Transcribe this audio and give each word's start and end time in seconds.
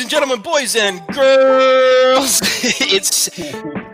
Ladies 0.00 0.14
and 0.14 0.22
gentlemen, 0.22 0.40
boys 0.40 0.76
and 0.76 1.06
girls, 1.08 2.40
it's 2.62 3.28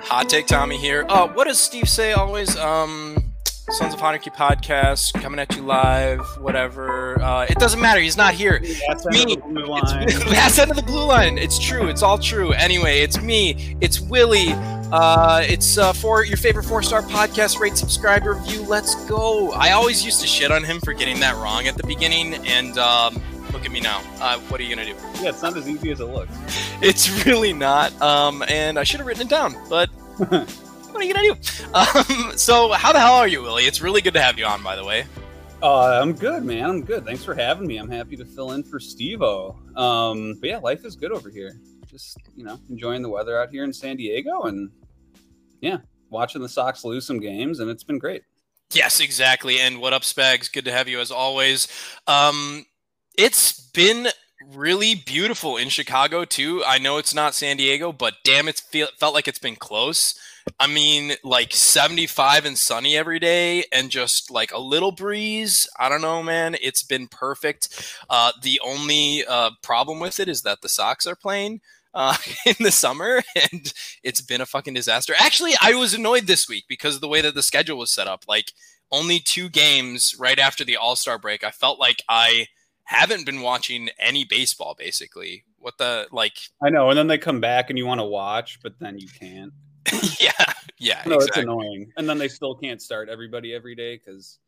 Hot 0.06 0.28
Take 0.28 0.46
Tommy 0.46 0.76
here. 0.76 1.04
Uh, 1.08 1.26
what 1.26 1.48
does 1.48 1.58
Steve 1.58 1.88
say 1.88 2.12
always? 2.12 2.56
Um, 2.56 3.32
Sons 3.70 3.92
of 3.92 3.98
Honarchy 3.98 4.32
podcast 4.32 5.20
coming 5.20 5.40
at 5.40 5.56
you 5.56 5.62
live, 5.62 6.20
whatever. 6.38 7.20
Uh, 7.20 7.46
it 7.50 7.58
doesn't 7.58 7.80
matter. 7.80 7.98
He's 7.98 8.16
not 8.16 8.34
here. 8.34 8.62
That's 8.86 9.04
me. 9.06 9.22
end 9.22 9.32
of 9.32 9.42
the 9.42 9.48
blue 9.48 9.66
line. 9.66 10.02
It's 10.04 10.24
last 10.30 10.58
end 10.60 10.70
of 10.70 10.76
the 10.76 10.84
blue 10.84 11.06
line. 11.06 11.38
It's 11.38 11.58
true. 11.58 11.88
It's 11.88 12.04
all 12.04 12.18
true. 12.18 12.52
Anyway, 12.52 13.00
it's 13.00 13.20
me. 13.20 13.76
It's 13.80 13.98
Willie. 13.98 14.52
Uh, 14.92 15.42
it's 15.44 15.76
uh, 15.76 15.92
for 15.92 16.24
your 16.24 16.36
favorite 16.36 16.66
four 16.66 16.84
star 16.84 17.02
podcast. 17.02 17.58
Rate, 17.58 17.76
subscribe, 17.76 18.24
review. 18.26 18.62
Let's 18.62 18.94
go. 19.06 19.50
I 19.50 19.72
always 19.72 20.04
used 20.04 20.20
to 20.20 20.28
shit 20.28 20.52
on 20.52 20.62
him 20.62 20.78
for 20.84 20.92
getting 20.92 21.18
that 21.18 21.34
wrong 21.34 21.66
at 21.66 21.76
the 21.76 21.84
beginning, 21.84 22.34
and 22.46 22.78
um, 22.78 23.20
look 23.56 23.64
at 23.64 23.72
me 23.72 23.80
now. 23.80 24.02
Uh, 24.20 24.38
what 24.48 24.60
are 24.60 24.64
you 24.64 24.68
gonna 24.68 24.84
do? 24.84 24.94
Yeah, 25.22 25.30
it's 25.30 25.40
not 25.40 25.56
as 25.56 25.66
easy 25.66 25.90
as 25.90 26.00
it 26.00 26.04
looks. 26.04 26.32
It's 26.82 27.24
really 27.24 27.54
not. 27.54 27.90
Um, 28.02 28.44
and 28.48 28.78
I 28.78 28.84
should 28.84 29.00
have 29.00 29.06
written 29.06 29.22
it 29.22 29.30
down, 29.30 29.56
but 29.70 29.88
what 30.18 30.94
are 30.94 31.02
you 31.02 31.14
gonna 31.14 31.34
do? 31.34 31.36
Um, 31.72 32.36
so 32.36 32.70
how 32.72 32.92
the 32.92 33.00
hell 33.00 33.14
are 33.14 33.26
you, 33.26 33.40
Willie? 33.40 33.64
It's 33.64 33.80
really 33.80 34.02
good 34.02 34.12
to 34.12 34.20
have 34.20 34.38
you 34.38 34.44
on, 34.44 34.62
by 34.62 34.76
the 34.76 34.84
way. 34.84 35.06
Uh, 35.62 35.98
I'm 36.02 36.12
good, 36.12 36.44
man. 36.44 36.68
I'm 36.68 36.84
good. 36.84 37.06
Thanks 37.06 37.24
for 37.24 37.34
having 37.34 37.66
me. 37.66 37.78
I'm 37.78 37.90
happy 37.90 38.14
to 38.16 38.26
fill 38.26 38.52
in 38.52 38.62
for 38.62 38.78
Steve-O. 38.78 39.56
Um, 39.74 40.34
but 40.38 40.50
yeah, 40.50 40.58
life 40.58 40.84
is 40.84 40.96
good 40.96 41.12
over 41.12 41.30
here. 41.30 41.58
Just, 41.86 42.18
you 42.36 42.44
know, 42.44 42.60
enjoying 42.68 43.00
the 43.00 43.08
weather 43.08 43.40
out 43.40 43.48
here 43.48 43.64
in 43.64 43.72
San 43.72 43.96
Diego 43.96 44.42
and 44.42 44.70
yeah, 45.62 45.78
watching 46.10 46.42
the 46.42 46.48
Sox 46.48 46.84
lose 46.84 47.06
some 47.06 47.20
games, 47.20 47.60
and 47.60 47.70
it's 47.70 47.84
been 47.84 47.98
great. 47.98 48.22
Yes, 48.72 49.00
exactly. 49.00 49.60
And 49.60 49.80
what 49.80 49.94
up, 49.94 50.02
Spags? 50.02 50.52
Good 50.52 50.66
to 50.66 50.72
have 50.72 50.88
you 50.88 51.00
as 51.00 51.10
always. 51.10 51.68
Um, 52.06 52.66
it's 53.16 53.60
been 53.70 54.08
really 54.54 54.94
beautiful 54.94 55.56
in 55.56 55.68
Chicago 55.68 56.24
too. 56.24 56.62
I 56.66 56.78
know 56.78 56.98
it's 56.98 57.14
not 57.14 57.34
San 57.34 57.56
Diego, 57.56 57.92
but 57.92 58.14
damn, 58.24 58.48
it's 58.48 58.60
feel, 58.60 58.88
felt 58.98 59.14
like 59.14 59.28
it's 59.28 59.38
been 59.38 59.56
close. 59.56 60.18
I 60.60 60.68
mean, 60.68 61.14
like 61.24 61.52
75 61.52 62.44
and 62.44 62.56
sunny 62.56 62.96
every 62.96 63.18
day, 63.18 63.64
and 63.72 63.90
just 63.90 64.30
like 64.30 64.52
a 64.52 64.60
little 64.60 64.92
breeze. 64.92 65.68
I 65.78 65.88
don't 65.88 66.02
know, 66.02 66.22
man. 66.22 66.56
It's 66.62 66.84
been 66.84 67.08
perfect. 67.08 67.98
Uh, 68.08 68.30
the 68.42 68.60
only 68.64 69.24
uh, 69.26 69.50
problem 69.62 69.98
with 69.98 70.20
it 70.20 70.28
is 70.28 70.42
that 70.42 70.62
the 70.62 70.68
Sox 70.68 71.04
are 71.06 71.16
playing 71.16 71.60
uh, 71.94 72.16
in 72.46 72.54
the 72.60 72.70
summer, 72.70 73.22
and 73.50 73.72
it's 74.04 74.20
been 74.20 74.40
a 74.40 74.46
fucking 74.46 74.74
disaster. 74.74 75.14
Actually, 75.18 75.54
I 75.60 75.74
was 75.74 75.94
annoyed 75.94 76.28
this 76.28 76.48
week 76.48 76.64
because 76.68 76.94
of 76.94 77.00
the 77.00 77.08
way 77.08 77.20
that 77.22 77.34
the 77.34 77.42
schedule 77.42 77.78
was 77.78 77.90
set 77.90 78.06
up. 78.06 78.24
Like, 78.28 78.52
only 78.92 79.18
two 79.18 79.48
games 79.48 80.14
right 80.16 80.38
after 80.38 80.64
the 80.64 80.76
All 80.76 80.94
Star 80.94 81.18
break. 81.18 81.42
I 81.42 81.50
felt 81.50 81.80
like 81.80 82.04
I 82.08 82.46
haven't 82.86 83.26
been 83.26 83.40
watching 83.42 83.90
any 83.98 84.24
baseball, 84.24 84.74
basically. 84.76 85.44
What 85.58 85.78
the, 85.78 86.06
like, 86.10 86.38
I 86.62 86.70
know, 86.70 86.88
and 86.90 86.98
then 86.98 87.06
they 87.06 87.18
come 87.18 87.40
back 87.40 87.68
and 87.70 87.78
you 87.78 87.86
want 87.86 88.00
to 88.00 88.04
watch, 88.06 88.58
but 88.62 88.78
then 88.80 88.98
you 88.98 89.08
can't. 89.08 89.52
yeah, 90.20 90.32
yeah, 90.78 91.02
No, 91.06 91.16
it's 91.16 91.36
annoying. 91.36 91.92
And 91.96 92.08
then 92.08 92.18
they 92.18 92.28
still 92.28 92.54
can't 92.54 92.80
start 92.82 93.08
everybody 93.08 93.54
every 93.54 93.74
day 93.76 93.96
because 93.96 94.38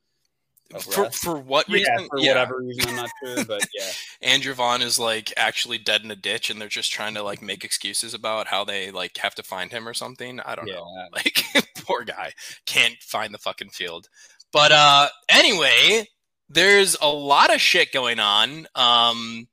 For, 0.81 1.11
for 1.11 1.39
what 1.39 1.69
reason? 1.69 1.93
yeah, 1.99 2.07
for 2.09 2.19
whatever 2.21 2.59
reason, 2.59 2.89
I'm 2.91 2.97
not 2.97 3.11
sure, 3.25 3.45
but 3.45 3.65
yeah. 3.79 3.91
Andrew 4.23 4.53
Vaughn 4.55 4.83
is 4.83 4.99
like 4.99 5.33
actually 5.37 5.79
dead 5.79 6.03
in 6.03 6.11
a 6.11 6.17
ditch, 6.17 6.51
and 6.51 6.61
they're 6.61 6.69
just 6.69 6.93
trying 6.93 7.15
to 7.15 7.23
like 7.23 7.41
make 7.41 7.65
excuses 7.65 8.15
about 8.15 8.47
how 8.49 8.65
they 8.65 8.91
like 8.91 9.17
have 9.19 9.35
to 9.37 9.43
find 9.43 9.71
him 9.73 9.87
or 9.89 9.95
something. 9.95 10.41
I 10.41 10.55
don't 10.55 10.67
Yeah. 10.69 10.75
know. 10.75 11.09
Like 11.13 11.45
poor 11.87 12.05
guy 12.05 12.33
can't 12.67 12.97
find 13.01 13.33
the 13.33 13.39
fucking 13.39 13.71
field. 13.71 14.09
But 14.53 14.73
uh 14.73 15.09
anyway, 15.29 16.07
there's 16.49 16.97
a 17.01 17.09
lot 17.09 17.55
of 17.55 17.61
shit 17.61 17.93
going 17.93 18.19
on. 18.21 18.67
Um 18.75 19.49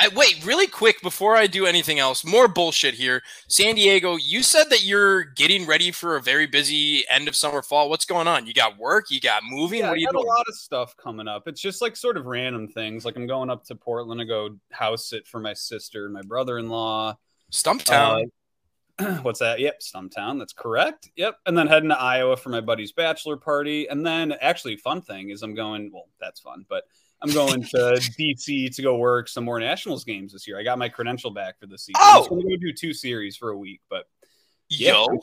I 0.00 0.06
wait 0.14 0.44
really 0.46 0.68
quick 0.68 1.02
before 1.02 1.34
I 1.34 1.48
do 1.48 1.66
anything 1.66 1.98
else. 1.98 2.24
More 2.24 2.46
bullshit 2.46 2.94
here. 2.94 3.20
San 3.48 3.74
Diego, 3.74 4.14
you 4.14 4.44
said 4.44 4.70
that 4.70 4.84
you're 4.84 5.24
getting 5.24 5.66
ready 5.66 5.90
for 5.90 6.14
a 6.14 6.22
very 6.22 6.46
busy 6.46 7.02
end 7.10 7.26
of 7.26 7.34
summer 7.34 7.62
fall. 7.62 7.90
What's 7.90 8.04
going 8.04 8.28
on? 8.28 8.46
You 8.46 8.54
got 8.54 8.78
work, 8.78 9.10
you 9.10 9.20
got 9.20 9.42
moving, 9.44 9.80
Yeah, 9.80 9.86
what 9.86 9.90
I 9.90 9.94
are 9.94 9.96
you 9.96 10.06
got 10.06 10.12
doing? 10.12 10.24
a 10.24 10.28
lot 10.28 10.46
of 10.48 10.54
stuff 10.54 10.96
coming 10.96 11.26
up. 11.26 11.48
It's 11.48 11.60
just 11.60 11.82
like 11.82 11.96
sort 11.96 12.16
of 12.16 12.26
random 12.26 12.68
things. 12.68 13.04
Like 13.04 13.16
I'm 13.16 13.26
going 13.26 13.50
up 13.50 13.64
to 13.64 13.74
Portland 13.74 14.20
to 14.20 14.24
go 14.24 14.50
house 14.70 15.08
sit 15.10 15.26
for 15.26 15.40
my 15.40 15.52
sister 15.54 16.04
and 16.04 16.14
my 16.14 16.22
brother-in-law. 16.22 17.16
Stumptown. 17.52 18.22
Uh, 18.22 18.26
what's 19.22 19.40
that? 19.40 19.60
Yep, 19.60 19.80
Stumptown. 19.80 20.38
That's 20.38 20.52
correct. 20.52 21.10
Yep. 21.16 21.36
And 21.46 21.56
then 21.56 21.66
heading 21.66 21.90
to 21.90 21.98
Iowa 21.98 22.36
for 22.36 22.48
my 22.50 22.60
buddy's 22.60 22.92
bachelor 22.92 23.36
party. 23.36 23.88
And 23.88 24.04
then 24.04 24.34
actually, 24.40 24.76
fun 24.76 25.02
thing 25.02 25.30
is 25.30 25.42
I'm 25.42 25.54
going. 25.54 25.90
Well, 25.92 26.08
that's 26.20 26.40
fun, 26.40 26.64
but 26.68 26.84
I'm 27.22 27.30
going 27.30 27.62
to 27.62 27.76
DC 28.18 28.74
to 28.74 28.82
go 28.82 28.96
work 28.96 29.28
some 29.28 29.44
more 29.44 29.60
Nationals 29.60 30.04
games 30.04 30.32
this 30.32 30.46
year. 30.48 30.58
I 30.58 30.62
got 30.62 30.78
my 30.78 30.88
credential 30.88 31.30
back 31.30 31.58
for 31.58 31.66
the 31.66 31.78
season. 31.78 31.94
Oh! 32.00 32.26
I'm 32.30 32.40
going 32.40 32.48
to 32.48 32.56
do 32.56 32.72
two 32.72 32.92
series 32.92 33.36
for 33.36 33.50
a 33.50 33.56
week, 33.56 33.80
but 33.88 34.06
yeah, 34.68 34.92
Yo. 34.92 35.18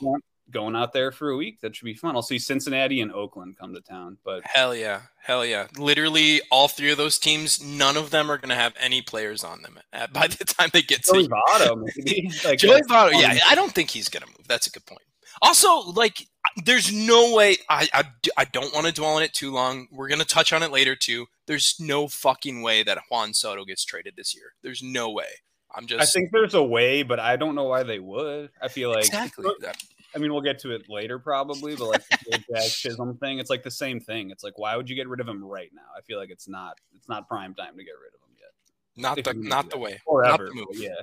Going- 0.50 0.72
going 0.72 0.76
out 0.82 0.92
there 0.92 1.12
for 1.12 1.30
a 1.30 1.36
week. 1.36 1.60
That 1.60 1.74
should 1.76 1.84
be 1.84 1.94
fun. 1.94 2.14
I'll 2.16 2.22
see 2.22 2.38
Cincinnati 2.38 3.00
and 3.00 3.12
Oakland 3.12 3.56
come 3.58 3.74
to 3.74 3.80
town, 3.80 4.18
but 4.24 4.42
Hell 4.44 4.74
yeah. 4.74 5.02
Hell 5.22 5.44
yeah. 5.44 5.66
Literally 5.76 6.40
all 6.50 6.68
three 6.68 6.90
of 6.90 6.96
those 6.98 7.18
teams, 7.18 7.62
none 7.62 7.96
of 7.96 8.10
them 8.10 8.30
are 8.30 8.38
going 8.38 8.50
to 8.50 8.54
have 8.54 8.72
any 8.80 9.02
players 9.02 9.42
on 9.44 9.62
them 9.62 9.78
at, 9.92 10.12
by 10.12 10.26
the 10.28 10.44
time 10.44 10.70
they 10.72 10.82
get 10.82 11.04
Joey 11.04 11.28
to 11.28 11.34
Votto, 11.34 11.82
maybe. 11.96 12.30
Like, 12.44 12.58
Joey 12.58 12.80
Votto. 12.82 13.10
fun. 13.12 13.20
Yeah, 13.20 13.38
I 13.46 13.54
don't 13.54 13.72
think 13.72 13.90
he's 13.90 14.08
going 14.08 14.22
to 14.22 14.28
move. 14.28 14.46
That's 14.48 14.66
a 14.66 14.70
good 14.70 14.86
point. 14.86 15.02
Also, 15.42 15.80
like, 15.92 16.26
there's 16.64 16.90
no 16.92 17.34
way. 17.34 17.56
I 17.68 17.88
I, 17.92 18.04
I 18.38 18.44
don't 18.46 18.72
want 18.72 18.86
to 18.86 18.92
dwell 18.92 19.16
on 19.16 19.22
it 19.22 19.34
too 19.34 19.50
long. 19.52 19.86
We're 19.92 20.08
going 20.08 20.20
to 20.20 20.24
touch 20.26 20.52
on 20.52 20.62
it 20.62 20.70
later 20.72 20.96
too. 20.96 21.26
There's 21.46 21.74
no 21.78 22.08
fucking 22.08 22.62
way 22.62 22.82
that 22.84 22.98
Juan 23.10 23.34
Soto 23.34 23.64
gets 23.66 23.84
traded 23.84 24.14
this 24.16 24.34
year. 24.34 24.54
There's 24.62 24.82
no 24.82 25.10
way. 25.10 25.26
I'm 25.74 25.86
just 25.86 26.00
I 26.00 26.06
think 26.06 26.30
there's 26.32 26.54
a 26.54 26.62
way, 26.62 27.02
but 27.02 27.20
I 27.20 27.36
don't 27.36 27.54
know 27.54 27.64
why 27.64 27.82
they 27.82 27.98
would. 27.98 28.48
I 28.62 28.68
feel 28.68 28.88
like 28.90 29.04
exactly. 29.04 29.44
That- 29.60 29.76
I 30.16 30.18
mean, 30.18 30.32
we'll 30.32 30.40
get 30.40 30.58
to 30.60 30.70
it 30.74 30.88
later 30.88 31.18
probably, 31.18 31.76
but 31.76 31.88
like 31.88 32.08
the 32.08 32.42
Jazz 32.50 32.74
Chisholm 32.78 33.18
thing, 33.18 33.38
it's 33.38 33.50
like 33.50 33.62
the 33.62 33.70
same 33.70 34.00
thing. 34.00 34.30
It's 34.30 34.42
like, 34.42 34.58
why 34.58 34.74
would 34.74 34.88
you 34.88 34.96
get 34.96 35.06
rid 35.08 35.20
of 35.20 35.28
him 35.28 35.44
right 35.44 35.70
now? 35.74 35.82
I 35.96 36.00
feel 36.00 36.18
like 36.18 36.30
it's 36.30 36.48
not 36.48 36.78
it's 36.96 37.08
not 37.08 37.28
prime 37.28 37.54
time 37.54 37.76
to 37.76 37.84
get 37.84 37.92
rid 38.02 38.14
of 38.14 38.20
him 38.20 38.34
yet. 38.38 39.02
Not 39.02 39.18
If 39.18 39.26
the 39.26 39.34
not 39.34 39.68
the 39.70 39.76
way. 39.76 40.00
Or 40.06 40.22
Not 40.24 40.38
the 40.38 40.54
move. 40.54 40.68
Yeah. 40.72 41.02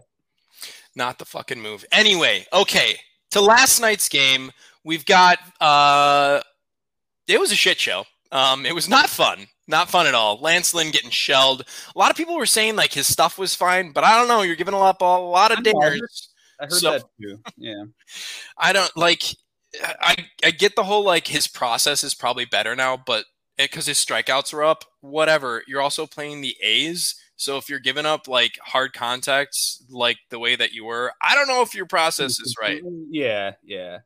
not 0.96 1.19
the 1.19 1.25
fucking 1.25 1.62
move. 1.62 1.85
Anyway, 1.91 2.46
okay. 2.51 2.97
To 3.31 3.41
last 3.41 3.79
night's 3.79 4.09
game, 4.09 4.51
we've 4.84 5.06
got 5.06 5.38
uh 5.62 6.41
it 7.28 7.40
was 7.40 7.51
a 7.51 7.56
shit 7.56 7.80
show. 7.80 8.06
Um 8.31 8.66
it 8.66 8.74
was 8.74 8.90
not 8.90 9.09
fun. 9.09 9.45
Not 9.68 9.90
fun 9.90 10.07
at 10.07 10.16
all. 10.16 10.40
Lance 10.40 10.74
Lynn 10.74 10.91
getting 10.91 11.09
shelled. 11.12 11.66
A 11.95 12.00
lot 12.00 12.12
of 12.12 12.18
people 12.18 12.35
were 12.35 12.45
saying 12.45 12.75
like 12.75 12.91
his 12.94 13.07
stuff 13.07 13.38
was 13.38 13.56
fine, 13.56 13.91
but 13.91 14.03
I 14.03 14.18
don't 14.18 14.28
know. 14.28 14.41
You're 14.41 14.56
giving 14.57 14.74
a 14.74 14.80
lot, 14.80 14.97
a 15.00 15.06
lot 15.06 15.51
of 15.51 15.63
know, 15.63 16.00
I 16.59 16.66
heard- 16.66 16.72
dingers. 16.72 16.74
I 16.74 16.74
heard 16.74 16.80
So- 16.80 16.91
that 16.91 17.06
too. 17.22 17.41
Yeah. 17.58 17.84
I 18.58 18.74
don't 18.74 18.96
like. 18.97 19.24
I 19.84 20.28
I 20.44 20.52
get 20.52 20.75
the 20.75 20.84
whole 20.84 21.03
like 21.03 21.28
his 21.28 21.47
process 21.47 22.03
is 22.03 22.14
probably 22.14 22.46
better 22.46 22.75
now, 22.75 22.96
but 22.96 23.25
because 23.58 23.86
his 23.88 23.97
strikeouts 24.03 24.53
are 24.53 24.63
up, 24.63 24.86
whatever. 25.02 25.63
You're 25.68 25.81
also 25.81 26.06
playing 26.06 26.42
the 26.42 26.56
A's, 26.62 27.16
so 27.36 27.58
if 27.58 27.69
you're 27.69 27.80
giving 27.80 28.06
up 28.06 28.28
like 28.28 28.58
hard 28.63 28.94
contacts 28.94 29.84
like 29.90 30.18
the 30.30 30.40
way 30.40 30.56
that 30.56 30.74
you 30.74 30.86
were, 30.86 31.12
I 31.22 31.34
don't 31.36 31.47
know 31.47 31.62
if 31.62 31.74
your 31.74 31.86
process 31.88 32.40
is 32.40 32.56
right. 32.62 32.81
Yeah, 33.09 33.53
yeah. 33.63 34.00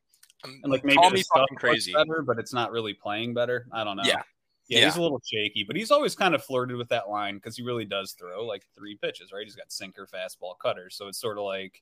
Um, 0.44 0.59
And 0.63 0.72
like 0.72 0.84
maybe 0.86 0.97
call 0.97 1.09
me 1.09 1.24
fucking 1.34 1.57
crazy. 1.57 1.91
better, 1.94 2.22
but 2.22 2.40
it's 2.40 2.53
not 2.53 2.72
really 2.72 2.94
playing 2.94 3.34
better. 3.34 3.68
I 3.74 3.84
don't 3.84 3.97
know. 3.97 4.03
Yeah. 4.06 4.22
Yeah, 4.69 4.80
Yeah. 4.80 4.86
he's 4.86 4.96
a 4.97 5.02
little 5.02 5.22
shaky, 5.25 5.63
but 5.63 5.75
he's 5.78 5.91
always 5.91 6.13
kind 6.16 6.36
of 6.36 6.44
flirted 6.44 6.75
with 6.78 6.90
that 6.90 7.09
line 7.09 7.36
because 7.36 7.56
he 7.57 7.63
really 7.63 7.86
does 7.86 8.12
throw 8.13 8.46
like 8.46 8.66
three 8.75 8.96
pitches, 8.96 9.31
right? 9.31 9.44
He's 9.46 9.56
got 9.56 9.72
sinker, 9.72 10.07
fastball, 10.13 10.57
cutter. 10.62 10.90
So 10.90 11.07
it's 11.07 11.19
sort 11.19 11.38
of 11.38 11.46
like, 11.46 11.81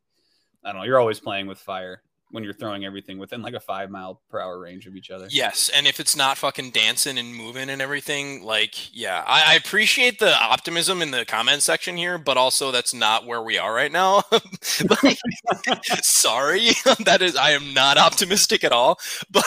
I 0.66 0.72
don't 0.72 0.82
know, 0.82 0.86
you're 0.86 1.00
always 1.00 1.20
playing 1.20 1.48
with 1.48 1.60
fire 1.60 2.02
when 2.32 2.44
you're 2.44 2.54
throwing 2.54 2.84
everything 2.84 3.18
within 3.18 3.42
like 3.42 3.54
a 3.54 3.60
five 3.60 3.90
mile 3.90 4.20
per 4.30 4.42
hour 4.42 4.60
range 4.60 4.88
of 4.88 4.96
each 4.96 5.12
other. 5.12 5.28
Yes, 5.30 5.70
and 5.74 5.88
if 5.88 6.00
it's 6.00 6.16
not 6.18 6.38
fucking 6.38 6.72
dancing 6.72 7.18
and 7.18 7.34
moving 7.34 7.70
and 7.70 7.82
everything, 7.82 8.44
like, 8.44 8.94
yeah, 8.94 9.24
I, 9.26 9.54
I 9.54 9.56
appreciate 9.56 10.20
the 10.20 10.36
optimism 10.36 11.02
in 11.02 11.12
the 11.12 11.24
comment 11.24 11.64
section 11.64 11.96
here, 11.96 12.18
but 12.18 12.36
also 12.36 12.72
that's 12.72 12.94
not 12.94 13.26
where 13.26 13.42
we 13.42 13.58
are 13.58 13.74
right 13.74 13.92
now. 13.92 14.24
Sorry, 16.02 16.70
that 17.06 17.20
is, 17.22 17.36
I 17.36 17.52
am 17.52 17.74
not 17.74 17.98
optimistic 17.98 18.64
at 18.64 18.72
all. 18.72 19.00
But, 19.32 19.46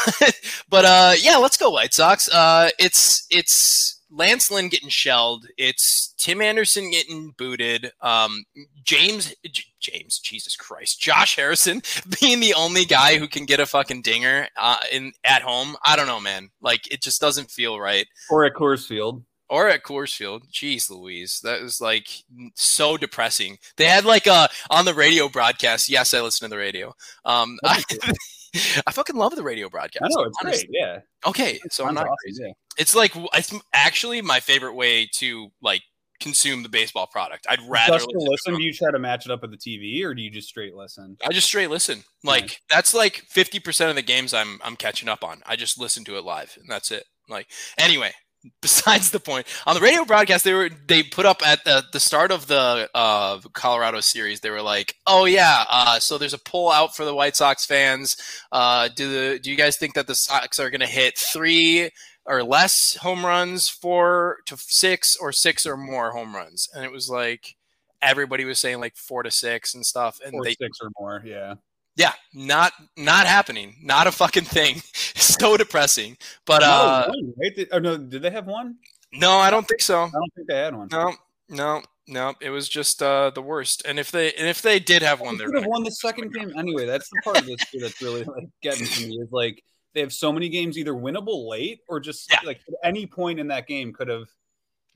but 0.70 0.84
uh, 0.84 1.12
yeah, 1.20 1.36
let's 1.36 1.56
go 1.56 1.70
White 1.70 1.92
Sox. 1.92 2.28
Uh, 2.28 2.70
it's 2.78 3.26
it's 3.30 4.00
Lance 4.10 4.50
Lynn 4.50 4.68
getting 4.68 4.88
shelled. 4.88 5.46
It's 5.56 6.14
Tim 6.16 6.40
Anderson 6.40 6.90
getting 6.90 7.34
booted. 7.36 7.92
Um, 8.00 8.44
James 8.82 9.34
James, 9.80 10.18
Jesus 10.18 10.56
Christ, 10.56 11.00
Josh 11.00 11.36
Harrison 11.36 11.82
being 12.20 12.40
the 12.40 12.54
only 12.54 12.84
guy 12.84 13.18
who 13.18 13.28
can 13.28 13.44
get 13.44 13.60
a 13.60 13.66
fucking 13.66 14.02
dinger 14.02 14.48
uh, 14.56 14.78
in 14.92 15.12
at 15.24 15.42
home. 15.42 15.76
I 15.84 15.96
don't 15.96 16.06
know, 16.06 16.20
man. 16.20 16.50
Like 16.60 16.90
it 16.92 17.02
just 17.02 17.20
doesn't 17.20 17.50
feel 17.50 17.80
right. 17.80 18.06
Or 18.30 18.44
at 18.44 18.54
Coors 18.54 18.86
Field. 18.86 19.24
Or 19.50 19.68
at 19.68 19.82
Coors 19.82 20.14
Field. 20.14 20.44
Jeez, 20.52 20.90
Louise, 20.90 21.40
that 21.42 21.62
was 21.62 21.80
like 21.80 22.08
so 22.54 22.96
depressing. 22.96 23.58
They 23.76 23.86
had 23.86 24.04
like 24.04 24.26
a 24.26 24.48
on 24.70 24.84
the 24.84 24.94
radio 24.94 25.28
broadcast. 25.28 25.88
Yes, 25.88 26.12
I 26.12 26.20
listen 26.20 26.48
to 26.48 26.54
the 26.54 26.60
radio. 26.60 26.94
Um, 27.24 27.58
I, 27.64 27.82
I 28.86 28.92
fucking 28.92 29.16
love 29.16 29.36
the 29.36 29.42
radio 29.42 29.68
broadcast. 29.68 30.04
I 30.04 30.08
know 30.08 30.26
it's 30.26 30.38
honestly. 30.42 30.66
great. 30.68 30.80
Yeah. 30.80 31.00
Okay, 31.26 31.58
so 31.70 31.86
I'm 31.86 31.94
not 31.94 32.04
awesome, 32.04 32.16
crazy 32.24 32.42
yeah. 32.44 32.52
it's 32.78 32.94
like 32.94 33.12
it's 33.34 33.54
actually 33.72 34.22
my 34.22 34.40
favorite 34.40 34.74
way 34.74 35.08
to 35.14 35.48
like 35.62 35.82
consume 36.20 36.62
the 36.62 36.68
baseball 36.68 37.06
product. 37.06 37.46
I'd 37.48 37.60
rather 37.68 37.94
Just 37.94 38.08
to 38.08 38.18
listen. 38.18 38.54
Do 38.54 38.62
you 38.62 38.72
try 38.72 38.90
to 38.90 38.98
match 38.98 39.26
it 39.26 39.32
up 39.32 39.42
with 39.42 39.50
the 39.50 39.56
TV, 39.56 40.04
or 40.04 40.14
do 40.14 40.22
you 40.22 40.30
just 40.30 40.48
straight 40.48 40.74
listen? 40.74 41.16
I 41.24 41.32
just 41.32 41.46
straight 41.46 41.70
listen. 41.70 42.04
Like 42.24 42.60
that's 42.70 42.94
like 42.94 43.24
fifty 43.28 43.60
percent 43.60 43.90
of 43.90 43.96
the 43.96 44.02
games 44.02 44.34
I'm 44.34 44.60
I'm 44.62 44.76
catching 44.76 45.08
up 45.08 45.24
on. 45.24 45.42
I 45.46 45.56
just 45.56 45.78
listen 45.78 46.04
to 46.04 46.16
it 46.16 46.24
live, 46.24 46.56
and 46.60 46.68
that's 46.68 46.90
it. 46.90 47.04
Like 47.28 47.48
anyway, 47.78 48.12
besides 48.62 49.10
the 49.10 49.20
point 49.20 49.46
on 49.66 49.74
the 49.74 49.80
radio 49.80 50.04
broadcast 50.04 50.44
they 50.44 50.52
were 50.52 50.70
they 50.86 51.02
put 51.02 51.26
up 51.26 51.46
at 51.46 51.64
the, 51.64 51.84
the 51.92 52.00
start 52.00 52.30
of 52.30 52.46
the 52.46 52.88
uh, 52.94 53.38
colorado 53.52 54.00
series 54.00 54.40
they 54.40 54.50
were 54.50 54.62
like 54.62 54.94
oh 55.06 55.24
yeah 55.24 55.64
uh, 55.68 55.98
so 55.98 56.18
there's 56.18 56.34
a 56.34 56.38
pull 56.38 56.70
out 56.70 56.94
for 56.94 57.04
the 57.04 57.14
white 57.14 57.36
sox 57.36 57.66
fans 57.66 58.16
uh, 58.52 58.88
do 58.94 59.10
the 59.10 59.38
do 59.40 59.50
you 59.50 59.56
guys 59.56 59.76
think 59.76 59.94
that 59.94 60.06
the 60.06 60.14
sox 60.14 60.58
are 60.60 60.70
going 60.70 60.80
to 60.80 60.86
hit 60.86 61.18
three 61.18 61.90
or 62.28 62.44
less 62.44 62.96
home 62.96 63.24
runs 63.26 63.68
four 63.68 64.38
to 64.46 64.56
six 64.56 65.16
or 65.16 65.32
six 65.32 65.66
or 65.66 65.76
more 65.76 66.12
home 66.12 66.34
runs 66.34 66.68
and 66.74 66.84
it 66.84 66.92
was 66.92 67.10
like 67.10 67.56
everybody 68.00 68.44
was 68.44 68.60
saying 68.60 68.78
like 68.78 68.94
four 68.94 69.22
to 69.22 69.30
six 69.30 69.74
and 69.74 69.84
stuff 69.84 70.20
and 70.24 70.32
four, 70.32 70.44
they 70.44 70.54
six 70.54 70.78
or 70.80 70.90
more 70.98 71.22
yeah 71.24 71.54
yeah, 71.98 72.12
not 72.32 72.72
not 72.96 73.26
happening. 73.26 73.74
Not 73.82 74.06
a 74.06 74.12
fucking 74.12 74.44
thing. 74.44 74.76
so 74.94 75.56
depressing. 75.56 76.16
But 76.46 76.62
uh 76.62 77.08
one, 77.08 77.34
right? 77.36 77.54
Did, 77.54 77.68
oh, 77.72 77.80
no, 77.80 77.98
did 77.98 78.22
they 78.22 78.30
have 78.30 78.46
one? 78.46 78.76
No, 79.12 79.32
I 79.32 79.50
don't 79.50 79.66
think 79.66 79.82
so. 79.82 80.04
I 80.04 80.10
don't 80.10 80.34
think 80.34 80.46
they 80.46 80.56
had 80.56 80.76
one. 80.76 80.88
No, 80.92 81.12
no, 81.48 81.82
no. 82.06 82.34
It 82.40 82.50
was 82.50 82.68
just 82.68 83.02
uh 83.02 83.30
the 83.30 83.42
worst. 83.42 83.82
And 83.84 83.98
if 83.98 84.12
they 84.12 84.32
and 84.34 84.46
if 84.46 84.62
they 84.62 84.78
did 84.78 85.02
have 85.02 85.20
one, 85.20 85.36
they 85.36 85.44
could 85.44 85.56
have 85.56 85.66
won 85.66 85.82
the 85.82 85.90
second 85.90 86.32
game 86.32 86.52
anyway. 86.56 86.86
That's 86.86 87.10
the 87.10 87.20
part 87.24 87.40
of 87.40 87.46
this 87.46 87.58
that's 87.74 88.00
really 88.00 88.22
like 88.22 88.48
getting 88.62 88.86
to 88.86 89.06
me 89.08 89.16
is 89.16 89.32
like 89.32 89.64
they 89.94 90.00
have 90.00 90.12
so 90.12 90.32
many 90.32 90.48
games 90.48 90.78
either 90.78 90.92
winnable 90.92 91.48
late 91.48 91.80
or 91.88 92.00
just 92.00 92.30
yeah. 92.30 92.40
like 92.44 92.60
at 92.68 92.74
any 92.82 93.06
point 93.06 93.40
in 93.40 93.48
that 93.48 93.66
game 93.66 93.92
could 93.92 94.08
have 94.08 94.28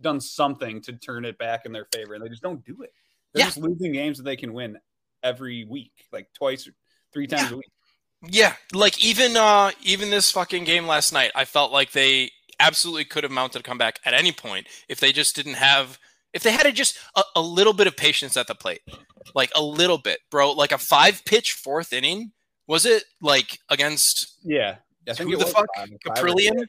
done 0.00 0.20
something 0.20 0.80
to 0.82 0.92
turn 0.92 1.24
it 1.24 1.38
back 1.38 1.64
in 1.64 1.72
their 1.72 1.86
favor, 1.92 2.14
and 2.14 2.24
they 2.24 2.28
just 2.28 2.42
don't 2.42 2.64
do 2.64 2.82
it. 2.82 2.92
They're 3.32 3.40
yeah. 3.40 3.46
just 3.46 3.58
losing 3.58 3.92
games 3.92 4.18
that 4.18 4.24
they 4.24 4.36
can 4.36 4.52
win 4.52 4.78
every 5.22 5.64
week, 5.64 5.92
like 6.12 6.28
twice 6.34 6.66
or 6.66 6.72
three 7.12 7.26
times 7.26 7.50
yeah. 7.50 7.54
a 7.54 7.56
week. 7.56 7.72
Yeah, 8.28 8.54
like 8.72 9.04
even 9.04 9.36
uh 9.36 9.72
even 9.82 10.10
this 10.10 10.30
fucking 10.30 10.64
game 10.64 10.86
last 10.86 11.12
night, 11.12 11.32
I 11.34 11.44
felt 11.44 11.72
like 11.72 11.92
they 11.92 12.30
absolutely 12.60 13.04
could 13.04 13.24
have 13.24 13.32
mounted 13.32 13.60
a 13.60 13.62
comeback 13.62 13.98
at 14.04 14.14
any 14.14 14.30
point 14.30 14.68
if 14.88 15.00
they 15.00 15.12
just 15.12 15.34
didn't 15.34 15.54
have 15.54 15.98
if 16.32 16.42
they 16.42 16.52
had 16.52 16.72
just 16.74 16.98
a, 17.16 17.22
a 17.36 17.42
little 17.42 17.72
bit 17.72 17.86
of 17.86 17.96
patience 17.96 18.36
at 18.36 18.46
the 18.46 18.54
plate. 18.54 18.80
Like 19.34 19.50
a 19.54 19.62
little 19.62 19.98
bit, 19.98 20.20
bro. 20.30 20.52
Like 20.52 20.72
a 20.72 20.78
five 20.78 21.24
pitch 21.24 21.52
fourth 21.52 21.92
inning. 21.92 22.32
Was 22.72 22.86
it 22.86 23.04
like 23.20 23.58
against 23.68 24.38
Yeah. 24.42 24.76
I 25.06 25.12
think 25.12 25.28
who 25.28 25.36
the 25.36 25.44
fuck? 25.44 25.66
Kaprielian? 26.06 26.66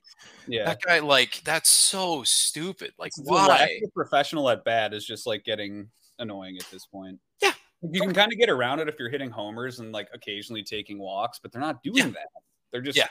Yeah. 0.49 0.65
That 0.65 0.81
guy, 0.81 0.99
like, 0.99 1.41
that's 1.45 1.69
so 1.69 2.23
stupid. 2.23 2.91
Like, 2.99 3.13
the 3.15 3.23
why? 3.23 3.79
professional 3.93 4.49
at 4.49 4.65
bat 4.65 4.93
is 4.93 5.05
just 5.05 5.25
like 5.25 5.45
getting 5.45 5.87
annoying 6.19 6.57
at 6.59 6.69
this 6.71 6.85
point. 6.87 7.19
Yeah. 7.41 7.53
You 7.89 8.01
can 8.01 8.13
kind 8.13 8.33
of 8.33 8.37
get 8.37 8.49
around 8.49 8.81
it 8.81 8.89
if 8.89 8.95
you're 8.99 9.09
hitting 9.09 9.29
homers 9.29 9.79
and 9.79 9.93
like 9.93 10.09
occasionally 10.13 10.61
taking 10.61 10.99
walks, 10.99 11.39
but 11.39 11.53
they're 11.53 11.61
not 11.61 11.81
doing 11.83 11.95
yeah. 11.95 12.07
that. 12.07 12.27
They're 12.73 12.81
just 12.81 12.97
yeah. 12.97 13.07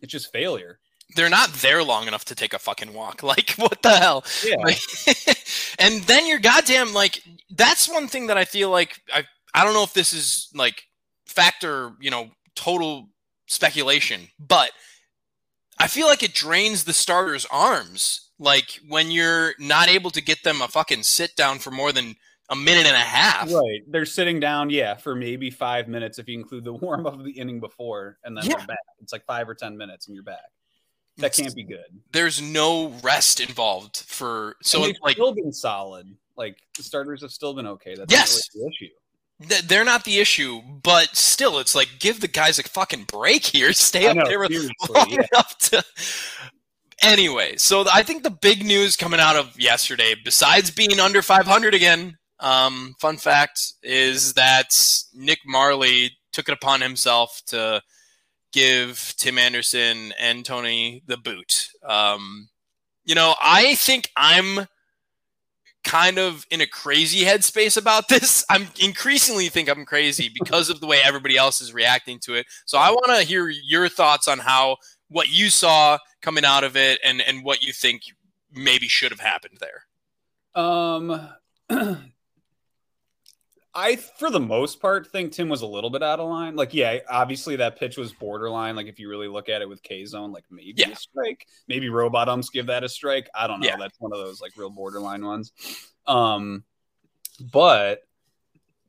It's 0.00 0.10
just 0.10 0.32
failure. 0.32 0.78
They're 1.14 1.28
not 1.28 1.52
there 1.54 1.84
long 1.84 2.08
enough 2.08 2.24
to 2.26 2.34
take 2.34 2.54
a 2.54 2.58
fucking 2.58 2.94
walk. 2.94 3.22
Like 3.22 3.50
what 3.58 3.82
the 3.82 3.94
hell? 3.94 4.24
Yeah. 4.42 4.56
Like, 4.64 4.78
and 5.78 6.02
then 6.04 6.26
you're 6.26 6.38
goddamn 6.38 6.94
like 6.94 7.22
that's 7.50 7.86
one 7.86 8.08
thing 8.08 8.28
that 8.28 8.38
I 8.38 8.46
feel 8.46 8.70
like 8.70 8.98
I 9.12 9.24
I 9.52 9.64
don't 9.64 9.74
know 9.74 9.82
if 9.82 9.92
this 9.92 10.14
is 10.14 10.48
like 10.54 10.87
factor, 11.28 11.92
you 12.00 12.10
know, 12.10 12.30
total 12.56 13.08
speculation, 13.46 14.28
but 14.38 14.70
I 15.78 15.86
feel 15.86 16.06
like 16.06 16.22
it 16.22 16.34
drains 16.34 16.84
the 16.84 16.92
starter's 16.92 17.46
arms. 17.46 18.30
Like 18.38 18.80
when 18.88 19.10
you're 19.10 19.54
not 19.58 19.88
able 19.88 20.10
to 20.10 20.20
get 20.20 20.42
them 20.42 20.62
a 20.62 20.68
fucking 20.68 21.02
sit 21.02 21.36
down 21.36 21.58
for 21.58 21.70
more 21.70 21.92
than 21.92 22.16
a 22.50 22.56
minute 22.56 22.86
and 22.86 22.96
a 22.96 23.00
half. 23.00 23.52
Right. 23.52 23.82
They're 23.86 24.06
sitting 24.06 24.40
down, 24.40 24.70
yeah, 24.70 24.94
for 24.94 25.14
maybe 25.14 25.50
five 25.50 25.86
minutes 25.88 26.18
if 26.18 26.28
you 26.28 26.38
include 26.38 26.64
the 26.64 26.72
warm 26.74 27.06
up 27.06 27.14
of 27.14 27.24
the 27.24 27.32
inning 27.32 27.60
before, 27.60 28.18
and 28.24 28.36
then 28.36 28.44
yeah. 28.44 28.56
they're 28.56 28.66
back. 28.66 28.78
It's 29.00 29.12
like 29.12 29.24
five 29.26 29.48
or 29.48 29.54
ten 29.54 29.76
minutes 29.76 30.06
and 30.06 30.14
you're 30.14 30.24
back. 30.24 30.38
That 31.18 31.34
can't 31.34 31.54
be 31.54 31.64
good. 31.64 32.00
There's 32.12 32.40
no 32.40 32.92
rest 33.02 33.40
involved 33.40 33.96
for 33.96 34.54
so 34.62 34.84
and 34.84 34.96
like 35.02 35.14
still 35.14 35.34
been 35.34 35.52
solid. 35.52 36.06
Like 36.36 36.56
the 36.76 36.84
starters 36.84 37.22
have 37.22 37.32
still 37.32 37.54
been 37.54 37.66
okay. 37.66 37.96
That's 37.96 38.12
yes. 38.12 38.48
Really 38.54 38.66
the 38.66 38.86
issue. 38.86 38.94
They're 39.40 39.84
not 39.84 40.04
the 40.04 40.18
issue, 40.18 40.62
but 40.82 41.16
still, 41.16 41.58
it's 41.60 41.74
like 41.74 41.88
give 42.00 42.20
the 42.20 42.28
guys 42.28 42.58
a 42.58 42.64
fucking 42.64 43.04
break 43.04 43.44
here. 43.44 43.72
Stay 43.74 44.06
up 44.06 44.16
know, 44.16 44.24
there 44.24 44.40
long 44.40 45.10
yeah. 45.10 45.26
enough 45.32 45.58
to. 45.58 45.84
Anyway, 47.00 47.54
so 47.56 47.84
I 47.92 48.02
think 48.02 48.24
the 48.24 48.30
big 48.30 48.64
news 48.64 48.96
coming 48.96 49.20
out 49.20 49.36
of 49.36 49.56
yesterday, 49.56 50.16
besides 50.24 50.72
being 50.72 50.98
under 50.98 51.22
500 51.22 51.72
again, 51.72 52.18
um, 52.40 52.96
fun 52.98 53.16
fact 53.18 53.74
is 53.84 54.34
that 54.34 54.74
Nick 55.14 55.38
Mahrley 55.48 56.10
took 56.32 56.48
it 56.48 56.54
upon 56.54 56.80
himself 56.80 57.40
to 57.46 57.80
give 58.52 59.14
Tim 59.16 59.38
Anderson 59.38 60.12
and 60.18 60.44
Tony 60.44 61.02
the 61.06 61.16
boot. 61.16 61.68
Um, 61.84 62.48
you 63.04 63.14
know, 63.14 63.34
I 63.40 63.76
think 63.76 64.10
I'm 64.16 64.66
kind 65.88 66.18
of 66.18 66.46
in 66.50 66.60
a 66.60 66.66
crazy 66.66 67.24
headspace 67.24 67.76
about 67.76 68.08
this. 68.08 68.44
I'm 68.50 68.68
increasingly 68.80 69.48
think 69.48 69.68
I'm 69.68 69.86
crazy 69.86 70.30
because 70.32 70.68
of 70.68 70.80
the 70.80 70.86
way 70.86 71.00
everybody 71.02 71.36
else 71.36 71.60
is 71.60 71.72
reacting 71.72 72.18
to 72.20 72.34
it. 72.34 72.46
So 72.66 72.78
I 72.78 72.90
want 72.90 73.06
to 73.06 73.26
hear 73.26 73.48
your 73.48 73.88
thoughts 73.88 74.28
on 74.28 74.38
how 74.38 74.76
what 75.08 75.28
you 75.28 75.48
saw 75.48 75.98
coming 76.20 76.44
out 76.44 76.64
of 76.64 76.76
it 76.76 77.00
and 77.02 77.22
and 77.22 77.42
what 77.42 77.62
you 77.62 77.72
think 77.72 78.02
maybe 78.52 78.88
should 78.88 79.10
have 79.10 79.20
happened 79.20 79.58
there. 79.60 80.62
Um 80.62 81.28
I, 83.74 83.96
for 83.96 84.30
the 84.30 84.40
most 84.40 84.80
part, 84.80 85.06
think 85.12 85.32
Tim 85.32 85.48
was 85.48 85.62
a 85.62 85.66
little 85.66 85.90
bit 85.90 86.02
out 86.02 86.20
of 86.20 86.28
line. 86.28 86.56
Like, 86.56 86.74
yeah, 86.74 86.98
obviously 87.08 87.56
that 87.56 87.78
pitch 87.78 87.96
was 87.96 88.12
borderline. 88.12 88.76
Like, 88.76 88.86
if 88.86 88.98
you 88.98 89.08
really 89.08 89.28
look 89.28 89.48
at 89.48 89.62
it 89.62 89.68
with 89.68 89.82
K 89.82 90.04
zone, 90.04 90.32
like 90.32 90.44
maybe 90.50 90.74
yeah. 90.76 90.90
a 90.90 90.96
strike, 90.96 91.46
maybe 91.68 91.88
robot 91.88 92.28
umps 92.28 92.50
give 92.50 92.66
that 92.66 92.82
a 92.82 92.88
strike. 92.88 93.28
I 93.34 93.46
don't 93.46 93.60
know. 93.60 93.68
Yeah. 93.68 93.76
That's 93.76 93.98
one 94.00 94.12
of 94.12 94.18
those 94.18 94.40
like 94.40 94.52
real 94.56 94.70
borderline 94.70 95.24
ones. 95.24 95.52
Um, 96.06 96.64
but 97.40 98.02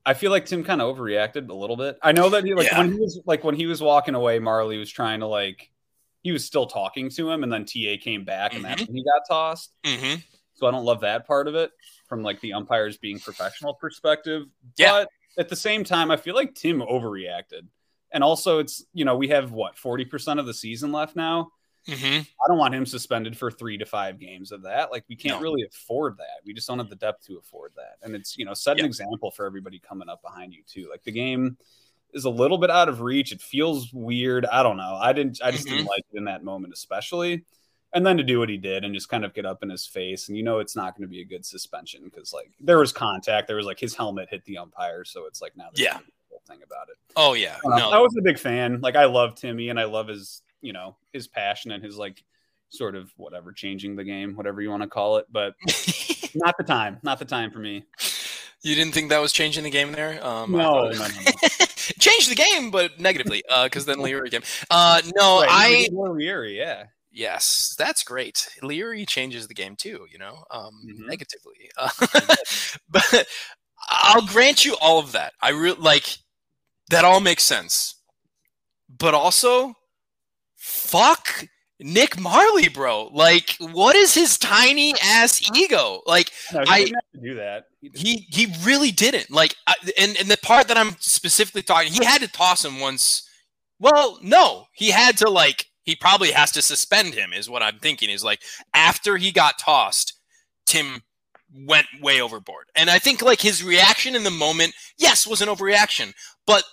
I 0.05 0.13
feel 0.13 0.31
like 0.31 0.45
Tim 0.45 0.63
kind 0.63 0.81
of 0.81 0.95
overreacted 0.95 1.49
a 1.49 1.53
little 1.53 1.77
bit. 1.77 1.99
I 2.01 2.11
know 2.11 2.29
that 2.29 2.43
he 2.43 2.53
like 2.55 2.71
yeah. 2.71 2.79
when 2.79 2.91
he 2.91 2.99
was 2.99 3.19
like 3.25 3.43
when 3.43 3.55
he 3.55 3.67
was 3.67 3.81
walking 3.81 4.15
away, 4.15 4.39
Mahrley 4.39 4.79
was 4.79 4.89
trying 4.89 5.19
to 5.19 5.27
like 5.27 5.69
he 6.23 6.31
was 6.31 6.43
still 6.43 6.65
talking 6.65 7.09
to 7.11 7.29
him, 7.29 7.43
and 7.43 7.51
then 7.51 7.65
TA 7.65 8.01
came 8.01 8.25
back, 8.25 8.53
and 8.53 8.63
mm-hmm. 8.63 8.69
that's 8.69 8.87
when 8.87 8.95
he 8.95 9.03
got 9.03 9.21
tossed. 9.29 9.71
Mm-hmm. 9.83 10.19
So 10.59 10.67
I 10.67 10.71
don't 10.71 10.83
love 10.83 11.01
that 11.01 11.25
part 11.25 11.47
of 11.47 11.55
it 11.55 11.71
from 12.07 12.21
like 12.21 12.41
the 12.41 12.53
umpires 12.53 12.97
being 12.97 13.17
professional 13.17 13.73
perspective. 13.73 14.43
Yeah. 14.75 14.91
But 14.91 15.09
at 15.37 15.47
the 15.47 15.55
same 15.55 15.85
time, 15.85 16.11
I 16.11 16.17
feel 16.17 16.35
like 16.35 16.53
Tim 16.53 16.81
overreacted. 16.81 17.67
And 18.11 18.23
also, 18.23 18.59
it's, 18.59 18.83
you 18.93 19.05
know, 19.05 19.15
we 19.15 19.29
have 19.29 19.51
what, 19.51 19.77
40% 19.77 20.39
of 20.39 20.45
the 20.45 20.53
season 20.53 20.91
left 20.91 21.15
now. 21.15 21.51
Mm-hmm. 21.87 22.21
I 22.21 22.47
don't 22.47 22.57
want 22.57 22.75
him 22.75 22.85
suspended 22.85 23.37
for 23.37 23.49
three 23.49 23.77
to 23.77 23.85
five 23.85 24.19
games 24.19 24.51
of 24.51 24.63
that. 24.63 24.91
Like, 24.91 25.05
we 25.07 25.15
can't 25.15 25.37
no. 25.37 25.41
really 25.41 25.63
afford 25.63 26.17
that. 26.17 26.41
We 26.45 26.53
just 26.53 26.67
don't 26.67 26.79
have 26.79 26.89
the 26.89 26.95
depth 26.95 27.25
to 27.27 27.37
afford 27.37 27.71
that. 27.77 28.05
And 28.05 28.15
it's, 28.15 28.37
you 28.37 28.43
know, 28.43 28.53
set 28.53 28.79
an 28.79 28.85
example 28.85 29.31
for 29.31 29.45
everybody 29.45 29.79
coming 29.79 30.09
up 30.09 30.21
behind 30.21 30.53
you, 30.53 30.63
too. 30.67 30.89
Like, 30.89 31.03
the 31.03 31.11
game 31.11 31.57
is 32.13 32.25
a 32.25 32.29
little 32.29 32.57
bit 32.57 32.69
out 32.69 32.89
of 32.89 33.01
reach. 33.01 33.31
It 33.31 33.41
feels 33.41 33.93
weird. 33.93 34.45
I 34.45 34.61
don't 34.61 34.77
know. 34.77 34.97
I 34.99 35.13
didn't, 35.13 35.39
I 35.41 35.51
just 35.51 35.67
mm-hmm. 35.67 35.77
didn't 35.77 35.87
like 35.87 36.03
it 36.11 36.17
in 36.17 36.25
that 36.25 36.43
moment, 36.43 36.73
especially 36.73 37.45
and 37.93 38.05
then 38.05 38.17
to 38.17 38.23
do 38.23 38.39
what 38.39 38.49
he 38.49 38.57
did 38.57 38.83
and 38.83 38.93
just 38.93 39.09
kind 39.09 39.25
of 39.25 39.33
get 39.33 39.45
up 39.45 39.63
in 39.63 39.69
his 39.69 39.85
face. 39.85 40.27
And 40.27 40.37
you 40.37 40.43
know 40.43 40.59
it's 40.59 40.75
not 40.75 40.95
going 40.95 41.07
to 41.07 41.11
be 41.11 41.21
a 41.21 41.25
good 41.25 41.45
suspension 41.45 42.03
because 42.05 42.33
like 42.33 42.51
there 42.59 42.77
was 42.77 42.91
contact 42.91 43.47
there 43.47 43.57
was 43.57 43.65
like 43.65 43.79
his 43.79 43.95
helmet 43.95 44.29
hit 44.29 44.45
the 44.45 44.57
umpire 44.57 45.03
so 45.03 45.25
it's 45.25 45.41
like 45.41 45.55
now 45.57 45.69
yeah. 45.75 45.97
thing 46.47 46.59
about 46.63 46.89
it. 46.89 46.97
Oh 47.15 47.33
yeah. 47.33 47.57
Uh, 47.65 47.77
no. 47.77 47.89
i 47.89 47.99
was 47.99 48.15
a 48.17 48.21
big 48.21 48.39
fan. 48.39 48.79
Like 48.81 48.95
i 48.95 49.05
love 49.05 49.35
timmy 49.35 49.69
and 49.69 49.79
i 49.79 49.85
love 49.85 50.07
his 50.07 50.41
you 50.61 50.73
know 50.73 50.95
his 51.13 51.27
passion 51.27 51.71
and 51.71 51.83
his 51.83 51.97
like 51.97 52.23
sort 52.69 52.95
of 52.95 53.11
whatever 53.17 53.51
changing 53.51 53.95
the 53.95 54.03
game 54.03 54.35
whatever 54.35 54.61
you 54.61 54.69
want 54.69 54.83
to 54.83 54.87
call 54.87 55.17
it 55.17 55.25
but 55.31 55.55
not 56.35 56.55
the 56.57 56.63
time 56.63 56.99
not 57.03 57.19
the 57.19 57.25
time 57.25 57.51
for 57.51 57.59
me. 57.59 57.85
You 58.61 58.75
didn't 58.75 58.93
think 58.93 59.09
that 59.09 59.19
was 59.19 59.31
changing 59.31 59.63
the 59.63 59.69
game 59.69 59.93
there? 59.93 60.23
Um 60.25 60.51
no, 60.51 60.89
no, 60.89 60.91
no, 60.91 61.07
no. 61.07 61.07
change 61.99 62.27
the 62.27 62.35
game 62.35 62.69
but 62.69 62.99
negatively 62.99 63.43
uh 63.49 63.63
because 63.63 63.85
then 63.85 63.97
Leury 63.97 64.29
came. 64.29 64.43
Uh 64.69 65.01
no 65.15 65.41
right, 65.41 65.49
i 65.49 65.89
Leury, 65.91 66.55
yeah 66.55 66.85
Yes, 67.19 67.75
that's 67.77 68.01
great. 68.03 68.47
Leury 68.63 69.05
changes 69.05 69.49
the 69.49 69.53
game 69.53 69.75
too, 69.75 70.07
you 70.09 70.17
know, 70.17 70.45
um, 70.51 70.71
mm-hmm. 70.87 71.05
negatively. 71.07 71.53
Uh, 71.77 71.89
but 72.89 73.27
I'll 73.89 74.25
grant 74.25 74.63
you 74.63 74.75
all 74.81 74.99
of 74.99 75.11
that. 75.11 75.33
I 75.41 75.49
really 75.49 75.79
like 75.79 76.17
that. 76.89 77.03
All 77.03 77.19
makes 77.19 77.43
sense. 77.43 77.95
But 78.89 79.13
also, 79.13 79.73
fuck 80.55 81.45
Nick 81.79 82.11
Mahrley, 82.11 82.73
bro. 82.73 83.09
Like, 83.13 83.55
what 83.59 83.95
is 83.95 84.13
his 84.13 84.37
tiny 84.37 84.93
ass 85.03 85.41
ego? 85.55 86.01
Like, 86.05 86.31
no, 86.53 86.63
I 86.67 86.91
do 87.21 87.35
that. 87.35 87.65
He 87.95 88.27
he 88.29 88.47
really 88.63 88.91
didn't. 88.91 89.29
Like, 89.29 89.55
I, 89.67 89.75
and 89.97 90.17
and 90.17 90.29
the 90.29 90.37
part 90.37 90.67
that 90.69 90.77
I'm 90.77 90.95
specifically 90.99 91.63
talking, 91.63 91.91
he 91.91 92.05
had 92.05 92.21
to 92.21 92.27
toss 92.29 92.63
him 92.63 92.79
once. 92.79 93.27
Well, 93.79 94.19
no, 94.21 94.65
he 94.73 94.89
had 94.91 95.17
to 95.17 95.29
like 95.29 95.65
he 95.89 95.95
probably 95.95 96.31
has 96.31 96.51
to 96.51 96.61
suspend 96.61 97.13
him 97.13 97.33
is 97.33 97.49
what 97.49 97.63
i'm 97.63 97.79
thinking 97.79 98.09
is 98.09 98.23
like 98.23 98.41
after 98.73 99.17
he 99.17 99.31
got 99.31 99.59
tossed 99.59 100.13
tim 100.65 101.01
went 101.53 101.87
way 102.01 102.21
overboard. 102.21 102.65
And 102.75 102.89
I 102.89 102.99
think 102.99 103.21
like 103.21 103.41
his 103.41 103.63
reaction 103.63 104.15
in 104.15 104.23
the 104.23 104.31
moment, 104.31 104.73
yes, 104.97 105.25
was 105.25 105.41
an 105.41 105.49
overreaction, 105.49 106.13
but 106.45 106.63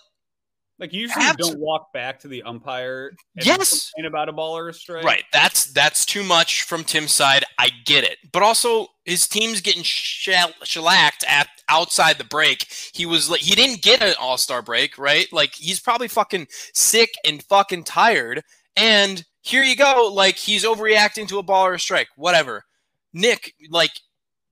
like 0.78 0.92
you 0.92 1.02
usually 1.02 1.25
Abs- 1.25 1.38
don't 1.38 1.58
walk 1.58 1.90
back 1.94 2.20
to 2.20 2.28
the 2.28 2.42
umpire 2.42 3.12
yes. 3.35 3.90
about 4.04 4.28
a 4.28 4.32
ball 4.32 4.58
or 4.58 4.68
a 4.68 4.75
strike. 4.75 5.04
Right. 5.04 5.25
That's 5.32 5.73
that's 5.73 6.04
too 6.04 6.23
much 6.23 6.64
from 6.64 6.85
Tim's 6.85 7.12
side. 7.12 7.44
I 7.58 7.70
get 7.87 8.04
it. 8.04 8.18
But 8.30 8.42
also 8.42 8.88
his 9.06 9.26
team's 9.26 9.62
getting 9.62 9.82
shell- 9.82 10.52
shellacked 10.64 11.25
at 11.26 11.49
outside 11.70 12.18
the 12.18 12.25
break. 12.25 12.66
He 12.92 13.06
was 13.06 13.30
like 13.30 13.40
he 13.40 13.54
didn't 13.54 13.80
get 13.80 14.02
an 14.02 14.14
all-star 14.20 14.61
break, 14.61 14.99
right? 14.99 15.26
Like 15.32 15.54
he's 15.54 15.80
probably 15.80 16.08
fucking 16.08 16.46
sick 16.75 17.14
and 17.25 17.42
fucking 17.42 17.85
tired. 17.85 18.42
And 18.76 19.25
here 19.40 19.62
you 19.62 19.76
go, 19.76 20.11
like 20.12 20.37
he's 20.37 20.64
overreacting 20.64 21.28
to 21.28 21.38
a 21.38 21.42
ball 21.42 21.66
or 21.66 21.75
a 21.75 21.80
strike, 21.80 22.09
whatever. 22.16 22.64
Nick, 23.12 23.54
like 23.71 23.92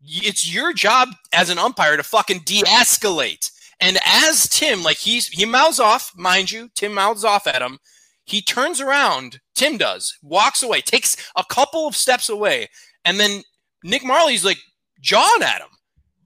it's 0.02 0.52
your 0.52 0.73
job 0.73 1.11
as 1.33 1.50
an 1.50 1.59
umpire 1.59 1.97
to 1.97 2.02
fucking 2.02 2.40
de-escalate. 2.45 3.50
And 3.81 3.99
as 4.07 4.49
Tim, 4.49 4.83
like 4.83 4.99
he's 4.99 5.28
he 5.28 5.45
mouths 5.45 5.81
off, 5.81 6.12
mind 6.16 6.50
you, 6.50 6.71
Tim 6.75 6.95
mouths 6.95 7.25
off 7.25 7.47
at 7.47 7.62
him. 7.62 7.78
He 8.25 8.40
turns 8.40 8.81
around, 8.81 9.40
Tim 9.54 9.76
does, 9.76 10.16
walks 10.23 10.62
away, 10.62 10.81
takes 10.81 11.16
a 11.37 11.45
couple 11.45 11.87
of 11.87 11.97
steps 11.97 12.28
away, 12.28 12.69
and 13.04 13.21
then 13.21 13.43
Nick 13.83 14.02
Mahrley's 14.02 14.45
like 14.45 14.59
jawing 15.00 15.43
at 15.43 15.61
him. 15.61 15.69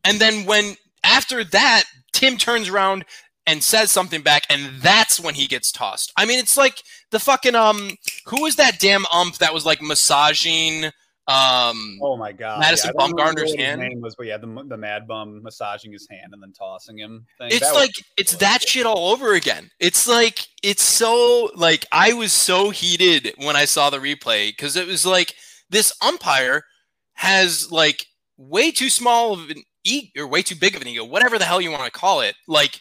And 0.05 0.21
then 0.21 0.45
when 0.45 0.77
after 1.03 1.43
that, 1.43 1.85
Tim 2.13 2.37
turns 2.37 2.69
around 2.69 3.05
and 3.49 3.65
says 3.65 3.91
something 3.91 4.23
back, 4.23 4.45
and 4.49 4.81
that's 4.81 5.19
when 5.19 5.35
he 5.35 5.47
gets 5.49 5.73
tossed. 5.73 6.13
I 6.17 6.25
mean, 6.25 6.39
it's 6.39 6.57
like 6.57 6.83
the 7.11 7.19
fucking 7.19 7.57
um, 7.57 7.97
who 8.27 8.43
was 8.43 8.57
that 8.57 8.79
damn 8.79 9.07
ump 9.13 9.39
that 9.39 9.53
was 9.53 9.67
like 9.67 9.83
massaging 9.83 10.93
um, 11.29 11.99
oh 12.01 12.17
my 12.17 12.33
god, 12.33 12.61
Madison 12.61 12.93
yeah, 12.99 13.07
Bumgarner's 13.07 13.55
hand 13.55 13.83
name 13.83 14.01
was, 14.01 14.15
but 14.15 14.25
yeah, 14.25 14.39
the, 14.39 14.47
the 14.67 14.79
Mad 14.79 15.07
Bum 15.07 15.43
massaging 15.43 15.93
his 15.93 16.09
hand 16.11 16.33
and 16.33 16.43
then 16.43 16.55
tossing 16.55 16.97
him. 16.97 17.27
Thing. 17.37 17.49
It's 17.51 17.71
that 17.71 17.75
like 17.75 17.91
it's 18.17 18.37
that 18.37 18.63
shit 18.63 18.87
all 18.87 19.13
over 19.13 19.35
again. 19.35 19.69
It's 19.79 20.09
like 20.09 20.39
it's 20.63 20.83
so 20.83 21.51
like 21.55 21.85
I 21.93 22.15
was 22.15 22.33
so 22.33 22.71
heated 22.71 23.35
when 23.37 23.57
I 23.57 23.67
saw 23.67 23.91
the 23.91 23.99
replay 23.99 24.49
because 24.49 24.75
it 24.75 24.87
was 24.87 25.05
like 25.05 25.35
this 25.69 25.93
umpire 26.01 26.63
has 27.13 27.71
like 27.71 28.07
way 28.39 28.71
too 28.71 28.89
small 28.89 29.35
of 29.35 29.51
an 29.51 29.63
ego 29.85 30.23
or 30.23 30.27
way 30.27 30.41
too 30.41 30.57
big 30.57 30.77
of 30.77 30.81
an 30.81 30.89
ego, 30.89 31.05
whatever 31.05 31.39
the 31.39 31.45
hell 31.45 31.61
you 31.61 31.71
want 31.71 31.85
to 31.85 31.91
call 31.91 32.23
it. 32.23 32.37
Like 32.47 32.81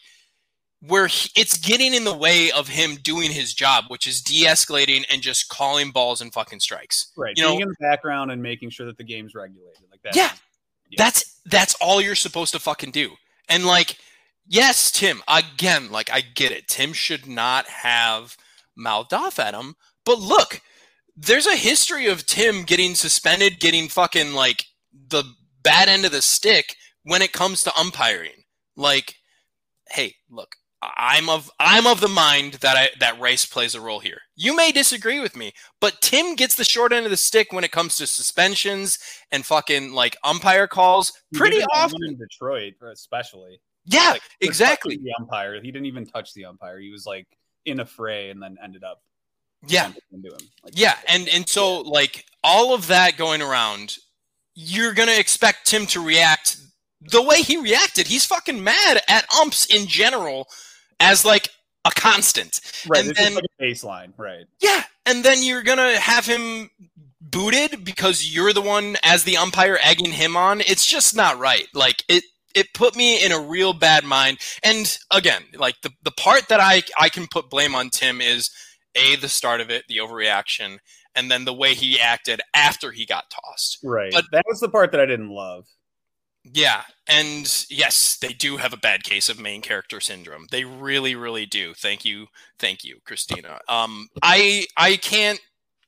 where 0.81 1.07
he, 1.07 1.29
it's 1.35 1.57
getting 1.57 1.93
in 1.93 2.03
the 2.03 2.15
way 2.15 2.51
of 2.51 2.67
him 2.67 2.95
doing 2.97 3.31
his 3.31 3.53
job, 3.53 3.85
which 3.87 4.05
is 4.07 4.21
de-escalating 4.21 5.05
and 5.11 5.21
just 5.21 5.49
calling 5.49 5.91
balls 5.91 6.21
and 6.21 6.31
fucking 6.31 6.59
strikes. 6.59 7.11
Right. 7.17 7.35
You 7.35 7.45
Being 7.45 7.59
know, 7.59 7.63
in 7.63 7.69
the 7.69 7.75
background 7.79 8.31
and 8.31 8.41
making 8.41 8.69
sure 8.69 8.85
that 8.85 8.97
the 8.97 9.03
game's 9.03 9.33
regulated. 9.33 9.81
Like 9.89 10.01
that. 10.03 10.15
Yeah. 10.15 10.31
yeah. 10.89 10.95
That's 10.97 11.41
that's 11.45 11.75
all 11.81 12.01
you're 12.01 12.15
supposed 12.15 12.53
to 12.53 12.59
fucking 12.59 12.91
do. 12.91 13.11
And 13.49 13.65
like, 13.65 13.97
yes, 14.47 14.91
Tim, 14.91 15.23
again, 15.27 15.91
like 15.91 16.11
I 16.11 16.21
get 16.21 16.51
it. 16.51 16.67
Tim 16.67 16.93
should 16.93 17.27
not 17.27 17.65
have 17.67 18.37
mouthed 18.75 19.13
off 19.13 19.39
at 19.39 19.55
him. 19.55 19.75
But 20.05 20.19
look, 20.19 20.61
there's 21.15 21.47
a 21.47 21.55
history 21.55 22.07
of 22.07 22.25
Tim 22.25 22.63
getting 22.63 22.93
suspended, 22.93 23.59
getting 23.59 23.89
fucking 23.89 24.33
like 24.33 24.65
the 25.09 25.23
bad 25.63 25.89
end 25.89 26.05
of 26.05 26.11
the 26.11 26.21
stick 26.21 26.75
when 27.03 27.21
it 27.21 27.33
comes 27.33 27.63
to 27.63 27.75
umpiring. 27.77 28.43
Like, 28.75 29.15
hey, 29.89 30.15
look, 30.29 30.55
I'm 30.95 31.29
of 31.29 31.49
I'm 31.59 31.87
of 31.87 31.99
the 31.99 32.07
mind 32.07 32.53
that 32.55 32.77
I 32.77 32.89
that 32.99 33.19
race 33.19 33.45
plays 33.45 33.75
a 33.75 33.81
role 33.81 33.99
here. 33.99 34.21
You 34.35 34.55
may 34.55 34.71
disagree 34.71 35.19
with 35.19 35.35
me, 35.35 35.53
but 35.81 36.01
Tim 36.01 36.35
gets 36.35 36.55
the 36.55 36.63
short 36.63 36.93
end 36.93 37.05
of 37.05 37.11
the 37.11 37.17
stick 37.17 37.51
when 37.51 37.63
it 37.63 37.71
comes 37.71 37.97
to 37.97 38.07
suspensions 38.07 38.99
and 39.31 39.45
fucking 39.45 39.93
like 39.93 40.15
umpire 40.23 40.67
calls 40.67 41.13
pretty 41.33 41.63
often 41.73 42.03
in 42.05 42.17
Detroit, 42.17 42.73
uh, 42.81 42.87
especially. 42.87 43.59
Yeah, 43.85 44.11
like, 44.11 44.21
exactly. 44.41 44.97
The 44.97 45.13
umpire, 45.19 45.61
he 45.61 45.71
didn't 45.71 45.85
even 45.85 46.05
touch 46.05 46.33
the 46.33 46.45
umpire. 46.45 46.79
He 46.79 46.91
was 46.91 47.05
like 47.05 47.27
in 47.65 47.79
a 47.79 47.85
fray 47.85 48.29
and 48.29 48.41
then 48.41 48.57
ended 48.63 48.83
up. 48.83 49.01
Yeah. 49.67 49.91
Into 50.11 50.29
him. 50.29 50.39
Like, 50.63 50.77
yeah, 50.77 50.95
and 51.07 51.27
and 51.29 51.47
so 51.47 51.81
like 51.81 52.25
all 52.43 52.73
of 52.73 52.87
that 52.87 53.17
going 53.17 53.41
around, 53.41 53.97
you're 54.53 54.93
gonna 54.93 55.17
expect 55.17 55.65
Tim 55.65 55.85
to 55.87 56.03
react 56.03 56.57
the 57.01 57.21
way 57.21 57.41
he 57.41 57.57
reacted. 57.57 58.07
He's 58.07 58.25
fucking 58.25 58.63
mad 58.63 59.01
at 59.07 59.31
umps 59.33 59.65
in 59.67 59.87
general 59.87 60.47
as 60.99 61.25
like 61.25 61.49
a 61.85 61.91
constant. 61.91 62.59
Right. 62.87 63.05
And 63.05 63.15
then, 63.15 63.35
like 63.35 63.43
a 63.59 63.63
baseline. 63.63 64.13
Right. 64.17 64.45
Yeah. 64.61 64.83
And 65.05 65.23
then 65.23 65.41
you're 65.41 65.63
going 65.63 65.77
to 65.77 65.99
have 65.99 66.25
him 66.25 66.69
booted 67.21 67.83
because 67.83 68.33
you're 68.33 68.53
the 68.53 68.61
one 68.61 68.97
as 69.03 69.23
the 69.23 69.37
umpire 69.37 69.79
egging 69.81 70.11
him 70.11 70.35
on. 70.35 70.61
It's 70.61 70.85
just 70.85 71.15
not 71.15 71.39
right. 71.39 71.67
Like 71.73 72.03
it, 72.09 72.23
it 72.55 72.73
put 72.73 72.95
me 72.95 73.23
in 73.23 73.31
a 73.31 73.39
real 73.39 73.73
bad 73.73 74.03
mind. 74.03 74.39
And 74.63 74.97
again, 75.11 75.43
like 75.55 75.75
the, 75.81 75.91
the 76.03 76.11
part 76.11 76.49
that 76.49 76.59
I, 76.59 76.83
I 76.99 77.09
can 77.09 77.27
put 77.27 77.49
blame 77.49 77.75
on 77.75 77.89
Tim 77.89 78.21
is 78.21 78.49
a, 78.95 79.15
the 79.15 79.29
start 79.29 79.61
of 79.61 79.69
it, 79.69 79.85
the 79.87 79.97
overreaction, 79.97 80.79
and 81.15 81.31
then 81.31 81.45
the 81.45 81.53
way 81.53 81.73
he 81.73 81.99
acted 81.99 82.41
after 82.53 82.91
he 82.91 83.05
got 83.05 83.25
tossed. 83.29 83.79
Right. 83.83 84.11
But 84.11 84.25
that 84.31 84.45
was 84.47 84.59
the 84.59 84.69
part 84.69 84.91
that 84.91 85.01
I 85.01 85.05
didn't 85.05 85.29
love. 85.29 85.65
Yeah, 86.53 86.83
and 87.07 87.65
yes, 87.69 88.17
they 88.21 88.33
do 88.33 88.57
have 88.57 88.73
a 88.73 88.77
bad 88.77 89.03
case 89.03 89.29
of 89.29 89.39
main 89.39 89.61
character 89.61 89.99
syndrome. 89.99 90.47
They 90.51 90.63
really, 90.63 91.15
really 91.15 91.45
do. 91.45 91.73
Thank 91.73 92.05
you, 92.05 92.27
thank 92.59 92.83
you, 92.83 92.99
Christina. 93.05 93.59
Um, 93.67 94.07
I 94.21 94.65
I 94.77 94.97
can't. 94.97 95.39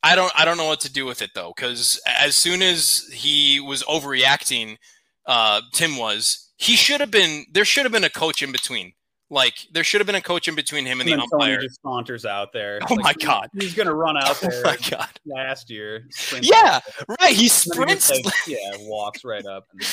I 0.01 0.15
don't. 0.15 0.31
I 0.35 0.45
don't 0.45 0.57
know 0.57 0.67
what 0.67 0.81
to 0.81 0.91
do 0.91 1.05
with 1.05 1.21
it 1.21 1.31
though, 1.35 1.53
because 1.55 1.99
as 2.07 2.35
soon 2.35 2.61
as 2.61 3.09
he 3.13 3.59
was 3.59 3.83
overreacting, 3.83 4.77
uh, 5.25 5.61
Tim 5.73 5.97
was. 5.97 6.47
He 6.57 6.75
should 6.75 6.99
have 6.99 7.11
been. 7.11 7.45
There 7.51 7.65
should 7.65 7.85
have 7.85 7.91
been 7.91 8.03
a 8.03 8.09
coach 8.09 8.43
in 8.43 8.51
between. 8.51 8.93
Like 9.31 9.67
there 9.71 9.83
should 9.83 10.01
have 10.01 10.07
been 10.07 10.15
a 10.15 10.21
coach 10.21 10.47
in 10.47 10.55
between 10.55 10.85
him 10.85 11.01
and, 11.01 11.09
and 11.09 11.19
the 11.19 11.23
umpire. 11.23 11.61
Just 11.61 11.81
saunters 11.83 12.25
out 12.25 12.51
there. 12.51 12.79
Oh 12.89 12.95
like, 12.95 13.03
my 13.03 13.13
god, 13.13 13.47
he's 13.59 13.75
gonna 13.75 13.93
run 13.93 14.17
out 14.17 14.39
there. 14.41 14.51
Oh 14.65 14.69
my 14.69 14.77
god, 14.89 15.09
last 15.25 15.69
year. 15.69 16.07
Yeah, 16.41 16.79
right. 17.21 17.35
He 17.35 17.47
sprints. 17.47 18.09
Like, 18.09 18.33
yeah, 18.47 18.57
walks 18.79 19.23
right 19.23 19.45
up. 19.45 19.65
And... 19.71 19.83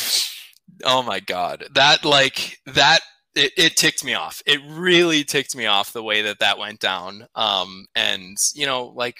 Oh 0.84 1.02
my 1.02 1.20
god, 1.20 1.66
that 1.74 2.04
like 2.04 2.58
that 2.66 3.00
it, 3.34 3.52
it 3.56 3.76
ticked 3.76 4.04
me 4.04 4.14
off. 4.14 4.42
It 4.46 4.60
really 4.66 5.22
ticked 5.22 5.54
me 5.54 5.66
off 5.66 5.92
the 5.92 6.02
way 6.02 6.22
that 6.22 6.40
that 6.40 6.58
went 6.58 6.80
down. 6.80 7.26
Um, 7.34 7.86
and 7.94 8.36
you 8.54 8.66
know, 8.66 8.86
like 8.86 9.18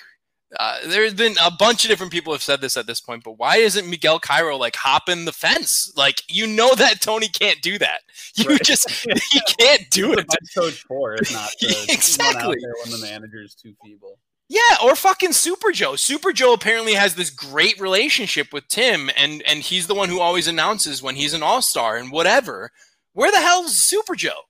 uh, 0.59 0.79
there's 0.87 1.15
been 1.15 1.35
a 1.45 1.51
bunch 1.51 1.85
of 1.85 1.91
different 1.91 2.13
people 2.13 2.33
have 2.33 2.43
said 2.43 2.61
this 2.61 2.77
at 2.77 2.87
this 2.87 3.01
point, 3.01 3.25
but 3.25 3.33
why 3.33 3.57
isn't 3.57 3.89
Miguel 3.89 4.19
Cairo 4.19 4.57
like 4.57 4.77
hopping 4.77 5.25
the 5.25 5.33
fence? 5.33 5.93
Like 5.97 6.23
you 6.29 6.47
know 6.47 6.75
that 6.75 7.01
Tony 7.01 7.29
can't 7.29 7.61
do 7.61 7.79
that. 7.79 8.01
You 8.37 8.51
right. 8.51 8.63
just 8.63 8.89
he 9.33 9.41
can't 9.59 9.89
do 9.91 10.13
it. 10.13 10.27
Coach 10.57 10.83
for 10.89 11.15
it's 11.15 11.33
not 11.33 11.51
to 11.59 11.87
exactly 11.89 12.57
when 12.85 12.93
the 12.93 13.07
manager 13.07 13.43
is 13.43 13.55
too 13.55 13.75
feeble. 13.85 14.19
Yeah, 14.49 14.61
or 14.85 14.95
fucking 14.95 15.33
Super 15.33 15.73
Joe. 15.73 15.97
Super 15.97 16.33
Joe 16.33 16.53
apparently 16.53 16.95
has 16.95 17.15
this 17.15 17.31
great 17.31 17.81
relationship 17.81 18.53
with 18.53 18.69
Tim, 18.69 19.11
and 19.17 19.43
and 19.43 19.61
he's 19.61 19.89
the 19.89 19.95
one 19.95 20.09
who 20.09 20.21
always 20.21 20.47
announces 20.47 21.03
when 21.03 21.17
he's 21.17 21.35
an 21.35 21.43
All 21.43 21.63
Star 21.63 21.97
and 21.97 22.13
whatever. 22.13 22.71
Where 23.13 23.33
the 23.33 23.41
hell's 23.41 23.77
Super 23.77 24.15
Joe? 24.15 24.43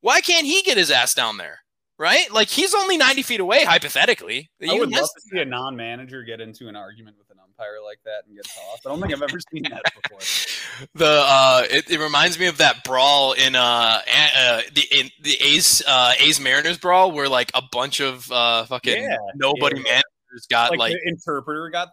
Why 0.00 0.20
can't 0.20 0.46
he 0.46 0.62
get 0.62 0.76
his 0.76 0.90
ass 0.90 1.14
down 1.14 1.36
there? 1.36 1.60
Right? 1.96 2.28
Like 2.32 2.48
he's 2.48 2.74
only 2.74 2.96
ninety 2.96 3.22
feet 3.22 3.38
away, 3.38 3.64
hypothetically. 3.64 4.50
I 4.68 4.74
would 4.74 4.90
love 4.90 5.08
to 5.14 5.20
see 5.20 5.38
a 5.38 5.44
non-manager 5.44 6.24
get 6.24 6.40
into 6.40 6.66
an 6.66 6.74
argument 6.74 7.16
with 7.16 7.23
an 7.58 7.64
umpire 7.64 7.82
like 7.84 7.98
that 8.04 8.24
and 8.26 8.36
get 8.36 8.44
tossed. 8.44 8.86
I 8.86 8.90
don't 8.90 9.00
think 9.00 9.12
I've 9.12 9.22
ever 9.22 9.38
seen 9.52 9.62
that 9.64 9.82
before. 10.02 10.88
the 10.94 11.22
uh, 11.24 11.62
it, 11.70 11.90
it, 11.90 12.00
reminds 12.00 12.38
me 12.38 12.46
of 12.46 12.58
that 12.58 12.84
brawl 12.84 13.32
in 13.32 13.54
uh, 13.54 14.00
uh 14.36 14.62
the 14.74 14.82
in 14.90 15.10
the 15.22 15.36
A's 15.40 15.82
uh 15.86 16.12
A's 16.18 16.40
Mariners 16.40 16.78
brawl 16.78 17.12
where 17.12 17.28
like 17.28 17.50
a 17.54 17.62
bunch 17.72 18.00
of 18.00 18.30
uh 18.30 18.64
fucking 18.64 19.02
yeah, 19.02 19.16
nobody 19.34 19.76
yeah. 19.76 19.82
managers 19.82 20.46
got 20.48 20.70
like, 20.72 20.78
like 20.78 20.96
interpreter 21.06 21.70
got 21.70 21.88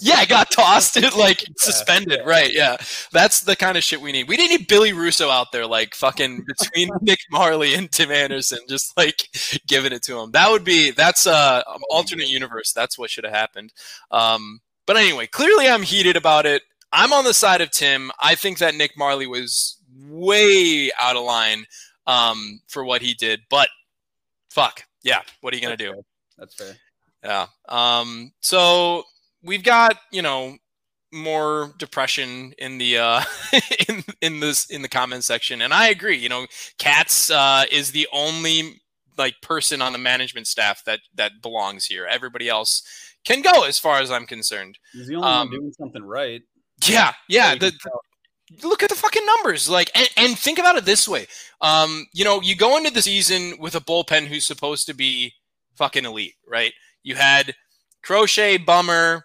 yeah, 0.00 0.24
got 0.24 0.50
tossed 0.50 0.96
it 0.96 1.14
like 1.16 1.44
suspended. 1.58 2.20
Yeah. 2.20 2.28
Right. 2.28 2.52
Yeah. 2.52 2.76
That's 3.12 3.40
the 3.40 3.56
kind 3.56 3.76
of 3.76 3.84
shit 3.84 4.00
we 4.00 4.12
need. 4.12 4.28
We 4.28 4.36
didn't 4.36 4.58
need 4.58 4.68
Billy 4.68 4.92
Russo 4.92 5.28
out 5.30 5.52
there 5.52 5.66
like 5.66 5.94
fucking 5.94 6.44
between 6.46 6.90
Nick 7.00 7.18
Mahrley 7.32 7.76
and 7.76 7.90
Tim 7.90 8.10
Anderson, 8.10 8.60
just 8.68 8.96
like 8.96 9.28
giving 9.66 9.92
it 9.92 10.02
to 10.04 10.18
him. 10.18 10.30
That 10.32 10.50
would 10.50 10.64
be 10.64 10.90
that's 10.92 11.26
uh 11.26 11.62
alternate 11.90 12.28
universe. 12.28 12.72
That's 12.72 12.98
what 12.98 13.10
should 13.10 13.24
have 13.24 13.34
happened. 13.34 13.72
Um 14.10 14.60
but 14.90 14.96
anyway, 14.96 15.24
clearly 15.28 15.68
I'm 15.68 15.84
heated 15.84 16.16
about 16.16 16.46
it. 16.46 16.62
I'm 16.92 17.12
on 17.12 17.22
the 17.22 17.32
side 17.32 17.60
of 17.60 17.70
Tim. 17.70 18.10
I 18.18 18.34
think 18.34 18.58
that 18.58 18.74
Nick 18.74 18.96
Mahrley 18.98 19.30
was 19.30 19.78
way 20.08 20.90
out 20.98 21.14
of 21.14 21.22
line 21.22 21.64
um, 22.08 22.60
for 22.66 22.84
what 22.84 23.00
he 23.00 23.14
did, 23.14 23.42
but 23.48 23.68
fuck, 24.50 24.82
yeah. 25.04 25.20
What 25.42 25.54
are 25.54 25.56
you 25.56 25.62
gonna 25.62 25.76
That's 25.76 25.90
do? 25.90 25.92
Fair. 25.92 26.02
That's 26.38 26.54
fair. 26.56 26.76
Yeah. 27.22 27.46
Um, 27.68 28.32
so 28.40 29.04
we've 29.44 29.62
got 29.62 29.96
you 30.10 30.22
know 30.22 30.56
more 31.12 31.72
depression 31.78 32.52
in 32.58 32.78
the 32.78 32.98
uh 32.98 33.22
in 33.88 34.02
in 34.20 34.40
this 34.40 34.66
in 34.70 34.82
the 34.82 34.88
comment 34.88 35.24
section 35.24 35.60
and 35.60 35.74
i 35.74 35.88
agree 35.88 36.16
you 36.16 36.28
know 36.28 36.46
Katz 36.78 37.32
uh 37.32 37.64
is 37.72 37.90
the 37.90 38.06
only 38.12 38.80
like 39.18 39.34
person 39.42 39.82
on 39.82 39.92
the 39.92 39.98
management 39.98 40.46
staff 40.46 40.84
that 40.84 41.00
that 41.16 41.42
belongs 41.42 41.86
here 41.86 42.06
everybody 42.06 42.48
else 42.48 43.09
can 43.24 43.42
go 43.42 43.64
as 43.64 43.78
far 43.78 44.00
as 44.00 44.10
i'm 44.10 44.26
concerned 44.26 44.78
he's 44.92 45.08
the 45.08 45.14
only 45.14 45.28
um, 45.28 45.48
one 45.48 45.60
doing 45.60 45.72
something 45.72 46.02
right 46.02 46.42
yeah 46.86 47.12
yeah 47.28 47.54
the, 47.54 47.72
look 48.62 48.82
at 48.82 48.88
the 48.88 48.94
fucking 48.94 49.24
numbers. 49.24 49.68
Like, 49.68 49.90
and, 49.94 50.08
and 50.16 50.38
think 50.38 50.58
about 50.58 50.76
it 50.76 50.84
this 50.84 51.08
way. 51.08 51.26
Um, 51.60 52.06
you 52.12 52.24
know, 52.24 52.40
you 52.40 52.56
go 52.56 52.76
into 52.76 52.90
the 52.90 53.02
season 53.02 53.54
with 53.58 53.74
a 53.74 53.80
bullpen 53.80 54.26
who's 54.26 54.46
supposed 54.46 54.86
to 54.86 54.94
be 54.94 55.34
fucking 55.76 56.04
elite, 56.04 56.34
right? 56.46 56.72
You 57.02 57.14
had 57.14 57.54
Crochet, 58.02 58.58
Bummer, 58.58 59.24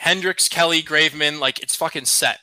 Hendriks, 0.00 0.50
Kelly, 0.50 0.82
Graveman. 0.82 1.38
Like, 1.38 1.60
it's 1.60 1.76
fucking 1.76 2.06
set. 2.06 2.38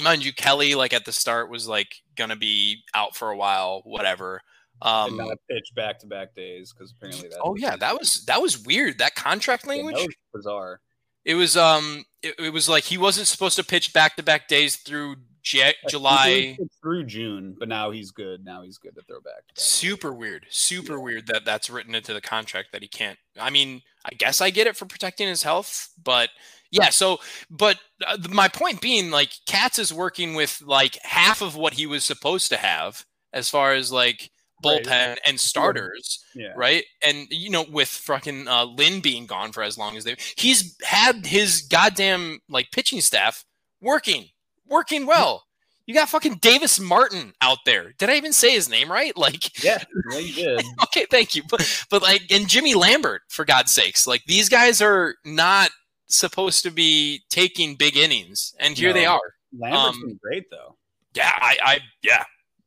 Mind 0.00 0.24
you, 0.24 0.32
Kelly, 0.32 0.74
like 0.74 0.92
at 0.92 1.04
the 1.04 1.12
start, 1.12 1.50
was 1.50 1.66
like 1.66 1.96
gonna 2.16 2.36
be 2.36 2.84
out 2.94 3.16
for 3.16 3.30
a 3.30 3.36
while, 3.36 3.82
whatever. 3.84 4.40
Um, 4.82 5.16
not 5.16 5.36
pitch 5.48 5.72
back 5.74 5.98
to 6.00 6.06
back 6.06 6.34
days 6.34 6.72
because 6.72 6.92
apparently 6.92 7.28
that. 7.28 7.40
Oh 7.42 7.56
yeah, 7.56 7.76
that 7.76 7.98
was 7.98 8.24
that 8.26 8.40
was 8.40 8.58
weird. 8.58 8.98
That 8.98 9.14
contract 9.14 9.66
language 9.66 9.96
yeah, 9.98 10.04
that 10.04 10.14
bizarre. 10.32 10.80
It 11.24 11.34
was 11.34 11.56
um, 11.56 12.04
it, 12.22 12.34
it, 12.38 12.52
was 12.52 12.68
like 12.68 12.84
he 12.84 12.96
wasn't 12.96 13.26
supposed 13.26 13.56
to 13.56 13.64
pitch 13.64 13.92
back 13.92 14.16
to 14.16 14.22
back 14.22 14.48
days 14.48 14.76
through 14.76 15.16
J- 15.42 15.74
July 15.88 16.56
through 16.80 17.04
June, 17.04 17.56
but 17.58 17.68
now 17.68 17.90
he's 17.90 18.10
good. 18.10 18.44
Now 18.44 18.62
he's 18.62 18.78
good 18.78 18.94
to 18.94 19.02
throw 19.02 19.20
back. 19.20 19.42
Super 19.54 20.12
weird. 20.12 20.46
Super 20.48 20.94
yeah. 20.94 21.02
weird 21.02 21.26
that 21.26 21.44
that's 21.44 21.68
written 21.68 21.94
into 21.94 22.14
the 22.14 22.22
contract 22.22 22.72
that 22.72 22.80
he 22.80 22.88
can't. 22.88 23.18
I 23.38 23.50
mean, 23.50 23.82
I 24.04 24.14
guess 24.14 24.40
I 24.40 24.48
get 24.48 24.66
it 24.66 24.76
for 24.76 24.86
protecting 24.86 25.28
his 25.28 25.42
health, 25.42 25.90
but 26.02 26.30
yeah. 26.70 26.90
So, 26.90 27.18
but 27.50 27.78
uh, 28.06 28.16
my 28.30 28.48
point 28.48 28.80
being, 28.80 29.10
like, 29.10 29.30
Katz 29.46 29.78
is 29.78 29.92
working 29.92 30.34
with 30.34 30.62
like 30.64 30.98
half 31.02 31.42
of 31.42 31.56
what 31.56 31.74
he 31.74 31.86
was 31.86 32.04
supposed 32.04 32.48
to 32.50 32.56
have 32.56 33.04
as 33.32 33.48
far 33.48 33.74
as 33.74 33.92
like 33.92 34.30
bullpen 34.62 34.86
right. 34.86 35.20
and 35.26 35.38
starters, 35.38 36.24
yeah. 36.34 36.52
right? 36.56 36.84
And 37.02 37.26
you 37.30 37.50
know, 37.50 37.64
with 37.70 37.88
fucking 37.88 38.48
uh, 38.48 38.64
Lynn 38.64 39.00
being 39.00 39.26
gone 39.26 39.52
for 39.52 39.62
as 39.62 39.78
long 39.78 39.96
as 39.96 40.04
they, 40.04 40.16
he's 40.36 40.76
had 40.82 41.26
his 41.26 41.62
goddamn 41.62 42.40
like 42.48 42.70
pitching 42.70 43.00
staff 43.00 43.44
working, 43.80 44.28
working 44.66 45.06
well. 45.06 45.44
You 45.86 45.94
got 45.94 46.08
fucking 46.08 46.36
Davis 46.36 46.78
Martin 46.78 47.32
out 47.40 47.58
there. 47.66 47.94
Did 47.98 48.10
I 48.10 48.14
even 48.14 48.32
say 48.32 48.52
his 48.52 48.68
name 48.68 48.92
right? 48.92 49.12
Like, 49.20 49.62
yeah, 49.62 49.82
yeah 50.12 50.18
you 50.18 50.32
did. 50.34 50.64
okay, 50.84 51.06
thank 51.10 51.34
you. 51.34 51.42
But, 51.50 51.86
but 51.90 52.00
like, 52.00 52.22
and 52.30 52.48
Jimmy 52.48 52.74
Lambert, 52.74 53.22
for 53.28 53.44
God's 53.44 53.72
sakes, 53.72 54.06
like 54.06 54.22
these 54.26 54.48
guys 54.48 54.80
are 54.80 55.16
not 55.24 55.70
supposed 56.06 56.62
to 56.62 56.70
be 56.70 57.22
taking 57.28 57.74
big 57.74 57.96
innings, 57.96 58.54
and 58.60 58.78
here 58.78 58.90
no, 58.90 58.94
they 58.94 59.06
are. 59.06 59.20
Lambert's 59.58 59.96
um, 59.96 60.06
been 60.06 60.20
great 60.22 60.44
though. 60.50 60.76
Yeah, 61.14 61.32
I, 61.34 61.58
I, 61.64 61.78
yeah, 62.02 62.24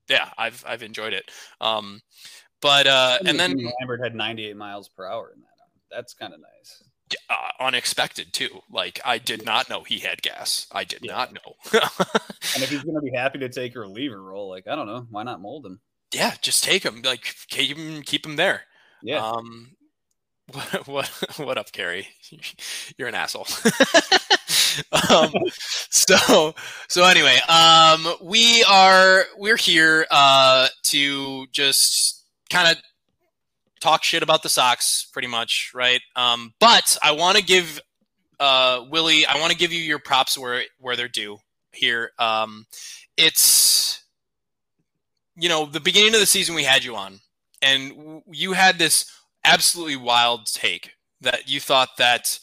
yeah, 0.10 0.30
I've 0.38 0.64
I've 0.68 0.84
enjoyed 0.84 1.14
it. 1.14 1.30
Um, 1.62 2.02
but 2.62 2.88
uh, 2.88 3.18
and 3.26 3.40
then 3.40 3.58
Lambert 3.80 4.02
had 4.02 4.16
98 4.16 4.56
miles 4.56 4.90
per 4.90 5.06
hour 5.06 5.32
in 5.36 5.42
that. 5.42 5.48
That's 5.92 6.14
kind 6.14 6.34
of 6.34 6.40
nice. 6.40 6.84
Uh, 7.30 7.50
unexpected 7.60 8.34
too. 8.34 8.62
Like 8.72 9.00
I 9.06 9.18
did 9.18 9.46
not 9.46 9.70
know 9.70 9.84
he 9.84 10.00
had 10.00 10.22
gas. 10.22 10.68
I 10.72 10.84
did 10.84 11.00
yeah. 11.04 11.12
not 11.12 11.34
know. 11.34 11.56
and 11.74 12.64
if 12.64 12.70
he's 12.70 12.84
going 12.84 12.96
to 12.96 13.02
be 13.02 13.12
happy 13.12 13.40
to 13.40 13.50
take 13.50 13.76
a 13.76 13.80
reliever 13.80 14.22
role, 14.22 14.50
like 14.50 14.68
I 14.68 14.76
don't 14.76 14.88
know, 14.88 15.08
why 15.12 15.24
not 15.24 15.42
mold 15.42 15.66
him? 15.66 15.82
Yeah, 16.14 16.36
just 16.42 16.64
take 16.64 16.84
him. 16.84 17.02
Like 17.04 17.36
keep 17.48 17.78
him, 17.78 18.02
keep 18.02 18.26
him 18.26 18.36
there. 18.36 18.64
Yeah. 19.02 19.26
Um, 19.26 19.76
what 20.52 20.88
what 20.88 21.08
what 21.38 21.58
up, 21.58 21.72
Carrie? 21.72 22.08
You're 22.98 23.10
an 23.10 23.16
asshole. 23.16 23.48
Um, 25.10 25.32
so 25.90 26.54
so 26.88 27.04
anyway, 27.04 27.38
um, 27.50 28.08
we 28.22 28.64
are 28.64 29.26
we're 29.38 29.58
here 29.58 30.06
uh, 30.12 30.68
to 30.84 31.48
just 31.52 32.26
kind 32.50 32.72
of 32.72 32.82
talk 33.80 34.04
shit 34.04 34.24
about 34.24 34.44
the 34.44 34.50
Sox, 34.50 35.08
pretty 35.12 35.28
much, 35.28 35.72
right? 35.74 36.02
Um, 36.16 36.54
but 36.60 36.98
I 37.04 37.12
want 37.12 37.38
to 37.38 37.44
give 37.44 37.82
uh, 38.40 38.86
Willie, 38.90 39.26
I 39.26 39.40
want 39.40 39.52
to 39.52 39.58
give 39.58 39.72
you 39.72 39.82
your 39.82 40.00
props 40.00 40.38
where 40.38 40.64
where 40.80 40.96
they're 40.96 41.08
due 41.08 41.38
here. 41.72 42.12
Um, 42.20 42.66
it's 43.18 44.04
you 45.36 45.50
know 45.50 45.66
the 45.66 45.80
beginning 45.80 46.14
of 46.14 46.20
the 46.20 46.26
season 46.26 46.56
we 46.56 46.64
had 46.64 46.84
you 46.84 46.96
on, 46.96 47.20
and 47.62 48.22
you 48.32 48.54
had 48.54 48.78
this 48.78 49.12
absolutely 49.46 49.96
wild 49.96 50.46
take 50.48 50.92
that 51.22 51.48
you 51.50 51.60
thought 51.60 51.90
that 51.98 52.40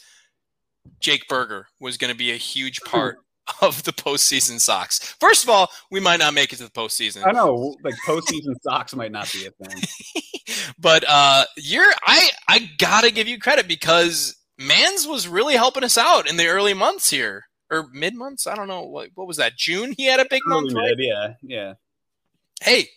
Jake 0.99 1.27
Burger 1.27 1.67
was 1.79 1.97
going 1.97 2.11
to 2.11 2.17
be 2.17 2.31
a 2.31 2.37
huge 2.37 2.81
part 2.81 3.17
of 3.61 3.83
the 3.83 3.91
postseason 3.91 4.59
Sox. 4.59 4.99
First 5.19 5.43
of 5.43 5.49
all, 5.49 5.69
we 5.89 5.99
might 5.99 6.19
not 6.19 6.33
make 6.33 6.53
it 6.53 6.57
to 6.57 6.63
the 6.63 6.69
postseason. 6.69 7.25
I 7.25 7.31
know, 7.31 7.75
like 7.83 7.95
postseason 8.07 8.55
Sox 8.61 8.95
might 8.95 9.11
not 9.11 9.31
be 9.31 9.47
a 9.47 9.51
thing. 9.65 9.83
but 10.79 11.03
uh, 11.07 11.45
you're 11.57 11.91
I 12.03 12.29
I 12.47 12.69
gotta 12.77 13.11
give 13.11 13.27
you 13.27 13.39
credit 13.39 13.67
because 13.67 14.35
Mans 14.57 15.07
was 15.07 15.27
really 15.27 15.55
helping 15.55 15.83
us 15.83 15.97
out 15.97 16.29
in 16.29 16.37
the 16.37 16.47
early 16.47 16.73
months 16.73 17.09
here 17.09 17.45
or 17.69 17.87
mid 17.91 18.15
months. 18.15 18.47
I 18.47 18.55
don't 18.55 18.67
know 18.67 18.83
what 18.83 19.09
what 19.15 19.27
was 19.27 19.37
that 19.37 19.57
June. 19.57 19.93
He 19.97 20.05
had 20.05 20.19
a 20.19 20.27
big 20.29 20.41
month, 20.45 20.73
right? 20.73 20.95
Yeah, 20.97 21.33
yeah. 21.41 21.73
Hey, 22.61 22.87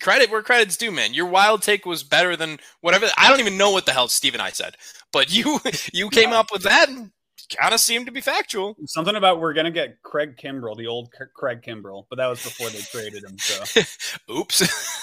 credit 0.00 0.30
where 0.30 0.42
credit's 0.42 0.76
due, 0.76 0.90
man. 0.90 1.14
Your 1.14 1.26
wild 1.26 1.62
take 1.62 1.86
was 1.86 2.02
better 2.02 2.36
than 2.36 2.58
whatever. 2.80 3.06
I 3.16 3.28
don't 3.28 3.40
even 3.40 3.56
know 3.56 3.70
what 3.70 3.86
the 3.86 3.92
hell 3.92 4.08
Steve 4.08 4.34
and 4.34 4.42
I 4.42 4.50
said, 4.50 4.76
but 5.12 5.34
you 5.34 5.60
you 5.92 6.10
came 6.10 6.32
up 6.32 6.52
with 6.52 6.62
that. 6.62 6.88
And 6.88 7.10
kind 7.56 7.74
of 7.74 7.80
seemed 7.80 8.06
to 8.06 8.12
be 8.12 8.20
factual. 8.20 8.76
Something 8.86 9.16
about 9.16 9.40
we're 9.40 9.52
gonna 9.52 9.70
get 9.70 10.02
Craig 10.02 10.36
Kimbrel, 10.36 10.76
the 10.76 10.86
old 10.86 11.10
Craig 11.34 11.62
Kimbrel, 11.62 12.04
but 12.10 12.16
that 12.16 12.26
was 12.26 12.42
before 12.42 12.68
they 12.70 12.80
traded 12.80 13.24
him. 13.24 13.38
So, 13.38 13.82
oops. 14.32 14.60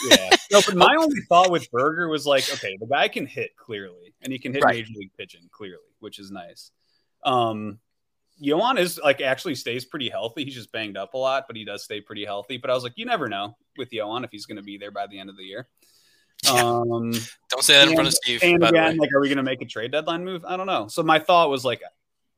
yeah. 0.09 0.29
No, 0.51 0.61
but 0.65 0.75
my 0.75 0.95
only 0.99 1.21
thought 1.29 1.51
with 1.51 1.69
Burger 1.71 2.07
was 2.07 2.25
like, 2.25 2.51
okay, 2.53 2.77
the 2.79 2.87
guy 2.87 3.07
can 3.07 3.25
hit 3.25 3.55
clearly, 3.55 4.13
and 4.21 4.31
he 4.31 4.39
can 4.39 4.53
hit 4.53 4.63
right. 4.63 4.75
major 4.75 4.93
league 4.95 5.11
pitching 5.17 5.47
clearly, 5.51 5.77
which 5.99 6.19
is 6.19 6.31
nice. 6.31 6.71
Um, 7.23 7.79
Yoan 8.41 8.77
is 8.77 8.99
like 8.99 9.21
actually 9.21 9.55
stays 9.55 9.85
pretty 9.85 10.09
healthy. 10.09 10.43
He's 10.43 10.55
just 10.55 10.71
banged 10.71 10.97
up 10.97 11.13
a 11.13 11.17
lot, 11.17 11.45
but 11.47 11.55
he 11.55 11.63
does 11.63 11.83
stay 11.83 12.01
pretty 12.01 12.25
healthy. 12.25 12.57
But 12.57 12.69
I 12.69 12.73
was 12.73 12.83
like, 12.83 12.93
you 12.95 13.05
never 13.05 13.29
know 13.29 13.55
with 13.77 13.91
Yoan 13.91 14.23
if 14.23 14.31
he's 14.31 14.45
going 14.45 14.57
to 14.57 14.63
be 14.63 14.77
there 14.77 14.91
by 14.91 15.07
the 15.07 15.19
end 15.19 15.29
of 15.29 15.37
the 15.37 15.43
year. 15.43 15.67
Um, 16.49 17.11
don't 17.49 17.63
say 17.63 17.73
that 17.73 17.83
and, 17.83 17.91
in 17.91 17.95
front 17.95 18.07
of 18.09 18.13
Steve. 18.13 18.43
And 18.43 18.63
again, 18.63 18.97
like, 18.97 19.11
are 19.13 19.21
we 19.21 19.29
going 19.29 19.37
to 19.37 19.43
make 19.43 19.61
a 19.61 19.65
trade 19.65 19.91
deadline 19.91 20.25
move? 20.25 20.43
I 20.45 20.57
don't 20.57 20.67
know. 20.67 20.87
So 20.87 21.01
my 21.01 21.17
thought 21.17 21.49
was 21.49 21.65
like, 21.65 21.81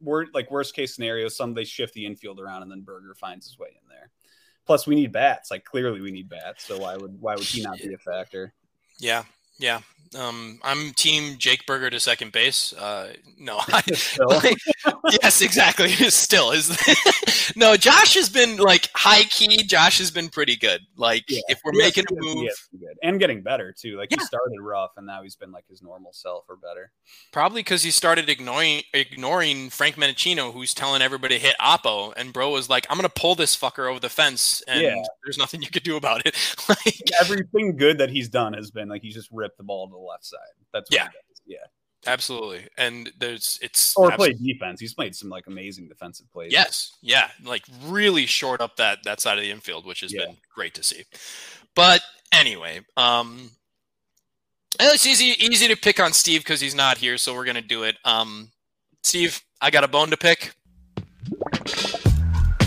we're 0.01 0.25
like 0.33 0.51
worst 0.51 0.75
case 0.75 0.95
scenario, 0.95 1.27
some 1.27 1.53
they 1.53 1.63
shift 1.63 1.93
the 1.93 2.05
infield 2.05 2.39
around 2.39 2.63
and 2.63 2.71
then 2.71 2.81
Burger 2.81 3.15
finds 3.15 3.47
his 3.47 3.57
way 3.57 3.69
in 3.69 3.89
there. 3.89 4.11
Plus, 4.65 4.85
we 4.85 4.95
need 4.95 5.11
bats. 5.11 5.49
Like 5.49 5.63
clearly, 5.63 6.01
we 6.01 6.11
need 6.11 6.29
bats. 6.29 6.65
So 6.65 6.79
why 6.79 6.97
would 6.97 7.19
why 7.21 7.35
would 7.35 7.45
he 7.45 7.61
not 7.61 7.77
be 7.77 7.93
a 7.93 7.97
factor? 7.97 8.53
Yeah, 8.99 9.23
yeah. 9.59 9.81
Um, 10.15 10.59
I'm 10.63 10.93
team 10.93 11.37
Jake 11.37 11.65
Burger 11.65 11.89
to 11.89 11.99
second 11.99 12.31
base. 12.31 12.73
Uh, 12.73 13.13
no, 13.37 13.57
I, 13.67 13.83
yes, 15.21 15.41
exactly. 15.41 15.89
Still 16.09 16.51
is. 16.51 16.75
no, 17.55 17.75
Josh 17.75 18.13
has 18.15 18.29
been 18.29 18.57
like 18.57 18.89
high 18.93 19.23
key. 19.23 19.63
Josh 19.63 19.97
has 19.97 20.11
been 20.11 20.29
pretty 20.29 20.55
good. 20.55 20.81
Like 20.95 21.25
yeah. 21.29 21.41
if 21.49 21.59
we're 21.63 21.73
making 21.73 22.05
a 22.09 22.15
move, 22.15 22.49
and 23.03 23.19
getting 23.19 23.41
better 23.41 23.73
too. 23.77 23.97
Like 23.97 24.11
yeah. 24.11 24.17
he 24.19 24.25
started 24.25 24.59
rough, 24.61 24.91
and 24.97 25.05
now 25.05 25.23
he's 25.23 25.35
been 25.35 25.51
like 25.51 25.65
his 25.69 25.81
normal 25.81 26.13
self 26.13 26.45
or 26.49 26.55
better. 26.55 26.91
Probably 27.31 27.61
because 27.61 27.83
he 27.83 27.91
started 27.91 28.29
ignoring 28.29 28.83
ignoring 28.93 29.69
Frank 29.69 29.95
Menechino, 29.95 30.53
who's 30.53 30.73
telling 30.73 31.01
everybody 31.01 31.37
to 31.37 31.41
hit 31.41 31.55
Oppo, 31.59 32.13
and 32.15 32.33
Bro 32.33 32.51
was 32.51 32.69
like, 32.69 32.87
"I'm 32.89 32.97
gonna 32.97 33.09
pull 33.09 33.35
this 33.35 33.55
fucker 33.55 33.89
over 33.89 33.99
the 33.99 34.09
fence, 34.09 34.63
and 34.67 34.81
yeah. 34.81 35.03
there's 35.25 35.37
nothing 35.37 35.61
you 35.61 35.69
could 35.69 35.83
do 35.83 35.97
about 35.97 36.25
it." 36.25 36.35
like 36.69 37.11
everything 37.21 37.75
good 37.75 37.97
that 37.97 38.09
he's 38.09 38.29
done 38.29 38.53
has 38.53 38.71
been 38.71 38.87
like 38.87 39.01
he's 39.01 39.13
just 39.13 39.29
ripped 39.31 39.46
the 39.55 39.63
ball 39.63 39.87
to 39.87 39.91
the 39.91 39.97
left 39.97 40.25
side. 40.25 40.39
That's 40.73 40.89
yeah, 40.91 41.07
yeah. 41.45 41.57
Absolutely. 42.05 42.67
And 42.77 43.11
there's 43.17 43.57
it's 43.61 43.95
or 43.97 44.11
play 44.11 44.33
defense. 44.33 44.79
He's 44.79 44.93
played 44.93 45.15
some 45.15 45.29
like 45.29 45.47
amazing 45.47 45.87
defensive 45.87 46.31
plays. 46.31 46.51
Yes. 46.51 46.97
Yeah. 47.01 47.29
Like 47.43 47.63
really 47.85 48.25
short 48.25 48.61
up 48.61 48.75
that 48.77 48.99
that 49.03 49.19
side 49.19 49.37
of 49.37 49.43
the 49.43 49.51
infield, 49.51 49.85
which 49.85 50.01
has 50.01 50.13
yeah. 50.13 50.25
been 50.25 50.37
great 50.53 50.73
to 50.75 50.83
see. 50.83 51.03
But 51.75 52.01
anyway, 52.31 52.81
um 52.95 53.51
it's 54.79 55.07
easy 55.07 55.35
easy 55.43 55.67
to 55.67 55.75
pick 55.75 55.99
on 55.99 56.13
Steve 56.13 56.41
because 56.41 56.61
he's 56.61 56.75
not 56.75 56.97
here, 56.97 57.17
so 57.17 57.33
we're 57.33 57.45
gonna 57.45 57.61
do 57.61 57.83
it. 57.83 57.97
Um 58.05 58.51
Steve, 59.03 59.41
I 59.59 59.71
got 59.71 59.83
a 59.83 59.87
bone 59.87 60.09
to 60.11 60.17
pick. 60.17 60.53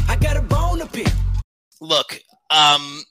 I 0.08 0.16
got 0.20 0.36
a 0.36 0.42
bone 0.42 0.80
to 0.80 0.86
pick. 0.86 1.12
Look, 1.80 2.20
um 2.50 3.04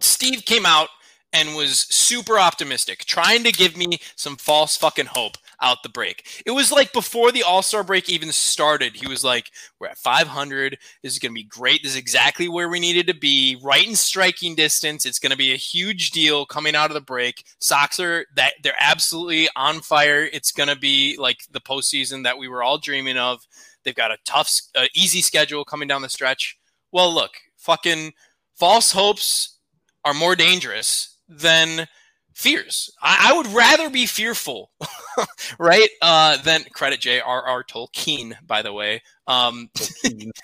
Steve 0.00 0.44
came 0.44 0.66
out 0.66 0.88
and 1.34 1.56
was 1.56 1.80
super 1.90 2.38
optimistic, 2.38 3.04
trying 3.04 3.42
to 3.42 3.50
give 3.52 3.76
me 3.76 3.98
some 4.14 4.36
false 4.36 4.76
fucking 4.76 5.06
hope 5.06 5.36
out 5.60 5.82
the 5.82 5.88
break. 5.88 6.42
It 6.46 6.52
was 6.52 6.70
like 6.70 6.92
before 6.92 7.32
the 7.32 7.42
All 7.42 7.60
Star 7.60 7.82
break 7.82 8.08
even 8.08 8.30
started, 8.30 8.94
he 8.94 9.08
was 9.08 9.24
like, 9.24 9.50
We're 9.80 9.88
at 9.88 9.98
500. 9.98 10.78
This 11.02 11.12
is 11.12 11.18
going 11.18 11.32
to 11.32 11.34
be 11.34 11.42
great. 11.42 11.82
This 11.82 11.92
is 11.92 11.98
exactly 11.98 12.48
where 12.48 12.68
we 12.68 12.78
needed 12.78 13.08
to 13.08 13.14
be, 13.14 13.58
right 13.62 13.86
in 13.86 13.96
striking 13.96 14.54
distance. 14.54 15.04
It's 15.04 15.18
going 15.18 15.32
to 15.32 15.38
be 15.38 15.52
a 15.52 15.56
huge 15.56 16.12
deal 16.12 16.46
coming 16.46 16.76
out 16.76 16.90
of 16.90 16.94
the 16.94 17.00
break. 17.00 17.44
Sox 17.58 17.98
are 17.98 18.26
that 18.36 18.52
they're 18.62 18.72
absolutely 18.78 19.48
on 19.56 19.80
fire. 19.80 20.28
It's 20.32 20.52
going 20.52 20.68
to 20.68 20.78
be 20.78 21.16
like 21.18 21.38
the 21.50 21.60
postseason 21.60 22.22
that 22.24 22.38
we 22.38 22.46
were 22.46 22.62
all 22.62 22.78
dreaming 22.78 23.18
of. 23.18 23.44
They've 23.82 23.94
got 23.94 24.12
a 24.12 24.18
tough, 24.24 24.50
uh, 24.76 24.86
easy 24.94 25.20
schedule 25.20 25.64
coming 25.64 25.88
down 25.88 26.02
the 26.02 26.08
stretch. 26.08 26.56
Well, 26.92 27.12
look, 27.12 27.32
fucking 27.56 28.12
false 28.54 28.92
hopes 28.92 29.58
are 30.04 30.14
more 30.14 30.36
dangerous 30.36 31.13
than 31.28 31.86
fears. 32.34 32.90
I, 33.02 33.30
I 33.30 33.36
would 33.36 33.46
rather 33.48 33.90
be 33.90 34.06
fearful, 34.06 34.70
right? 35.58 35.88
Uh, 36.02 36.36
than 36.38 36.64
credit 36.72 37.00
J.R.R. 37.00 37.64
Tolkien, 37.64 38.34
by 38.46 38.62
the 38.62 38.72
way. 38.72 39.02
Um, 39.26 39.70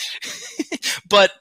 but 1.09 1.33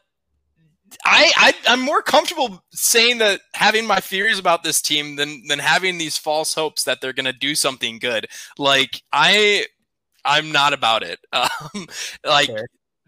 I, 1.05 1.31
I 1.35 1.53
I'm 1.67 1.81
more 1.81 2.01
comfortable 2.01 2.63
saying 2.71 3.19
that 3.19 3.41
having 3.53 3.85
my 3.85 3.99
fears 3.99 4.39
about 4.39 4.63
this 4.63 4.81
team 4.81 5.15
than 5.15 5.43
than 5.47 5.59
having 5.59 5.97
these 5.97 6.17
false 6.17 6.53
hopes 6.53 6.83
that 6.83 6.99
they're 7.01 7.13
gonna 7.13 7.33
do 7.33 7.55
something 7.55 7.99
good. 7.99 8.27
Like 8.57 9.03
I 9.13 9.65
I'm 10.25 10.51
not 10.51 10.73
about 10.73 11.03
it. 11.03 11.19
Um, 11.33 11.87
like 12.25 12.49
okay. 12.49 12.63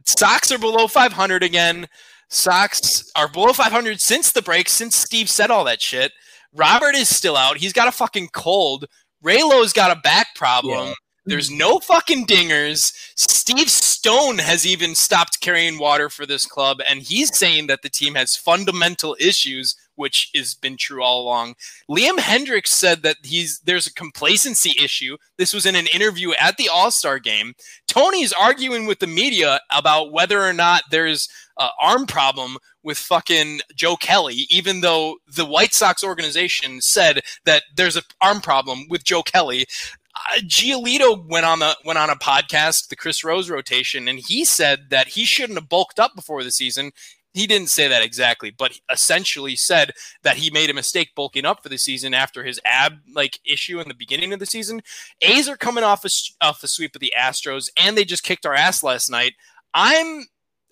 Sox 0.05 0.51
are 0.51 0.57
below 0.59 0.87
500 0.87 1.43
again. 1.43 1.87
Sox 2.31 3.11
are 3.15 3.27
below 3.27 3.53
500 3.53 3.99
since 4.01 4.31
the 4.31 4.41
break, 4.41 4.69
since 4.69 4.95
Steve 4.95 5.29
said 5.29 5.51
all 5.51 5.63
that 5.65 5.81
shit. 5.81 6.13
Robert 6.53 6.95
is 6.95 7.13
still 7.13 7.37
out. 7.37 7.57
He's 7.57 7.73
got 7.73 7.87
a 7.87 7.91
fucking 7.91 8.29
cold. 8.29 8.85
Raylo's 9.23 9.73
got 9.73 9.95
a 9.95 10.01
back 10.01 10.27
problem. 10.35 10.87
Yeah. 10.87 10.93
There's 11.25 11.51
no 11.51 11.79
fucking 11.79 12.25
dingers. 12.25 12.91
Steve 13.15 13.69
Stone 13.69 14.39
has 14.39 14.65
even 14.65 14.95
stopped 14.95 15.39
carrying 15.41 15.77
water 15.77 16.09
for 16.09 16.25
this 16.25 16.45
club, 16.45 16.79
and 16.89 17.01
he's 17.01 17.37
saying 17.37 17.67
that 17.67 17.83
the 17.83 17.89
team 17.89 18.15
has 18.15 18.35
fundamental 18.35 19.15
issues, 19.19 19.75
which 20.01 20.31
has 20.35 20.55
been 20.55 20.77
true 20.77 21.03
all 21.03 21.21
along. 21.21 21.53
Liam 21.87 22.17
Hendriks 22.17 22.67
said 22.67 23.03
that 23.03 23.17
he's 23.23 23.59
there's 23.59 23.85
a 23.85 23.93
complacency 23.93 24.73
issue. 24.83 25.15
This 25.37 25.53
was 25.53 25.67
in 25.67 25.75
an 25.75 25.85
interview 25.93 26.31
at 26.39 26.57
the 26.57 26.67
All 26.67 26.89
Star 26.89 27.19
game. 27.19 27.53
Tony's 27.87 28.33
arguing 28.33 28.87
with 28.87 28.97
the 28.97 29.07
media 29.07 29.59
about 29.69 30.11
whether 30.11 30.41
or 30.41 30.53
not 30.53 30.83
there's 30.89 31.29
an 31.59 31.69
arm 31.79 32.07
problem 32.07 32.57
with 32.81 32.97
fucking 32.97 33.59
Joe 33.75 33.95
Kelly, 33.95 34.47
even 34.49 34.81
though 34.81 35.17
the 35.27 35.45
White 35.45 35.73
Sox 35.73 36.03
organization 36.03 36.81
said 36.81 37.21
that 37.45 37.63
there's 37.75 37.95
an 37.95 38.03
arm 38.21 38.41
problem 38.41 38.87
with 38.89 39.03
Joe 39.03 39.21
Kelly 39.21 39.67
uh, 40.15 40.39
Giolito 40.41 41.25
went 41.27 41.45
on 41.45 41.59
the 41.59 41.75
went 41.85 41.99
on 41.99 42.09
a 42.09 42.15
podcast, 42.15 42.89
the 42.89 42.95
Chris 42.95 43.23
Rose 43.23 43.49
rotation, 43.49 44.07
and 44.07 44.19
he 44.19 44.43
said 44.43 44.89
that 44.89 45.09
he 45.09 45.23
shouldn't 45.25 45.57
have 45.57 45.69
bulked 45.69 45.99
up 45.99 46.15
before 46.15 46.43
the 46.43 46.51
season. 46.51 46.91
He 47.33 47.47
didn't 47.47 47.69
say 47.69 47.87
that 47.87 48.03
exactly, 48.03 48.51
but 48.51 48.77
essentially 48.91 49.55
said 49.55 49.91
that 50.23 50.37
he 50.37 50.49
made 50.49 50.69
a 50.69 50.73
mistake 50.73 51.11
bulking 51.15 51.45
up 51.45 51.63
for 51.63 51.69
the 51.69 51.77
season 51.77 52.13
after 52.13 52.43
his 52.43 52.59
ab 52.65 52.99
like 53.13 53.39
issue 53.45 53.79
in 53.79 53.87
the 53.87 53.93
beginning 53.93 54.33
of 54.33 54.39
the 54.39 54.45
season. 54.45 54.81
A's 55.21 55.47
are 55.47 55.57
coming 55.57 55.83
off 55.83 56.03
a, 56.03 56.09
off 56.41 56.61
the 56.61 56.67
sweep 56.67 56.93
of 56.95 57.01
the 57.01 57.13
Astros, 57.17 57.69
and 57.77 57.97
they 57.97 58.03
just 58.03 58.23
kicked 58.23 58.45
our 58.45 58.53
ass 58.53 58.83
last 58.83 59.09
night. 59.09 59.33
I'm 59.73 60.25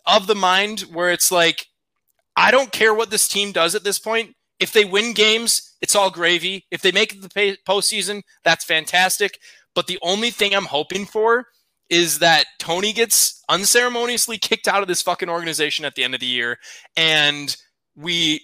of 0.05 0.27
the 0.27 0.35
mind 0.35 0.81
where 0.81 1.11
it's 1.11 1.31
like 1.31 1.67
I 2.35 2.51
don't 2.51 2.71
care 2.71 2.93
what 2.93 3.09
this 3.09 3.27
team 3.27 3.51
does 3.51 3.75
at 3.75 3.83
this 3.83 3.99
point. 3.99 4.35
If 4.59 4.73
they 4.73 4.83
win 4.83 5.13
games, 5.13 5.75
it's 5.81 5.95
all 5.95 6.09
gravy. 6.09 6.65
If 6.71 6.81
they 6.81 6.91
make 6.91 7.21
the 7.21 7.57
postseason, 7.67 8.23
that's 8.43 8.65
fantastic. 8.65 9.39
But 9.73 9.87
the 9.87 9.99
only 10.01 10.31
thing 10.31 10.53
I'm 10.53 10.65
hoping 10.65 11.05
for 11.05 11.47
is 11.89 12.19
that 12.19 12.45
Tony 12.59 12.93
gets 12.93 13.43
unceremoniously 13.49 14.37
kicked 14.37 14.67
out 14.67 14.81
of 14.81 14.87
this 14.87 15.01
fucking 15.01 15.29
organization 15.29 15.85
at 15.85 15.95
the 15.95 16.03
end 16.03 16.13
of 16.13 16.19
the 16.19 16.25
year 16.25 16.59
and 16.95 17.55
we 17.95 18.41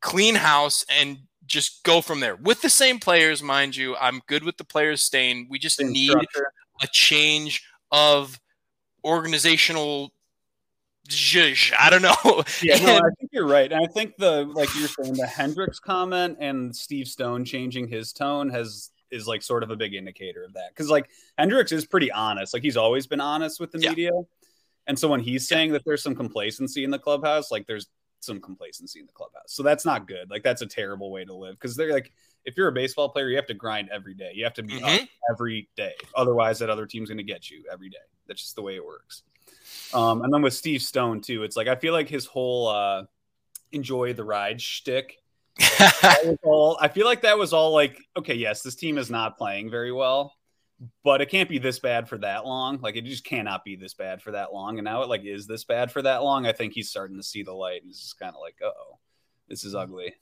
clean 0.00 0.34
house 0.34 0.84
and 0.90 1.18
just 1.46 1.82
go 1.82 2.00
from 2.00 2.20
there 2.20 2.36
with 2.36 2.60
the 2.60 2.68
same 2.68 2.98
players, 2.98 3.42
mind 3.42 3.74
you. 3.74 3.96
I'm 3.96 4.20
good 4.26 4.44
with 4.44 4.58
the 4.58 4.64
players 4.64 5.02
staying. 5.02 5.46
We 5.48 5.58
just 5.58 5.82
need 5.82 6.12
a 6.12 6.86
change 6.92 7.62
of 7.90 8.38
organizational 9.04 10.12
zhuzh. 11.08 11.72
I 11.78 11.90
don't 11.90 12.02
know. 12.02 12.14
Yeah, 12.62 12.78
no, 12.78 12.96
I 13.04 13.10
think 13.18 13.30
you're 13.32 13.46
right. 13.46 13.72
And 13.72 13.82
I 13.82 13.86
think 13.86 14.16
the 14.18 14.44
like 14.44 14.68
you're 14.78 14.88
saying 14.88 15.14
the 15.14 15.24
Hendriks 15.24 15.80
comment 15.80 16.36
and 16.40 16.74
Steve 16.74 17.08
Stone 17.08 17.44
changing 17.44 17.88
his 17.88 18.12
tone 18.12 18.50
has 18.50 18.90
is 19.10 19.26
like 19.26 19.42
sort 19.42 19.62
of 19.62 19.70
a 19.70 19.76
big 19.76 19.94
indicator 19.94 20.44
of 20.44 20.54
that. 20.54 20.74
Cause 20.74 20.88
like 20.88 21.08
Hendriks 21.38 21.72
is 21.72 21.86
pretty 21.86 22.10
honest. 22.10 22.54
Like 22.54 22.62
he's 22.62 22.76
always 22.76 23.06
been 23.06 23.20
honest 23.20 23.60
with 23.60 23.72
the 23.72 23.80
yeah. 23.80 23.90
media. 23.90 24.10
And 24.86 24.98
so 24.98 25.08
when 25.08 25.20
he's 25.20 25.46
saying 25.46 25.72
that 25.72 25.82
there's 25.84 26.02
some 26.02 26.14
complacency 26.14 26.84
in 26.84 26.90
the 26.90 26.98
clubhouse, 26.98 27.50
like 27.50 27.66
there's 27.66 27.86
some 28.20 28.40
complacency 28.40 29.00
in 29.00 29.06
the 29.06 29.12
clubhouse. 29.12 29.48
So 29.48 29.62
that's 29.62 29.84
not 29.84 30.08
good. 30.08 30.30
Like 30.30 30.42
that's 30.42 30.62
a 30.62 30.66
terrible 30.66 31.10
way 31.10 31.24
to 31.24 31.34
live. 31.34 31.58
Cause 31.58 31.76
they're 31.76 31.92
like 31.92 32.12
if 32.44 32.56
you're 32.56 32.68
a 32.68 32.72
baseball 32.72 33.10
player, 33.10 33.28
you 33.28 33.36
have 33.36 33.46
to 33.46 33.54
grind 33.54 33.90
every 33.90 34.14
day. 34.14 34.32
You 34.34 34.44
have 34.44 34.54
to 34.54 34.62
be 34.62 34.74
mm-hmm. 34.74 35.02
up 35.02 35.08
every 35.30 35.68
day. 35.76 35.94
Otherwise, 36.14 36.58
that 36.60 36.70
other 36.70 36.86
team's 36.86 37.10
going 37.10 37.18
to 37.18 37.24
get 37.24 37.50
you 37.50 37.64
every 37.70 37.90
day. 37.90 37.98
That's 38.26 38.40
just 38.40 38.56
the 38.56 38.62
way 38.62 38.76
it 38.76 38.84
works. 38.84 39.22
Um, 39.92 40.22
and 40.22 40.32
then 40.32 40.42
with 40.42 40.54
Steve 40.54 40.82
Stone 40.82 41.20
too, 41.20 41.42
it's 41.42 41.56
like 41.56 41.68
I 41.68 41.76
feel 41.76 41.92
like 41.92 42.08
his 42.08 42.24
whole 42.24 42.68
uh, 42.68 43.04
enjoy 43.72 44.14
the 44.14 44.24
ride 44.24 44.60
shtick. 44.60 45.18
All, 46.42 46.78
I 46.80 46.88
feel 46.88 47.06
like 47.06 47.22
that 47.22 47.38
was 47.38 47.52
all 47.52 47.72
like, 47.72 47.98
okay, 48.16 48.34
yes, 48.34 48.62
this 48.62 48.74
team 48.74 48.98
is 48.98 49.10
not 49.10 49.38
playing 49.38 49.70
very 49.70 49.92
well, 49.92 50.34
but 51.02 51.20
it 51.20 51.30
can't 51.30 51.48
be 51.48 51.58
this 51.58 51.78
bad 51.78 52.08
for 52.08 52.18
that 52.18 52.44
long. 52.46 52.80
Like 52.80 52.96
it 52.96 53.04
just 53.04 53.24
cannot 53.24 53.64
be 53.64 53.76
this 53.76 53.94
bad 53.94 54.22
for 54.22 54.32
that 54.32 54.52
long. 54.52 54.78
And 54.78 54.84
now 54.84 55.02
it 55.02 55.08
like 55.08 55.24
is 55.24 55.46
this 55.46 55.64
bad 55.64 55.90
for 55.90 56.02
that 56.02 56.22
long. 56.22 56.46
I 56.46 56.52
think 56.52 56.72
he's 56.72 56.90
starting 56.90 57.16
to 57.16 57.22
see 57.22 57.42
the 57.42 57.52
light 57.52 57.82
and 57.82 57.90
it's 57.90 58.00
just 58.00 58.18
kind 58.18 58.34
of 58.34 58.40
like, 58.40 58.56
oh, 58.62 58.98
this 59.48 59.64
is 59.64 59.74
ugly. 59.74 60.14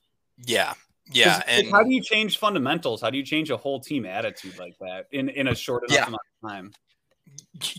Yeah. 0.45 0.75
Yeah. 1.13 1.43
And 1.47 1.71
how 1.71 1.83
do 1.83 1.93
you 1.93 2.03
change 2.03 2.39
fundamentals? 2.39 3.01
How 3.01 3.11
do 3.11 3.19
you 3.19 3.25
change 3.25 3.51
a 3.51 3.57
whole 3.57 3.81
team 3.81 4.07
attitude 4.07 4.59
like 4.59 4.77
that 4.81 5.07
in, 5.13 5.29
in 5.29 5.49
a 5.49 5.55
short 5.55 5.85
enough 5.89 5.99
yeah. 5.99 6.07
amount 6.07 6.23
of 6.43 6.51
time? 6.51 6.73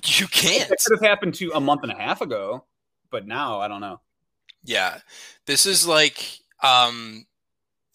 You 0.06 0.28
can't. 0.28 0.70
It 0.70 0.78
could 0.86 1.00
have 1.00 1.08
happened 1.08 1.34
to 1.36 1.52
a 1.52 1.60
month 1.60 1.84
and 1.84 1.92
a 1.92 1.96
half 1.96 2.22
ago, 2.22 2.66
but 3.10 3.26
now 3.28 3.60
I 3.60 3.68
don't 3.68 3.82
know. 3.82 4.00
Yeah, 4.64 5.00
this 5.46 5.66
is 5.66 5.88
like, 5.88 6.24
um, 6.62 7.26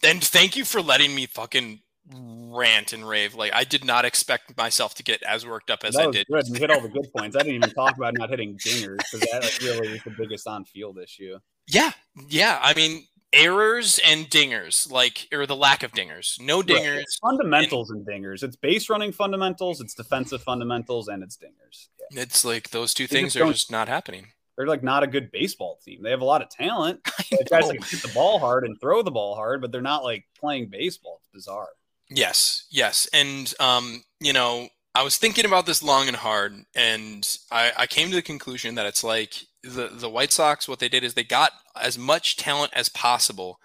and 0.03 0.23
thank 0.23 0.57
you 0.57 0.65
for 0.65 0.81
letting 0.81 1.15
me 1.15 1.27
fucking 1.27 1.81
rant 2.15 2.93
and 2.93 3.09
rave. 3.09 3.35
Like 3.35 3.53
I 3.55 3.65
did 3.65 3.85
not 3.85 4.05
expect 4.05 4.57
myself 4.57 4.95
to 4.97 5.03
get 5.03 5.23
as 5.23 5.47
worked 5.47 5.71
up 5.71 5.85
as 5.85 5.97
I 5.97 6.11
did. 6.11 6.27
Good. 6.27 6.49
You 6.49 6.55
hit 6.55 6.71
all 6.71 6.81
the 6.81 6.89
good 6.89 7.13
points. 7.17 7.37
I 7.37 7.41
didn't 7.41 7.57
even 7.57 7.71
talk 7.71 7.97
about 7.97 8.15
not 8.17 8.31
hitting 8.31 8.57
dingers 8.57 8.99
because 8.99 9.29
that 9.31 9.43
like, 9.43 9.61
really 9.63 9.89
is 9.97 10.05
the 10.05 10.11
biggest 10.11 10.47
on-field 10.47 10.99
issue. 10.99 11.39
Yeah, 11.69 11.93
yeah. 12.29 12.59
I 12.63 12.75
mean, 12.75 13.07
errors 13.33 14.01
and 14.07 14.29
dingers, 14.29 14.91
like 14.91 15.29
or 15.33 15.47
the 15.47 15.57
lack 15.57 15.83
of 15.83 15.93
dingers. 15.93 16.41
No 16.41 16.63
dingers. 16.63 16.97
Right. 16.97 17.05
fundamentals 17.23 17.91
and, 17.91 18.07
and, 18.07 18.25
dingers. 18.25 18.43
It's 18.43 18.57
base 18.57 18.91
running 18.91 19.13
fundamentals, 19.13 19.81
it's 19.81 19.95
defensive 19.95 20.43
fundamentals, 20.43 21.09
and 21.09 21.23
it's 21.23 21.37
dingers. 21.37 21.89
Yeah. 22.11 22.23
It's 22.23 22.45
like 22.45 22.71
those 22.71 22.95
two 22.95 23.07
they 23.07 23.17
things 23.17 23.35
just 23.35 23.45
are 23.45 23.53
just 23.53 23.71
not 23.71 23.89
happening. 23.89 24.29
They're 24.57 24.67
like 24.67 24.83
not 24.83 25.03
a 25.03 25.07
good 25.07 25.31
baseball 25.33 25.79
team. 25.85 26.03
They 26.03 26.11
have 26.11 26.21
a 26.21 26.27
lot 26.27 26.43
of 26.43 26.51
talent. 26.51 27.03
The 27.05 27.47
guys 27.49 27.71
can 27.71 27.83
hit 27.83 28.03
the 28.03 28.11
ball 28.15 28.39
hard 28.39 28.65
and 28.65 28.79
throw 28.81 29.03
the 29.03 29.11
ball 29.11 29.35
hard, 29.35 29.61
but 29.61 29.73
they're 29.73 29.81
not 29.81 30.05
like 30.05 30.25
playing 30.39 30.69
baseball. 30.69 31.21
It's 31.23 31.29
bizarre. 31.33 31.69
Yes, 32.11 32.67
yes, 32.71 33.09
and 33.15 33.55
um, 33.59 34.05
you 34.21 34.35
know, 34.35 34.69
I 34.95 35.03
was 35.03 35.17
thinking 35.17 35.47
about 35.47 35.65
this 35.65 35.83
long 35.83 36.09
and 36.09 36.17
hard, 36.17 36.55
and 36.75 37.39
I, 37.51 37.73
I 37.79 37.87
came 37.87 38.11
to 38.11 38.17
the 38.17 38.23
conclusion 38.23 38.75
that 38.75 38.85
it's 38.85 39.03
like 39.03 39.35
the 39.63 39.89
the 39.91 40.11
White 40.11 40.33
Sox. 40.33 40.69
What 40.69 40.79
they 40.79 40.91
did 40.91 41.05
is 41.05 41.15
they 41.15 41.25
got 41.25 41.53
as 41.81 41.97
much 41.97 42.37
talent 42.37 42.73
as 42.75 42.91
possible, 42.91 43.59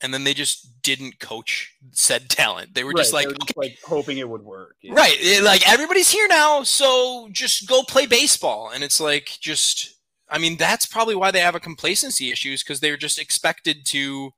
and 0.00 0.12
then 0.12 0.24
they 0.24 0.34
just 0.34 0.82
didn't 0.82 1.20
coach 1.20 1.76
said 1.92 2.28
talent. 2.28 2.74
They 2.74 2.82
were 2.82 2.90
right, 2.90 2.96
just 2.96 3.12
like, 3.12 3.28
were 3.28 3.34
just 3.34 3.56
okay. 3.56 3.68
like 3.68 3.78
hoping 3.86 4.18
it 4.18 4.28
would 4.28 4.42
work. 4.42 4.74
Yeah. 4.82 4.94
Right, 4.94 5.16
it, 5.18 5.44
like 5.44 5.68
everybody's 5.70 6.10
here 6.10 6.26
now, 6.28 6.64
so 6.64 7.28
just 7.30 7.68
go 7.68 7.84
play 7.84 8.06
baseball. 8.06 8.72
And 8.74 8.82
it's 8.82 9.00
like 9.00 9.30
just, 9.40 9.91
I 10.32 10.38
mean, 10.38 10.56
that's 10.56 10.86
probably 10.86 11.14
why 11.14 11.30
they 11.30 11.40
have 11.40 11.54
a 11.54 11.60
complacency 11.60 12.32
issues 12.32 12.62
because 12.62 12.80
they're 12.80 12.96
just 12.96 13.18
expected 13.18 13.84
to. 13.86 14.32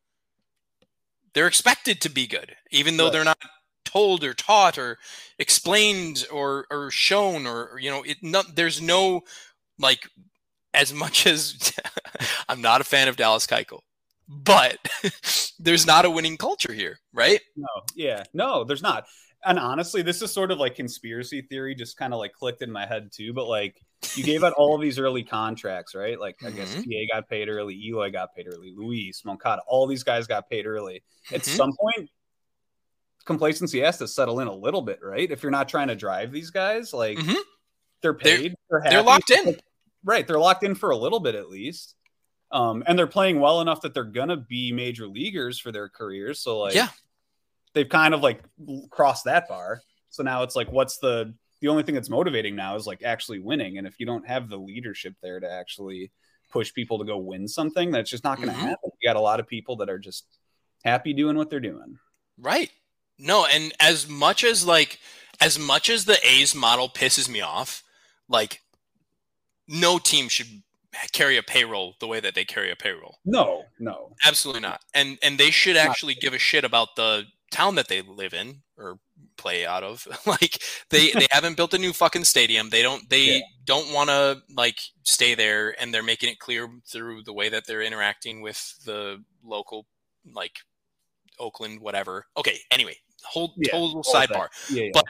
They're 1.33 1.47
expected 1.47 2.01
to 2.03 2.11
be 2.11 2.27
good, 2.27 2.57
even 2.71 2.97
though 2.97 3.05
right. 3.05 3.13
they're 3.13 3.25
not 3.25 3.39
told 3.85 4.25
or 4.25 4.35
taught 4.35 4.77
or 4.77 4.99
explained 5.39 6.27
or 6.33 6.67
or 6.71 6.91
shown 6.91 7.47
or, 7.47 7.71
or 7.71 7.79
you 7.79 7.91
know 7.91 8.03
it 8.03 8.19
not 8.23 8.57
there's 8.57 8.83
no 8.83 9.23
like 9.79 10.09
as 10.75 10.93
much 10.93 11.27
as 11.27 11.73
I'm 12.49 12.61
not 12.61 12.81
a 12.81 12.85
fan 12.85 13.09
of 13.09 13.17
Dallas 13.17 13.47
Keuchel, 13.47 13.81
but 14.29 14.79
there's 15.59 15.87
not 15.87 16.05
a 16.05 16.11
winning 16.11 16.37
culture 16.37 16.73
here, 16.73 16.99
right? 17.13 17.41
No, 17.57 17.69
yeah, 17.95 18.25
no, 18.35 18.65
there's 18.65 18.83
not. 18.83 19.07
And 19.47 19.59
honestly, 19.59 20.03
this 20.03 20.23
is 20.23 20.33
sort 20.33 20.51
of 20.51 20.59
like 20.59 20.75
conspiracy 20.75 21.43
theory, 21.43 21.75
just 21.75 21.97
kind 21.97 22.13
of 22.13 22.19
like 22.19 22.33
clicked 22.33 22.63
in 22.63 22.73
my 22.73 22.87
head 22.87 23.11
too. 23.13 23.33
But 23.33 23.47
like, 23.47 23.77
you 24.17 24.25
gave 24.25 24.45
out 24.45 24.53
all 24.55 24.75
of 24.75 24.81
these 24.81 24.99
early 24.99 25.23
contracts, 25.23 25.95
right? 25.95 26.19
Like, 26.19 26.39
mm-hmm. 26.39 26.47
I 26.47 26.51
guess 26.51 26.75
mm-hmm. 26.75 26.91
PA 26.91 27.17
got 27.17 27.29
paid 27.29 27.49
early, 27.49 27.75
Eloy 27.75 28.11
got 28.11 28.35
paid 28.35 28.47
early, 28.49 28.73
Luis, 28.77 29.25
Moncada, 29.25 29.63
all 29.67 29.87
these 29.87 30.03
guys 30.03 30.27
got 30.27 30.49
paid 30.49 30.67
early. 30.67 31.03
At 31.33 31.43
mm-hmm. 31.43 31.57
some 31.57 31.73
point, 31.79 32.11
complacency 33.25 33.81
has 33.81 33.99
to 33.99 34.09
settle 34.09 34.41
in 34.41 34.49
a 34.49 34.55
little 34.55 34.83
bit, 34.83 35.01
right? 35.03 35.31
If 35.31 35.43
you're 35.43 35.53
not 35.53 35.69
trying 35.69 35.89
to 35.89 35.97
drive 35.97 36.33
these 36.33 36.51
guys, 36.51 36.93
like 36.93 37.19
mm-hmm. 37.19 37.35
they're 38.03 38.15
paid, 38.15 38.55
they're, 38.71 38.81
they're, 38.83 38.91
they're 38.91 39.03
locked 39.03 39.31
in. 39.31 39.57
right, 40.05 40.27
they're 40.27 40.39
locked 40.39 40.63
in 40.63 40.75
for 40.75 40.91
a 40.91 40.97
little 40.97 41.21
bit 41.21 41.35
at 41.35 41.49
least. 41.49 41.95
Um, 42.51 42.85
and 42.87 42.99
they're 42.99 43.07
playing 43.07 43.41
well 43.41 43.61
enough 43.61 43.81
that 43.81 43.95
they're 43.95 44.05
gonna 44.05 44.37
be 44.37 44.71
major 44.71 45.09
leaguers 45.09 45.59
for 45.59 45.73
their 45.73 45.89
careers. 45.89 46.41
So 46.41 46.61
like, 46.61 46.75
yeah, 46.75 46.89
they've 47.73 47.89
kind 47.89 48.15
of 48.15 48.23
like 48.23 48.43
crossed 48.91 49.25
that 49.25 49.49
bar. 49.49 49.81
So 50.11 50.23
now 50.23 50.45
it's 50.45 50.55
like, 50.55 50.71
what's 50.71 50.99
the 50.99 51.35
the 51.61 51.69
only 51.69 51.83
thing 51.83 51.95
that's 51.95 52.11
motivating 52.11 52.57
now 52.57 52.77
is 52.77 52.87
like 52.87 53.03
actually 53.03 53.39
winning. 53.39 53.79
And 53.79 53.87
if 53.87 53.99
you 53.99 54.07
don't 54.07 54.27
have 54.27 54.49
the 54.49 54.57
leadership 54.57 55.15
there 55.23 55.41
to 55.41 55.51
actually 55.51 56.13
push 56.51 56.73
people 56.73 56.99
to 56.99 57.05
go 57.05 57.17
win 57.19 57.49
something, 57.49 57.91
that's 57.91 58.11
just 58.11 58.25
not 58.25 58.39
going 58.39 58.49
to 58.49 58.55
mm-hmm. 58.55 58.67
happen. 58.67 58.91
You 59.01 59.09
got 59.09 59.17
a 59.17 59.21
lot 59.21 59.41
of 59.41 59.47
people 59.47 59.77
that 59.77 59.89
are 59.89 59.99
just 59.99 60.27
happy 60.85 61.13
doing 61.13 61.37
what 61.37 61.51
they're 61.51 61.61
doing. 61.61 61.99
Right. 62.39 62.71
No, 63.19 63.47
and 63.47 63.73
as 63.81 64.09
much 64.09 64.45
as 64.45 64.67
like 64.67 64.99
as 65.41 65.59
much 65.59 65.89
as 65.89 66.05
the 66.05 66.19
A's 66.27 66.55
model 66.55 66.89
pisses 66.89 67.29
me 67.29 67.41
off, 67.41 67.83
like 68.29 68.61
no 69.69 69.99
team 69.99 70.29
should 70.29 70.63
carry 71.13 71.37
a 71.37 71.43
payroll 71.43 71.95
the 72.01 72.07
way 72.07 72.21
that 72.21 72.35
they 72.35 72.45
carry 72.45 72.71
a 72.71 72.77
payroll. 72.77 73.19
No, 73.25 73.65
no, 73.79 74.15
absolutely 74.25 74.63
not. 74.63 74.81
And 74.95 75.19
and 75.23 75.39
they 75.39 75.51
should 75.51 75.77
actually 75.77 76.15
give 76.15 76.35
a 76.35 76.39
shit 76.39 76.65
about 76.65 76.97
the 76.97 77.25
town 77.55 77.77
that 77.77 77.89
they 77.89 78.03
live 78.03 78.35
in 78.35 78.63
or 78.77 78.99
play 79.37 79.65
out 79.65 79.85
of. 79.85 80.07
like 80.27 80.61
they 80.91 81.13
they 81.13 81.27
haven't 81.31 81.57
built 81.57 81.73
a 81.75 81.79
new 81.79 81.93
fucking 81.93 82.25
stadium. 82.25 82.71
They 82.71 82.83
don't 82.83 83.09
they 83.09 83.37
yeah. 83.37 83.41
don't 83.65 83.93
want 83.93 84.11
to 84.11 84.43
like 84.55 84.79
stay 85.05 85.35
there, 85.35 85.81
and 85.81 85.95
they're 85.95 86.03
making 86.03 86.31
it 86.31 86.39
clear 86.39 86.69
through 86.87 87.23
the 87.23 87.33
way 87.33 87.49
that 87.49 87.67
they're 87.67 87.83
interacting 87.83 88.41
with 88.41 88.75
the 88.85 89.23
local 89.45 89.87
like 90.33 90.57
Oakland 91.39 91.81
whatever. 91.81 92.27
Okay, 92.37 92.59
anyway, 92.71 92.97
whole 93.25 93.55
yeah, 93.57 93.71
total 93.71 94.03
sidebar. 94.03 94.49
Yeah, 94.71 94.91
but 94.93 95.05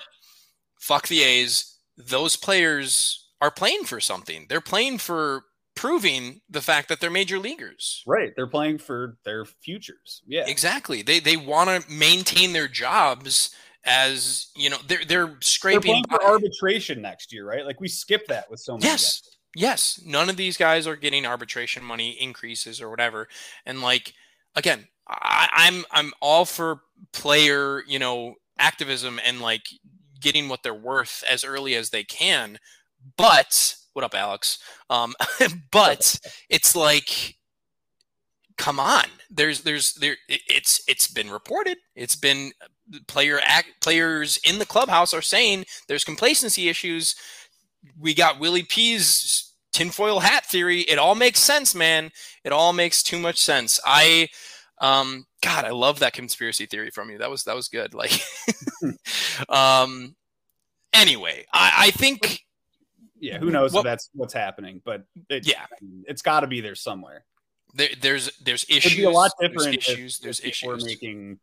fuck 0.79 1.09
the 1.09 1.23
A's. 1.23 1.79
Those 1.97 2.37
players 2.37 3.29
are 3.41 3.51
playing 3.51 3.85
for 3.85 4.01
something. 4.01 4.47
They're 4.49 4.61
playing 4.61 4.99
for 4.99 5.45
proving 5.75 6.41
the 6.49 6.61
fact 6.61 6.89
that 6.89 7.01
they're 7.01 7.11
major 7.11 7.39
leaguers. 7.39 8.03
Right. 8.07 8.33
They're 8.37 8.47
playing 8.47 8.79
for 8.79 9.17
their 9.25 9.45
futures. 9.45 10.23
Yeah. 10.27 10.45
Exactly. 10.47 11.03
They 11.03 11.21
they 11.21 11.37
want 11.37 11.71
to 11.71 11.91
maintain 11.91 12.53
their 12.53 12.69
jobs 12.69 13.55
as 13.85 14.49
you 14.57 14.71
know 14.71 14.79
they're 14.87 15.05
they're 15.05 15.37
scraping 15.41 16.03
they're 16.09 16.19
for 16.19 16.25
arbitration 16.25 17.03
next 17.03 17.33
year, 17.33 17.47
right? 17.47 17.67
Like 17.67 17.81
we 17.81 17.89
skip 17.89 18.27
that 18.29 18.51
with 18.51 18.61
so 18.61 18.75
many. 18.75 18.87
Yes. 18.87 19.21
Guys. 19.21 19.31
Yes. 19.57 20.01
None 20.05 20.31
of 20.31 20.37
these 20.37 20.57
guys 20.57 20.87
are 20.87 20.97
getting 20.97 21.27
arbitration 21.27 21.85
money 21.85 22.17
increases 22.21 22.81
or 22.81 22.91
whatever. 22.91 23.29
And 23.67 23.83
like 23.83 24.15
again, 24.57 24.87
I, 25.09 25.49
I'm 25.53 25.85
I'm 25.91 26.13
all 26.21 26.45
for 26.45 26.81
player, 27.13 27.83
you 27.87 27.99
know, 27.99 28.35
activism 28.59 29.21
and 29.25 29.41
like 29.41 29.67
getting 30.21 30.49
what 30.49 30.63
they're 30.63 30.75
worth 30.75 31.23
as 31.29 31.45
early 31.45 31.75
as 31.75 31.91
they 31.91 32.05
can. 32.05 32.59
But 33.17 33.77
what 33.95 34.05
up, 34.05 34.15
Alex? 34.15 34.59
Um, 34.91 35.15
but 35.73 36.21
it's 36.51 36.77
like, 36.77 37.37
come 38.59 38.79
on. 38.79 39.05
There's 39.31 39.63
there's 39.63 39.95
there. 39.95 40.17
It's 40.29 40.83
it's 40.87 41.09
been 41.09 41.31
reported. 41.31 41.79
It's 41.97 42.17
been 42.17 42.53
player 43.09 43.41
act, 43.45 43.69
players 43.81 44.39
in 44.47 44.59
the 44.59 44.67
clubhouse 44.67 45.15
are 45.15 45.23
saying 45.23 45.65
there's 45.89 46.05
complacency 46.05 46.69
issues. 46.69 47.15
We 47.99 48.15
got 48.15 48.39
Willie 48.39 48.63
P's 48.63 49.53
tinfoil 49.73 50.21
hat 50.21 50.47
theory. 50.47 50.83
It 50.83 50.99
all 50.99 51.15
makes 51.15 51.41
sense, 51.41 51.75
man. 51.75 52.11
It 52.45 52.53
all 52.53 52.73
makes 52.73 53.03
too 53.03 53.19
much 53.19 53.41
sense. 53.41 53.81
I 53.85 54.29
um 54.81 55.25
god 55.43 55.65
i 55.65 55.71
love 55.71 56.01
that 56.01 56.13
conspiracy 56.13 56.67
theory 56.67 56.91
from 56.91 57.09
you 57.09 57.19
that 57.19 57.31
was 57.31 57.45
that 57.45 57.55
was 57.55 57.69
good 57.69 57.95
like 57.95 58.21
um 59.49 60.17
anyway 60.93 61.45
i 61.53 61.73
i 61.79 61.91
think 61.93 62.44
yeah, 63.25 63.39
who 63.39 63.51
knows 63.51 63.73
what, 63.73 63.81
if 63.81 63.85
that's 63.85 64.11
what's 64.13 64.35
happening, 64.35 64.83
but 64.85 65.05
it, 65.31 65.47
yeah, 65.47 65.65
it's 66.07 66.21
got 66.21 66.41
to 66.41 66.47
be 66.47 66.61
there 66.61 66.75
somewhere. 66.75 67.25
There, 67.75 67.89
there's 68.01 68.31
there's 68.39 68.65
issues. 68.69 68.87
It'd 68.93 68.99
be 68.99 69.05
a 69.05 69.11
lot 69.11 69.33
different. 69.41 69.65
There's 69.65 69.77
issues. 69.77 70.17
If, 70.17 70.23
there's 70.23 70.41
if 70.41 70.47
issues. 70.47 70.69
We're 70.69 70.87
making, 70.87 71.39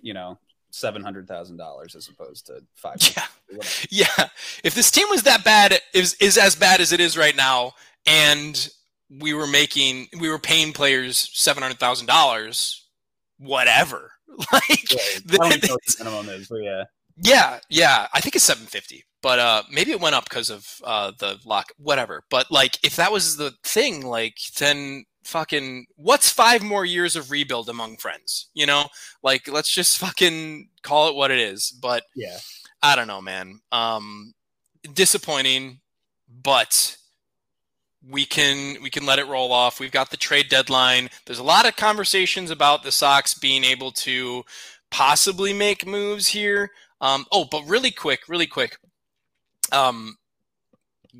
you 0.00 0.14
know, 0.14 0.38
seven 0.70 1.02
hundred 1.02 1.26
thousand 1.26 1.56
dollars 1.56 1.96
as 1.96 2.08
opposed 2.08 2.46
to 2.46 2.62
five. 2.76 2.96
Yeah, 3.50 3.62
yeah. 3.90 4.28
If 4.62 4.74
this 4.74 4.92
team 4.92 5.08
was 5.10 5.24
that 5.24 5.44
bad, 5.44 5.80
is 5.92 6.14
is 6.20 6.38
as 6.38 6.54
bad 6.54 6.80
as 6.80 6.92
it 6.92 7.00
is 7.00 7.18
right 7.18 7.36
now, 7.36 7.72
and 8.06 8.70
we 9.10 9.34
were 9.34 9.48
making, 9.48 10.06
we 10.20 10.28
were 10.28 10.38
paying 10.38 10.72
players 10.72 11.30
seven 11.32 11.64
hundred 11.64 11.80
thousand 11.80 12.06
dollars, 12.06 12.86
whatever. 13.38 14.12
Like, 14.52 14.92
yeah, 14.92 14.98
I 15.44 15.48
don't 15.48 15.62
know 15.62 15.74
what 15.74 15.80
the 15.86 16.04
minimum 16.04 16.28
is, 16.30 16.48
but 16.48 16.56
yeah. 16.56 16.84
Yeah, 17.18 17.60
yeah. 17.68 18.08
I 18.12 18.20
think 18.20 18.34
it's 18.34 18.44
750 18.44 19.04
but 19.24 19.38
uh, 19.38 19.62
maybe 19.70 19.90
it 19.90 20.02
went 20.02 20.14
up 20.14 20.28
because 20.28 20.50
of 20.50 20.82
uh, 20.84 21.10
the 21.18 21.38
lock, 21.46 21.72
whatever. 21.78 22.24
But 22.28 22.50
like, 22.50 22.78
if 22.84 22.96
that 22.96 23.10
was 23.10 23.38
the 23.38 23.54
thing, 23.62 24.04
like, 24.04 24.36
then 24.58 25.06
fucking, 25.24 25.86
what's 25.96 26.28
five 26.28 26.62
more 26.62 26.84
years 26.84 27.16
of 27.16 27.30
rebuild 27.30 27.70
among 27.70 27.96
friends? 27.96 28.50
You 28.52 28.66
know, 28.66 28.84
like, 29.22 29.48
let's 29.48 29.72
just 29.72 29.96
fucking 29.96 30.68
call 30.82 31.08
it 31.08 31.14
what 31.14 31.30
it 31.30 31.38
is. 31.38 31.70
But 31.70 32.02
yeah, 32.14 32.36
I 32.82 32.94
don't 32.96 33.06
know, 33.06 33.22
man. 33.22 33.60
Um, 33.72 34.34
disappointing, 34.92 35.80
but 36.42 36.94
we 38.06 38.26
can 38.26 38.76
we 38.82 38.90
can 38.90 39.06
let 39.06 39.18
it 39.18 39.26
roll 39.26 39.52
off. 39.52 39.80
We've 39.80 39.90
got 39.90 40.10
the 40.10 40.18
trade 40.18 40.50
deadline. 40.50 41.08
There's 41.24 41.38
a 41.38 41.42
lot 41.42 41.66
of 41.66 41.76
conversations 41.76 42.50
about 42.50 42.82
the 42.82 42.92
Sox 42.92 43.32
being 43.32 43.64
able 43.64 43.90
to 43.92 44.44
possibly 44.90 45.54
make 45.54 45.86
moves 45.86 46.28
here. 46.28 46.72
Um, 47.00 47.24
oh, 47.32 47.46
but 47.50 47.66
really 47.66 47.90
quick, 47.90 48.28
really 48.28 48.46
quick. 48.46 48.76
Um, 49.72 50.16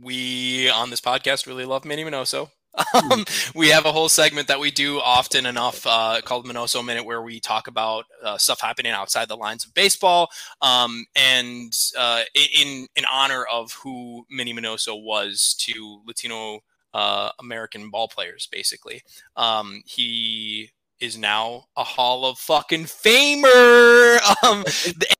we 0.00 0.68
on 0.70 0.90
this 0.90 1.00
podcast 1.00 1.46
really 1.46 1.64
love 1.64 1.84
Minnie 1.84 2.04
Minoso. 2.04 2.50
Um, 2.94 3.24
we 3.54 3.68
have 3.68 3.86
a 3.86 3.92
whole 3.92 4.08
segment 4.08 4.48
that 4.48 4.58
we 4.58 4.70
do 4.70 4.98
often 4.98 5.46
enough 5.46 5.86
uh, 5.86 6.20
called 6.24 6.46
Minoso 6.46 6.84
Minute, 6.84 7.04
where 7.04 7.22
we 7.22 7.38
talk 7.38 7.68
about 7.68 8.04
uh, 8.22 8.36
stuff 8.36 8.60
happening 8.60 8.92
outside 8.92 9.28
the 9.28 9.36
lines 9.36 9.64
of 9.64 9.72
baseball, 9.74 10.28
um, 10.60 11.06
and 11.14 11.72
uh, 11.96 12.22
in 12.34 12.88
in 12.96 13.04
honor 13.10 13.44
of 13.44 13.72
who 13.74 14.26
Minnie 14.30 14.54
Minoso 14.54 15.00
was 15.00 15.54
to 15.60 16.00
Latino 16.06 16.60
uh, 16.92 17.30
American 17.38 17.90
ball 17.90 18.08
players. 18.08 18.48
Basically, 18.50 19.02
um, 19.36 19.82
he 19.86 20.70
is 21.00 21.18
now 21.18 21.64
a 21.76 21.84
Hall 21.84 22.24
of 22.24 22.38
fucking 22.38 22.84
Famer. 22.84 24.18
Um, 24.42 24.64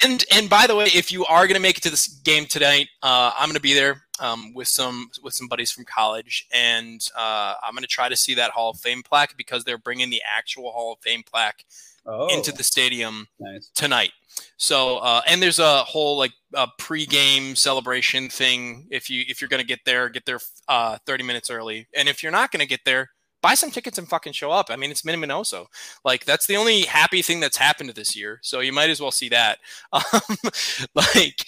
and 0.03 0.25
and 0.35 0.51
by 0.51 0.67
the 0.67 0.77
way, 0.77 0.87
if 0.95 1.11
you 1.11 1.25
are 1.27 1.47
gonna 1.47 1.61
make 1.61 1.79
it 1.79 1.83
to 1.83 1.91
this 1.91 2.09
game 2.09 2.47
tonight, 2.47 2.89
uh, 3.03 3.33
I'm 3.39 3.49
gonna 3.49 3.61
be 3.61 3.75
there 3.75 4.03
um, 4.21 4.53
with 4.55 4.69
some 4.69 5.09
with 5.23 5.35
some 5.35 5.49
buddies 5.49 5.73
from 5.73 5.85
college, 5.85 6.47
and 6.53 7.01
uh, 7.17 7.55
I'm 7.63 7.75
gonna 7.75 7.87
try 7.87 8.09
to 8.09 8.17
see 8.17 8.35
that 8.35 8.51
Hall 8.51 8.71
of 8.71 8.79
Fame 8.79 9.03
plaque 9.03 9.37
because 9.37 9.65
they're 9.65 9.79
bringing 9.79 10.11
the 10.11 10.23
actual 10.37 10.73
Hall 10.73 10.93
of 10.93 10.99
Fame 11.01 11.23
plaque 11.23 11.65
oh, 12.07 12.29
into 12.35 12.53
the 12.53 12.65
stadium 12.65 13.29
nice. 13.39 13.71
tonight. 13.75 14.13
So 14.57 14.99
uh, 14.99 15.23
and 15.27 15.43
there's 15.43 15.59
a 15.59 15.85
whole 15.85 16.19
like 16.19 16.33
uh, 16.55 16.67
pre-game 16.79 17.57
celebration 17.57 18.29
thing. 18.29 18.87
If 18.91 19.09
you 19.09 19.25
if 19.29 19.41
you're 19.41 19.49
gonna 19.49 19.65
get 19.65 19.81
there, 19.85 20.09
get 20.09 20.27
there 20.27 20.41
uh, 20.69 20.99
30 21.07 21.25
minutes 21.25 21.51
early, 21.51 21.87
and 21.97 22.09
if 22.09 22.23
you're 22.23 22.33
not 22.33 22.51
gonna 22.51 22.67
get 22.67 22.81
there 22.85 23.11
buy 23.45 23.55
some 23.55 23.71
tickets 23.71 23.99
and 23.99 24.09
fucking 24.09 24.33
show 24.33 24.51
up. 24.51 24.69
I 24.71 24.77
mean, 24.77 24.91
it's 24.91 25.05
Minnie 25.05 25.25
Minoso. 25.25 25.67
Like 26.03 26.25
that's 26.25 26.47
the 26.47 26.57
only 26.57 26.81
happy 26.81 27.21
thing 27.21 27.41
that's 27.41 27.59
happened 27.59 27.91
this 27.91 28.17
year. 28.17 28.41
So 28.43 28.61
you 28.61 28.73
might 28.73 28.89
as 28.89 29.01
well 29.01 29.13
see 29.13 29.29
that. 29.29 29.59
Um, 29.93 30.37
like 30.95 31.47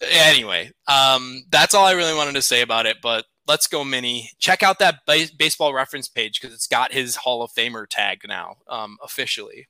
anyway, 0.00 0.72
um, 0.88 1.44
that's 1.50 1.74
all 1.74 1.84
I 1.84 1.92
really 1.92 2.14
wanted 2.14 2.34
to 2.34 2.42
say 2.42 2.62
about 2.62 2.86
it. 2.86 2.98
But 3.02 3.26
let's 3.46 3.66
go, 3.66 3.84
Minnie. 3.84 4.30
Check 4.38 4.62
out 4.62 4.78
that 4.78 5.00
baseball 5.06 5.74
reference 5.74 6.08
page 6.08 6.40
because 6.40 6.54
it's 6.54 6.66
got 6.66 6.92
his 6.92 7.16
Hall 7.16 7.42
of 7.42 7.52
Famer 7.52 7.86
tag 7.88 8.20
now 8.26 8.56
um, 8.68 8.96
officially. 9.02 9.68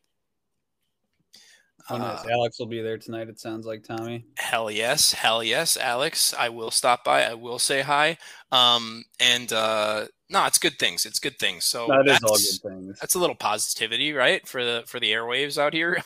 Oh, 1.88 1.98
nice. 1.98 2.24
Uh, 2.24 2.28
Alex 2.32 2.58
will 2.58 2.66
be 2.66 2.82
there 2.82 2.98
tonight. 2.98 3.28
It 3.28 3.38
sounds 3.38 3.66
like 3.66 3.84
Tommy. 3.84 4.24
Hell 4.38 4.70
yes, 4.70 5.12
hell 5.12 5.42
yes, 5.42 5.76
Alex. 5.76 6.34
I 6.36 6.48
will 6.48 6.70
stop 6.70 7.04
by. 7.04 7.24
I 7.24 7.34
will 7.34 7.60
say 7.60 7.82
hi. 7.82 8.18
Um, 8.50 9.04
and 9.20 9.52
uh, 9.52 10.06
no, 10.28 10.44
it's 10.46 10.58
good 10.58 10.78
things. 10.78 11.06
It's 11.06 11.18
good 11.18 11.38
things. 11.38 11.64
So 11.64 11.86
that 11.88 12.06
is 12.06 12.22
all 12.22 12.36
good 12.36 12.70
things. 12.70 12.98
That's 13.00 13.14
a 13.14 13.18
little 13.18 13.36
positivity, 13.36 14.12
right, 14.12 14.46
for 14.46 14.64
the 14.64 14.82
for 14.86 14.98
the 14.98 15.12
airwaves 15.12 15.58
out 15.58 15.72
here. 15.72 16.02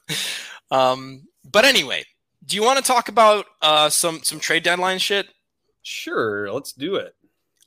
um, 0.70 1.22
but 1.44 1.64
anyway, 1.64 2.04
do 2.44 2.56
you 2.56 2.62
want 2.62 2.78
to 2.78 2.84
talk 2.84 3.08
about 3.08 3.46
uh, 3.60 3.88
some 3.88 4.22
some 4.22 4.40
trade 4.40 4.62
deadline 4.62 4.98
shit? 4.98 5.28
Sure, 5.82 6.50
let's 6.52 6.72
do 6.72 6.96
it. 6.96 7.14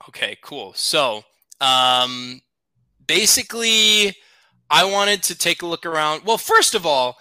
Okay, 0.10 0.38
cool. 0.42 0.74
So, 0.74 1.24
um, 1.62 2.42
basically, 3.08 4.16
I 4.70 4.84
wanted 4.86 5.24
to 5.24 5.38
take 5.38 5.62
a 5.62 5.66
look 5.66 5.86
around. 5.86 6.24
Well, 6.26 6.38
first 6.38 6.76
of 6.76 6.86
all, 6.86 7.18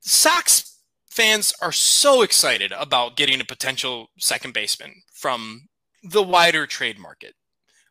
Sox 0.00 0.78
fans 1.10 1.52
are 1.60 1.72
so 1.72 2.22
excited 2.22 2.72
about 2.72 3.16
getting 3.16 3.40
a 3.40 3.44
potential 3.44 4.08
second 4.18 4.54
baseman 4.54 5.02
from 5.12 5.68
the 6.02 6.22
wider 6.22 6.66
trade 6.66 6.98
market. 6.98 7.34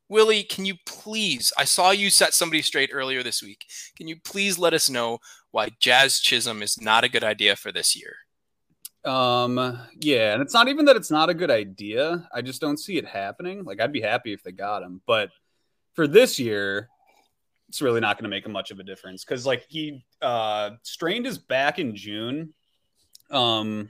Willie, 0.09 0.43
can 0.43 0.65
you 0.65 0.75
please? 0.85 1.51
I 1.57 1.63
saw 1.63 1.91
you 1.91 2.09
set 2.09 2.33
somebody 2.33 2.61
straight 2.61 2.91
earlier 2.93 3.23
this 3.23 3.41
week. 3.41 3.65
Can 3.95 4.07
you 4.07 4.17
please 4.23 4.59
let 4.59 4.73
us 4.73 4.89
know 4.89 5.19
why 5.51 5.69
Jazz 5.79 6.19
Chisholm 6.19 6.61
is 6.61 6.79
not 6.79 7.03
a 7.03 7.09
good 7.09 7.23
idea 7.23 7.55
for 7.55 7.71
this 7.71 7.95
year? 7.95 8.15
Um, 9.05 9.79
yeah, 9.99 10.33
and 10.33 10.41
it's 10.41 10.53
not 10.53 10.67
even 10.67 10.85
that 10.85 10.95
it's 10.95 11.11
not 11.11 11.29
a 11.29 11.33
good 11.33 11.51
idea. 11.51 12.27
I 12.33 12.41
just 12.41 12.61
don't 12.61 12.77
see 12.77 12.97
it 12.97 13.05
happening. 13.05 13.63
Like, 13.63 13.81
I'd 13.81 13.91
be 13.91 14.01
happy 14.01 14.33
if 14.33 14.43
they 14.43 14.51
got 14.51 14.83
him, 14.83 15.01
but 15.05 15.29
for 15.93 16.07
this 16.07 16.39
year, 16.39 16.89
it's 17.69 17.81
really 17.81 17.99
not 17.99 18.17
going 18.17 18.23
to 18.23 18.29
make 18.29 18.47
much 18.47 18.71
of 18.71 18.79
a 18.79 18.83
difference 18.83 19.25
because, 19.25 19.45
like, 19.45 19.65
he 19.67 20.05
uh, 20.21 20.71
strained 20.83 21.25
his 21.25 21.37
back 21.37 21.79
in 21.79 21.95
June. 21.95 22.53
Um, 23.31 23.89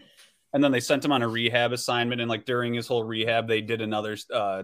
and 0.54 0.64
then 0.64 0.72
they 0.72 0.80
sent 0.80 1.04
him 1.04 1.12
on 1.12 1.24
a 1.24 1.28
rehab 1.28 1.74
assignment, 1.74 2.22
and 2.22 2.30
like 2.30 2.46
during 2.46 2.74
his 2.74 2.88
whole 2.88 3.04
rehab, 3.04 3.48
they 3.48 3.62
did 3.62 3.82
another. 3.82 4.16
Uh, 4.32 4.64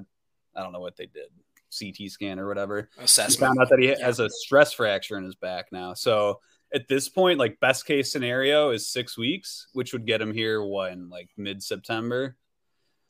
I 0.56 0.62
don't 0.64 0.72
know 0.74 0.80
what 0.80 0.98
they 0.98 1.06
did. 1.08 1.30
CT 1.78 2.10
scan 2.10 2.40
or 2.40 2.48
whatever. 2.48 2.90
Assessment. 2.98 3.32
He 3.38 3.46
found 3.46 3.60
out 3.60 3.70
that 3.70 3.80
he 3.80 3.88
has 3.88 4.20
a 4.20 4.30
stress 4.30 4.74
fracture 4.74 5.18
in 5.18 5.24
his 5.24 5.36
back 5.36 5.68
now. 5.72 5.94
So 5.94 6.40
at 6.74 6.88
this 6.88 7.10
point, 7.10 7.40
like 7.40 7.60
best 7.60 7.86
case 7.86 8.12
scenario 8.12 8.72
is 8.72 8.88
six 8.88 9.18
weeks, 9.18 9.68
which 9.74 9.94
would 9.94 10.06
get 10.06 10.22
him 10.22 10.34
here 10.34 10.64
what 10.64 10.92
in 10.92 11.10
like 11.10 11.30
mid 11.38 11.62
September. 11.62 12.36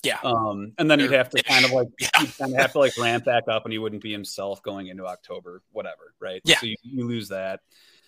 Yeah. 0.03 0.19
Um, 0.23 0.73
and 0.77 0.89
then 0.89 0.99
he'd 0.99 1.11
have 1.11 1.29
to 1.31 1.43
kind 1.43 1.65
of 1.65 1.71
like 1.71 1.87
Yeah. 1.99 2.09
he'd 2.19 2.37
kind 2.37 2.53
of 2.53 2.59
have 2.59 2.71
to 2.73 2.79
like 2.79 2.97
ramp 2.97 3.25
back 3.25 3.43
up, 3.49 3.65
and 3.65 3.73
he 3.73 3.79
wouldn't 3.79 4.01
be 4.01 4.11
himself 4.11 4.61
going 4.63 4.87
into 4.87 5.05
October, 5.05 5.61
whatever, 5.71 6.13
right? 6.19 6.41
Yeah. 6.45 6.57
So 6.59 6.67
you, 6.67 6.75
you 6.83 7.07
lose 7.07 7.29
that. 7.29 7.61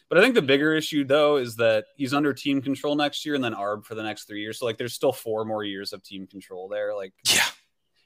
But 0.10 0.18
I 0.18 0.22
think 0.22 0.36
the 0.36 0.42
bigger 0.42 0.74
issue 0.74 1.06
though 1.06 1.38
is 1.38 1.56
that 1.58 1.86
he's 1.96 2.14
under 2.14 2.34
team 2.34 2.62
control 2.62 2.96
next 2.96 3.26
year, 3.26 3.36
and 3.36 3.44
then 3.44 3.54
ARB 3.54 3.86
for 3.86 3.96
the 3.96 4.04
next 4.04 4.26
three 4.26 4.42
years. 4.42 4.60
So 4.60 4.66
like, 4.66 4.78
there's 4.78 4.94
still 4.94 5.14
four 5.14 5.46
more 5.46 5.64
years 5.64 5.94
of 5.94 6.04
team 6.04 6.28
control 6.28 6.68
there. 6.68 6.94
Like, 6.96 7.14
Yeah. 7.34 7.44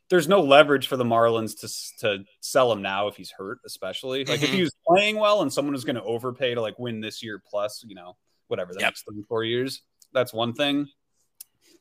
There's 0.09 0.27
no 0.27 0.41
leverage 0.41 0.87
for 0.87 0.97
the 0.97 1.03
Marlins 1.03 1.59
to 1.61 1.67
to 1.99 2.23
sell 2.41 2.71
him 2.71 2.81
now 2.81 3.07
if 3.07 3.15
he's 3.17 3.31
hurt, 3.31 3.59
especially 3.65 4.23
like 4.25 4.41
if 4.43 4.49
Mhm. 4.49 4.53
he 4.53 4.61
was 4.61 4.75
playing 4.87 5.17
well 5.17 5.41
and 5.41 5.51
someone 5.51 5.73
was 5.73 5.83
going 5.85 5.95
to 5.95 6.03
overpay 6.03 6.53
to 6.55 6.61
like 6.61 6.77
win 6.77 7.01
this 7.01 7.23
year 7.23 7.41
plus, 7.49 7.83
you 7.87 7.95
know, 7.95 8.15
whatever 8.47 8.73
the 8.73 8.79
Yep. 8.79 8.87
next 8.87 9.03
three 9.09 9.23
four 9.27 9.43
years. 9.43 9.81
That's 10.13 10.31
one 10.33 10.53
thing. 10.53 10.87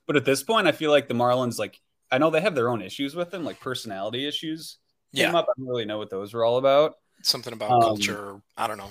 But 0.07 0.17
at 0.17 0.25
this 0.25 0.43
point, 0.43 0.67
I 0.67 0.73
feel 0.73 0.91
like 0.91 1.09
the 1.09 1.15
Marlins 1.15 1.59
like 1.59 1.81
I 2.11 2.19
know 2.19 2.31
they 2.31 2.41
have 2.41 2.55
their 2.55 2.69
own 2.69 2.81
issues 2.83 3.15
with 3.15 3.33
him, 3.35 3.45
like 3.45 3.61
personality 3.61 4.27
issues. 4.27 4.79
Came 5.15 5.33
Yeah. 5.33 5.39
up. 5.39 5.47
I 5.49 5.53
don't 5.59 5.67
really 5.69 5.85
know 5.85 5.99
what 5.99 6.11
those 6.11 6.33
were 6.35 6.45
all 6.45 6.59
about. 6.59 6.95
Something 7.23 7.53
about 7.53 7.71
Um, 7.73 7.81
culture. 7.81 8.41
I 8.57 8.67
don't 8.67 8.79
know. 8.79 8.91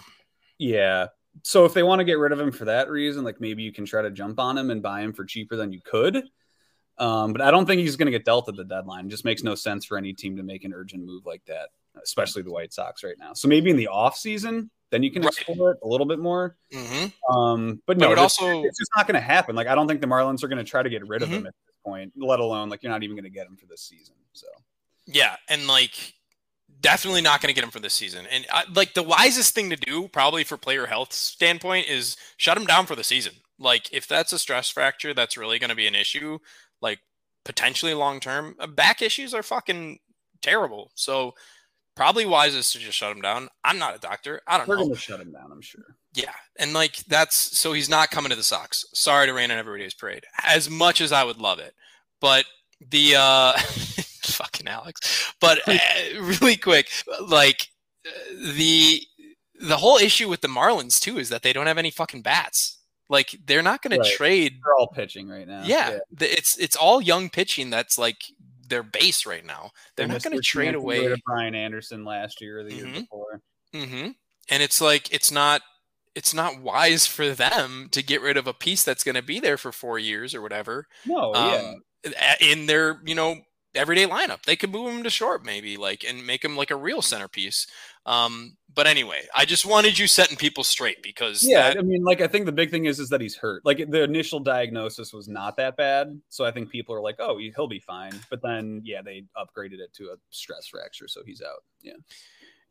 Yeah. 0.58 1.08
So 1.44 1.66
if 1.66 1.74
they 1.74 1.84
want 1.84 2.00
to 2.00 2.04
get 2.06 2.20
rid 2.20 2.32
of 2.32 2.40
him 2.40 2.52
for 2.52 2.66
that 2.66 2.90
reason, 2.90 3.24
like 3.24 3.42
maybe 3.42 3.64
you 3.64 3.72
can 3.74 3.86
try 3.86 4.02
to 4.04 4.12
jump 4.12 4.40
on 4.40 4.58
him 4.58 4.70
and 4.70 4.82
buy 4.84 5.02
him 5.02 5.14
for 5.14 5.26
cheaper 5.26 5.56
than 5.56 5.72
you 5.74 5.82
could. 5.84 6.24
Um, 6.98 7.34
but 7.34 7.42
I 7.42 7.50
don't 7.52 7.66
think 7.66 7.82
he's 7.82 7.96
going 7.96 8.06
to 8.06 8.12
get 8.12 8.24
dealt 8.26 8.48
at 8.50 8.56
the 8.56 8.64
deadline. 8.64 9.08
It 9.08 9.10
just 9.10 9.26
makes 9.26 9.44
no 9.44 9.56
sense 9.56 9.84
for 9.86 9.98
any 9.98 10.14
team 10.14 10.38
to 10.38 10.44
make 10.44 10.64
an 10.64 10.74
urgent 10.74 11.04
move 11.06 11.26
like 11.26 11.44
that, 11.46 11.70
especially 12.02 12.44
the 12.44 12.52
White 12.52 12.72
Sox 12.74 13.04
right 13.04 13.18
now. 13.18 13.34
So 13.34 13.48
maybe 13.48 13.70
in 13.72 13.78
the 13.78 13.88
off 13.88 14.16
season, 14.18 14.70
then 14.92 15.02
you 15.02 15.10
can 15.12 15.24
Right. 15.24 15.34
explore 15.36 15.72
it 15.72 15.80
a 15.84 15.88
little 15.88 16.06
bit 16.06 16.20
more. 16.20 16.56
hmm 16.72 17.06
Um, 17.30 17.82
but 17.88 17.98
But 17.98 17.98
no, 17.98 18.12
it 18.12 18.16
this- 18.16 18.22
also- 18.22 18.64
it's 18.64 18.78
just 18.78 18.92
not 18.96 19.08
going 19.08 19.16
to 19.16 19.22
happen. 19.22 19.56
Like 19.56 19.68
I 19.68 19.74
don't 19.76 19.88
think 19.88 20.02
the 20.02 20.08
Marlins 20.08 20.44
are 20.44 20.48
going 20.48 20.64
to 20.64 20.70
try 20.70 20.84
to 20.84 20.90
get 20.90 21.08
rid 21.08 21.24
of 21.24 21.30
Mhm. 21.30 21.34
him 21.34 21.48
at 21.48 21.56
this 21.66 21.76
point, 21.84 22.14
let 22.16 22.40
alone 22.40 22.70
like 22.70 22.84
you're 22.84 22.92
not 22.92 23.02
even 23.04 23.16
going 23.16 23.24
to 23.24 23.30
get 23.32 23.48
him 23.48 23.58
for 23.58 23.66
this 23.66 23.82
season. 23.82 24.16
So 24.34 24.48
Yeah, 25.08 25.36
and 25.50 25.68
like 25.68 26.14
definitely 26.80 27.22
not 27.22 27.42
going 27.42 27.48
to 27.48 27.54
get 27.54 27.64
him 27.64 27.72
for 27.72 27.80
this 27.80 27.94
season. 27.94 28.26
And 28.28 28.46
I, 28.52 28.66
like 28.74 28.94
the 28.94 29.04
wisest 29.04 29.56
thing 29.56 29.70
to 29.70 29.76
do, 29.76 30.08
probably 30.10 30.44
for 30.44 30.58
player 30.58 30.86
health 30.86 31.12
standpoint, 31.14 31.88
is 31.88 32.18
shut 32.38 32.58
him 32.58 32.66
down 32.66 32.86
for 32.86 32.96
the 32.96 33.04
season. 33.04 33.34
Like 33.60 33.92
if 33.94 34.08
that's 34.08 34.34
a 34.34 34.40
stress 34.40 34.70
fracture, 34.70 35.14
that's 35.14 35.38
really 35.38 35.60
going 35.60 35.70
to 35.70 35.76
be 35.76 35.88
an 35.88 35.96
issue. 35.96 36.40
Like 36.84 37.00
potentially 37.46 37.94
long 37.96 38.20
term, 38.20 38.56
Uh, 38.60 38.68
back 38.68 39.02
issues 39.02 39.34
are 39.34 39.42
fucking 39.44 39.98
terrible. 40.44 40.92
So 40.96 41.34
probably 41.96 42.26
wisest 42.26 42.74
to 42.74 42.80
just 42.80 42.98
shut 42.98 43.12
him 43.16 43.22
down. 43.22 43.50
I'm 43.64 43.80
not 43.80 43.96
a 43.96 44.00
doctor. 44.00 44.42
I 44.48 44.58
don't 44.58 44.68
they're 44.68 44.78
know. 44.78 44.84
going 44.84 44.96
to 44.96 45.00
shut 45.02 45.20
him 45.20 45.32
down. 45.32 45.52
I'm 45.52 45.62
sure. 45.62 45.84
Yeah, 46.14 46.34
and 46.60 46.74
like 46.74 46.98
that's 47.06 47.36
so 47.58 47.74
he's 47.74 47.90
not 47.90 48.12
coming 48.12 48.30
to 48.30 48.36
the 48.36 48.44
Sox. 48.44 48.86
Sorry 48.94 49.26
to 49.26 49.34
rain 49.34 49.50
on 49.50 49.58
everybody's 49.58 49.96
parade. 49.96 50.26
As 50.44 50.70
much 50.70 51.02
as 51.02 51.12
I 51.12 51.24
would 51.24 51.38
love 51.38 51.58
it, 51.58 51.74
but 52.22 52.46
the 52.92 53.16
uh 53.18 53.54
fucking 54.24 54.68
Alex. 54.68 55.34
But 55.40 55.60
uh, 55.68 55.78
really 56.22 56.56
quick, 56.58 56.90
like 57.28 57.68
uh, 58.06 58.12
the 58.56 59.02
the 59.60 59.78
whole 59.78 59.98
issue 59.98 60.30
with 60.30 60.42
the 60.42 60.48
Marlins 60.48 61.00
too 61.00 61.18
is 61.18 61.30
that 61.30 61.42
they 61.42 61.54
don't 61.54 61.68
have 61.68 61.78
any 61.80 61.90
fucking 61.92 62.22
bats. 62.22 62.78
Like 63.10 63.36
they're 63.46 63.62
not 63.62 63.82
going 63.82 64.00
Right. 64.00 64.10
to 64.10 64.16
trade. 64.16 64.60
They're 64.64 64.76
all 64.76 64.88
pitching 64.88 65.28
right 65.28 65.48
now. 65.48 65.64
Yeah, 65.66 66.00
the- 66.12 66.32
it's 66.32 66.58
it's 66.58 66.76
all 66.76 67.02
young 67.02 67.30
pitching. 67.30 67.70
That's 67.70 67.98
like 67.98 68.18
their 68.68 68.84
base 68.84 69.26
right 69.26 69.46
now. 69.46 69.72
They're 69.96 70.08
They 70.08 70.14
not 70.14 70.24
going 70.24 70.36
to 70.38 70.42
trade 70.42 70.66
chance 70.72 70.76
to 70.76 70.80
away. 70.80 71.16
Brian 71.26 71.54
Anderson 71.54 72.06
last 72.06 72.42
year 72.42 72.60
or 72.60 72.64
the 72.64 72.74
year 72.74 72.86
Mhm. 72.86 72.94
before. 73.02 73.42
hmm 73.74 74.08
And 74.50 74.64
it's 74.64 74.80
like 74.82 75.12
it's 75.14 75.32
not 75.32 75.62
it's 76.16 76.34
not 76.34 76.60
wise 76.62 77.06
for 77.08 77.30
them 77.34 77.90
to 77.92 78.02
get 78.04 78.22
rid 78.22 78.38
of 78.38 78.46
a 78.48 78.54
piece 78.54 78.84
that's 78.84 79.04
going 79.04 79.16
to 79.16 79.22
be 79.24 79.40
there 79.40 79.58
for 79.58 79.72
four 79.72 79.98
years 79.98 80.34
or 80.36 80.42
whatever. 80.42 80.88
No. 81.06 81.34
Um, 81.34 81.82
a- 82.06 82.52
in 82.52 82.68
their 82.68 83.02
you 83.06 83.16
know 83.16 83.42
everyday 83.76 84.06
lineup, 84.06 84.44
they 84.44 84.56
could 84.56 84.72
move 84.72 84.92
him 84.94 85.04
to 85.04 85.10
short 85.10 85.44
maybe 85.46 85.78
like 85.78 86.04
and 86.04 86.26
make 86.26 86.44
him 86.44 86.56
like 86.56 86.72
a 86.72 86.76
real 86.76 87.02
centerpiece. 87.02 87.68
Um, 88.06 88.58
but 88.74 88.88
anyway, 88.88 89.22
I 89.36 89.46
just 89.46 89.66
wanted 89.66 89.98
you 89.98 90.08
setting 90.08 90.36
people 90.38 90.64
straight 90.64 91.02
because 91.04 91.44
Yeah, 91.44 91.70
that- 91.70 91.78
I 91.80 91.82
mean, 91.82 92.04
like 92.04 92.22
I 92.22 92.28
think 92.28 92.46
the 92.46 92.52
big 92.52 92.72
thing 92.72 92.86
is 92.86 93.00
is 93.00 93.10
that 93.10 93.22
he's 93.22 93.36
hurt. 93.36 93.64
Like 93.66 93.90
the 93.90 94.04
initial 94.04 94.40
diagnosis 94.40 95.14
was 95.14 95.28
not 95.28 95.58
that 95.58 95.78
bad, 95.78 96.20
so 96.30 96.44
I 96.46 96.52
think 96.52 96.70
people 96.70 96.94
are 96.96 97.02
like, 97.02 97.16
"Oh, 97.20 97.38
he- 97.38 97.52
he'll 97.56 97.68
be 97.68 97.80
fine." 97.80 98.14
But 98.30 98.42
then, 98.42 98.82
yeah, 98.84 99.02
they 99.02 99.26
upgraded 99.38 99.80
it 99.80 99.94
to 99.96 100.06
a 100.06 100.16
stress 100.32 100.68
fracture, 100.68 101.08
so 101.08 101.22
he's 101.26 101.42
out. 101.42 101.64
Yeah, 101.82 101.94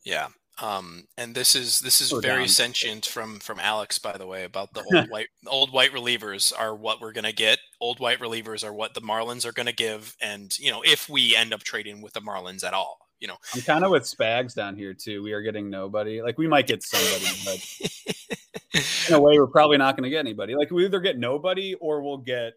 yeah. 0.05 0.29
Um, 0.61 1.05
and 1.17 1.35
this 1.35 1.55
is 1.55 1.81
this 1.81 2.01
is 2.01 2.13
Or 2.13 2.21
very 2.21 2.43
down. 2.43 2.49
sentient 2.49 3.07
from 3.07 3.41
from 3.41 3.59
Alex, 3.59 3.99
by 3.99 4.19
the 4.19 4.27
way, 4.27 4.45
about 4.45 4.75
the 4.75 4.85
old 4.95 5.09
white 5.11 5.29
old 5.47 5.73
white 5.73 5.93
relievers 5.93 6.53
are 6.57 6.75
what 6.75 7.01
we're 7.01 7.13
gonna 7.13 7.33
get. 7.33 7.59
Old 7.81 8.01
white 8.01 8.19
relievers 8.21 8.63
are 8.63 8.73
what 8.73 8.95
the 8.95 9.01
Marlins 9.01 9.47
are 9.47 9.53
gonna 9.53 9.73
give, 9.73 10.15
and 10.21 10.57
you 10.59 10.71
know 10.71 10.83
if 10.85 11.09
we 11.09 11.35
end 11.35 11.55
up 11.55 11.63
trading 11.63 12.03
with 12.03 12.13
the 12.13 12.21
Marlins 12.21 12.65
at 12.65 12.75
all, 12.75 12.99
you 13.19 13.29
know. 13.29 13.39
I'm 13.55 13.63
kind 13.63 13.83
of 13.85 13.91
with 13.91 14.03
Spags 14.03 14.55
down 14.55 14.77
here 14.77 14.93
too. 14.93 15.23
We 15.23 15.33
are 15.33 15.41
getting 15.41 15.71
nobody. 15.71 16.21
Like 16.21 16.37
we 16.37 16.47
might 16.47 16.67
get 16.67 16.83
somebody, 16.83 17.27
but 17.45 18.75
in 19.09 19.15
a 19.15 19.21
way, 19.21 19.39
we're 19.39 19.47
probably 19.47 19.79
not 19.79 19.97
going 19.97 20.05
to 20.05 20.11
get 20.11 20.19
anybody. 20.19 20.55
Like 20.55 20.71
we 20.71 20.85
either 20.85 21.01
get 21.01 21.19
nobody 21.19 21.75
or 21.75 22.03
we'll 22.03 22.19
get 22.19 22.55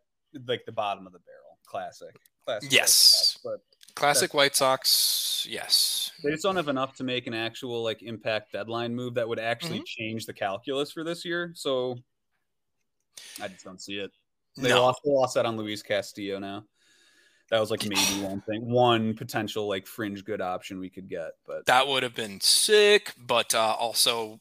like 0.48 0.66
the 0.66 0.72
bottom 0.74 1.08
of 1.08 1.14
the 1.14 1.20
barrel. 1.20 1.60
Classic, 1.66 2.16
classic. 2.46 2.72
Yes. 2.72 2.92
Sox, 2.94 3.40
but 3.44 3.62
Classic 3.96 4.34
White 4.34 4.56
Sox, 4.56 5.48
yes. 5.50 5.95
They 6.24 6.32
just 6.32 6.44
don't 6.44 6.56
have 6.56 6.68
enough 6.70 6.96
to 6.96 7.04
make 7.04 7.28
an 7.28 7.34
actual 7.34 7.84
like 7.84 8.02
impact 8.04 8.52
deadline 8.54 8.96
move 8.96 9.16
that 9.16 9.28
would 9.28 9.40
actually 9.40 9.78
Mm-hmm. 9.78 9.86
change 9.86 10.26
the 10.26 10.34
calculus 10.34 10.92
for 10.92 11.04
this 11.04 11.26
year. 11.26 11.52
So 11.56 11.98
I 13.42 13.48
just 13.48 13.64
don't 13.66 13.82
see 13.82 13.98
it. 14.00 14.12
They 14.58 14.70
No. 14.70 14.82
lost, 14.82 15.02
they 15.04 15.12
lost 15.12 15.36
that 15.36 15.46
on 15.46 15.58
Luis 15.58 15.82
Castillo 15.82 16.40
now. 16.40 16.64
That 17.52 17.60
was 17.60 17.70
like 17.70 17.84
maybe 17.84 18.00
one 18.22 18.42
thing, 18.42 18.70
one 18.70 19.14
potential 19.16 19.68
like 19.68 19.86
fringe 19.88 20.24
good 20.24 20.42
option 20.42 20.80
we 20.80 20.90
could 20.90 21.08
get, 21.10 21.32
but 21.46 21.66
That 21.66 21.88
would 21.88 22.04
have 22.04 22.16
been 22.16 22.40
sick, 22.42 23.14
but 23.18 23.54
uh, 23.54 23.76
also, 23.78 24.40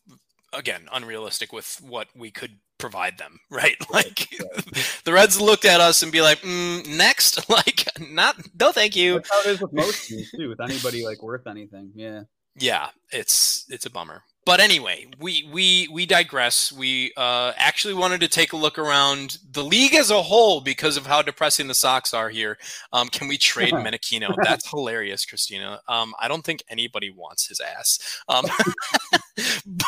again, 0.53 0.89
unrealistic 0.93 1.53
with 1.53 1.81
what 1.83 2.09
we 2.15 2.31
could 2.31 2.59
provide 2.85 3.17
them, 3.17 3.41
right? 3.51 3.77
Like 3.91 4.29
the 5.05 5.13
Reds 5.13 5.41
looked 5.41 5.65
at 5.65 5.81
us 5.81 6.03
and 6.03 6.13
be 6.13 6.21
like, 6.21 6.41
mm, 6.41 6.87
next, 6.87 7.49
like, 7.51 7.89
not, 7.99 8.37
no, 8.61 8.73
thank 8.73 8.95
you. 8.95 9.15
that's 9.15 9.31
how 9.31 9.41
it 9.41 9.47
is 9.47 9.61
with 9.61 9.73
most 9.73 10.07
teams 10.07 10.31
too. 10.31 10.51
With 10.51 10.61
anybody 10.61 11.05
like 11.05 11.23
worth 11.23 11.47
anything, 11.47 11.93
yeah. 11.95 12.23
Yeah, 12.57 12.89
it's 13.11 13.65
it's 13.69 13.87
a 13.87 13.91
bummer. 13.91 14.23
But 14.47 14.61
anyway, 14.61 15.07
we 15.19 15.49
we 15.51 15.89
we 15.91 16.05
digress. 16.05 16.71
We 16.71 17.13
uh, 17.17 17.53
actually 17.57 17.95
wanted 17.95 18.21
to 18.21 18.29
take 18.29 18.53
a 18.53 18.57
look 18.57 18.79
around 18.79 19.39
the 19.51 19.65
league 19.65 19.95
as 19.95 20.11
a 20.11 20.23
whole 20.23 20.61
because 20.61 20.99
of 20.99 21.07
how 21.07 21.23
depressing 21.23 21.67
the 21.67 21.75
Sox 21.75 22.13
are 22.13 22.29
here. 22.29 22.59
Um, 22.93 23.09
can 23.09 23.27
we 23.27 23.39
trade 23.39 23.73
Menachino? 23.73 24.35
That's 24.43 24.69
hilarious, 24.69 25.25
Christina. 25.25 25.81
Um, 25.89 26.15
I 26.21 26.29
don't 26.29 26.45
think 26.45 26.63
anybody 26.69 27.11
wants 27.11 27.49
his 27.49 27.61
ass. 27.61 28.23
Um, 28.29 28.45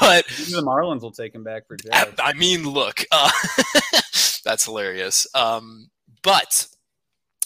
but 0.00 0.24
Maybe 0.38 0.52
the 0.52 0.62
Marlins 0.62 1.02
will 1.02 1.12
take 1.12 1.34
him 1.34 1.44
back 1.44 1.66
for 1.66 1.76
I, 1.92 2.08
I 2.18 2.32
mean, 2.32 2.64
look, 2.64 3.04
uh, 3.12 3.30
that's 4.44 4.64
hilarious. 4.64 5.26
Um, 5.34 5.90
but 6.22 6.66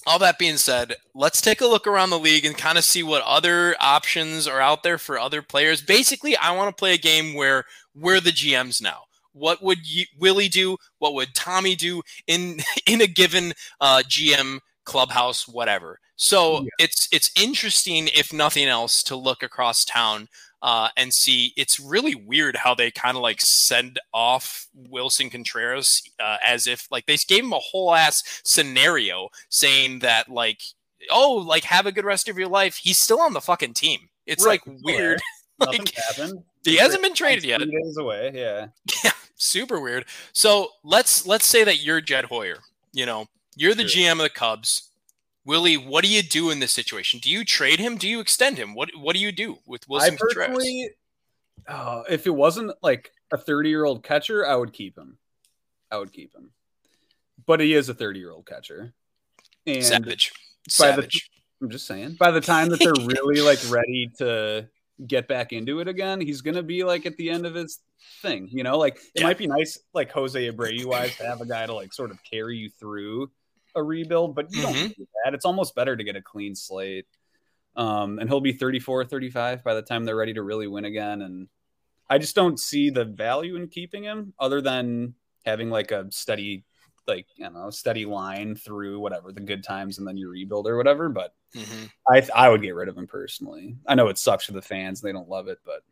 all 0.06 0.18
that 0.18 0.38
being 0.38 0.56
said, 0.56 0.96
let's 1.14 1.40
take 1.40 1.60
a 1.60 1.66
look 1.66 1.86
around 1.86 2.10
the 2.10 2.18
league 2.18 2.44
and 2.44 2.56
kind 2.56 2.78
of 2.78 2.84
see 2.84 3.02
what 3.02 3.22
other 3.22 3.76
options 3.80 4.46
are 4.46 4.60
out 4.60 4.82
there 4.82 4.98
for 4.98 5.18
other 5.18 5.42
players. 5.42 5.82
Basically, 5.82 6.36
I 6.36 6.52
want 6.52 6.74
to 6.74 6.78
play 6.78 6.94
a 6.94 6.98
game 6.98 7.34
where 7.34 7.64
we're 7.94 8.20
the 8.20 8.30
GMs 8.30 8.82
now. 8.82 9.02
What 9.32 9.62
would 9.62 9.78
Willie 10.18 10.48
do? 10.48 10.76
What 10.98 11.14
would 11.14 11.34
Tommy 11.34 11.76
do 11.76 12.02
in 12.26 12.60
in 12.86 13.00
a 13.00 13.06
given 13.06 13.52
uh, 13.80 14.02
GM 14.06 14.58
clubhouse, 14.84 15.46
whatever? 15.46 16.00
So 16.22 16.60
Yeah. 16.64 16.68
it's 16.78 17.08
it's 17.10 17.30
interesting, 17.34 18.08
if 18.08 18.30
nothing 18.30 18.66
else, 18.68 19.02
to 19.04 19.16
look 19.16 19.42
across 19.42 19.84
town 19.86 20.28
uh, 20.60 20.90
and 20.94 21.14
see. 21.14 21.54
It's 21.56 21.80
really 21.80 22.14
weird 22.14 22.56
how 22.56 22.74
they 22.74 22.90
kind 22.90 23.16
of 23.16 23.22
like 23.22 23.40
send 23.40 23.98
off 24.12 24.68
Willson 24.76 25.30
Contreras 25.30 26.02
uh, 26.22 26.36
as 26.46 26.66
if 26.66 26.86
like 26.90 27.06
they 27.06 27.16
gave 27.16 27.42
him 27.44 27.54
a 27.54 27.58
whole 27.58 27.94
ass 27.94 28.22
scenario 28.44 29.30
saying 29.48 30.00
that 30.00 30.28
like, 30.28 30.60
oh, 31.10 31.32
like 31.36 31.64
have 31.64 31.86
a 31.86 31.92
good 31.92 32.04
rest 32.04 32.28
of 32.28 32.36
your 32.38 32.48
life. 32.48 32.76
He's 32.76 32.98
still 32.98 33.20
on 33.22 33.32
the 33.32 33.40
fucking 33.40 33.72
team. 33.72 34.00
It's 34.26 34.44
Right, 34.44 34.60
like 34.66 34.78
weird. 34.84 35.20
Like, 35.58 35.94
happened. 35.94 36.42
he 36.64 36.76
hasn't 36.76 37.02
been 37.02 37.12
traded 37.14 37.44
yet. 37.44 37.60
Days 37.60 37.96
away, 37.98 38.30
yeah. 38.34 38.68
Super 39.36 39.78
weird. 39.80 40.04
So 40.32 40.68
let's 40.84 41.26
let's 41.26 41.44
say 41.46 41.64
that 41.64 41.82
you're 41.82 42.00
Jed 42.02 42.26
Hoyer. 42.26 42.58
You 42.92 43.04
know, 43.06 43.26
you're 43.56 43.74
the 43.74 43.86
Sure. 43.88 44.04
GM 44.04 44.12
of 44.12 44.18
the 44.18 44.30
Cubs. 44.30 44.89
Willie, 45.50 45.76
what 45.76 46.04
do 46.04 46.08
you 46.08 46.22
do 46.22 46.48
in 46.50 46.60
this 46.60 46.72
situation? 46.72 47.18
Do 47.18 47.28
you 47.28 47.44
trade 47.44 47.80
him? 47.80 47.96
Do 47.96 48.06
you 48.08 48.20
extend 48.20 48.56
him? 48.56 48.72
What 48.72 48.90
What 48.96 49.14
do 49.16 49.20
you 49.20 49.32
do 49.32 49.58
with 49.66 49.84
Willson 49.88 50.14
I 50.14 50.16
Contreras? 50.16 50.46
personally, 50.50 50.90
oh, 51.68 52.04
if 52.08 52.24
it 52.28 52.30
wasn't 52.30 52.70
like 52.84 53.10
a 53.32 53.36
30 53.36 53.68
year 53.68 53.84
old 53.84 54.04
catcher, 54.04 54.46
I 54.46 54.54
would 54.54 54.72
keep 54.72 54.96
him. 54.96 55.18
I 55.90 55.98
would 55.98 56.12
keep 56.12 56.32
him. 56.32 56.52
But 57.46 57.58
he 57.58 57.74
is 57.74 57.88
a 57.88 57.94
30 57.94 58.20
year 58.20 58.30
old 58.30 58.46
catcher. 58.46 58.92
And 59.66 59.82
Savage. 59.84 60.30
by 60.30 60.92
the- 60.92 61.02
Savage. 61.02 61.30
I'm 61.60 61.68
just 61.68 61.86
saying, 61.88 62.14
by 62.20 62.30
the 62.30 62.40
time 62.40 62.68
that 62.68 62.78
they're 62.78 62.92
really 63.04 63.40
like 63.40 63.58
ready 63.68 64.08
to 64.18 64.68
get 65.04 65.26
back 65.26 65.52
into 65.52 65.80
it 65.80 65.88
again, 65.88 66.20
he's 66.20 66.42
gonna 66.42 66.62
be 66.62 66.84
like 66.84 67.06
at 67.06 67.16
the 67.16 67.28
end 67.28 67.44
of 67.44 67.56
his 67.56 67.80
thing. 68.22 68.46
You 68.52 68.62
know, 68.62 68.78
like 68.78 68.98
it 69.16 69.22
Yeah. 69.22 69.24
might 69.24 69.38
be 69.38 69.48
nice, 69.48 69.80
like 69.92 70.12
Jose 70.12 70.48
Abreu 70.48 70.84
wise, 70.84 71.16
to 71.16 71.26
have 71.26 71.40
a 71.40 71.46
guy 71.46 71.66
to 71.66 71.74
like 71.74 71.92
sort 71.92 72.12
of 72.12 72.22
carry 72.22 72.56
you 72.56 72.70
through 72.70 73.32
a 73.74 73.82
rebuild, 73.82 74.34
but 74.34 74.52
you 74.52 74.62
Mhm. 74.62 74.62
don't 74.62 74.96
do 74.98 75.06
that. 75.24 75.34
It's 75.34 75.44
almost 75.44 75.74
better 75.74 75.96
to 75.96 76.04
get 76.04 76.16
a 76.16 76.22
clean 76.22 76.54
slate. 76.54 77.06
Um, 77.76 78.18
and 78.18 78.28
he'll 78.28 78.40
be 78.40 78.52
34, 78.52 79.04
35 79.04 79.64
by 79.64 79.74
the 79.74 79.82
time 79.82 80.04
they're 80.04 80.16
ready 80.16 80.34
to 80.34 80.42
really 80.42 80.66
win 80.66 80.84
again. 80.84 81.22
And 81.22 81.48
I 82.10 82.18
just 82.18 82.34
don't 82.36 82.60
see 82.60 82.90
the 82.90 83.04
value 83.04 83.56
in 83.56 83.68
keeping 83.68 84.04
him 84.04 84.34
other 84.38 84.60
than 84.60 85.14
having 85.46 85.70
like 85.70 85.92
a 85.92 86.10
steady, 86.12 86.64
like, 87.06 87.26
you 87.36 87.50
know, 87.50 87.70
steady 87.70 88.06
line 88.06 88.56
through 88.56 89.00
whatever 89.00 89.32
the 89.32 89.40
good 89.40 89.64
times 89.64 89.98
and 89.98 90.06
then 90.08 90.16
you 90.16 90.30
rebuild 90.30 90.66
or 90.68 90.76
whatever. 90.76 91.08
But 91.08 91.34
hmm 91.54 91.90
I, 92.10 92.26
I 92.34 92.48
would 92.48 92.62
get 92.62 92.74
rid 92.74 92.88
of 92.88 92.96
him 92.98 93.06
personally. 93.06 93.76
I 93.86 93.94
know 93.94 94.08
it 94.08 94.18
sucks 94.18 94.44
for 94.44 94.52
the 94.52 94.62
fans. 94.62 95.00
They 95.00 95.12
don't 95.12 95.28
love 95.28 95.48
it, 95.48 95.58
but 95.64 95.82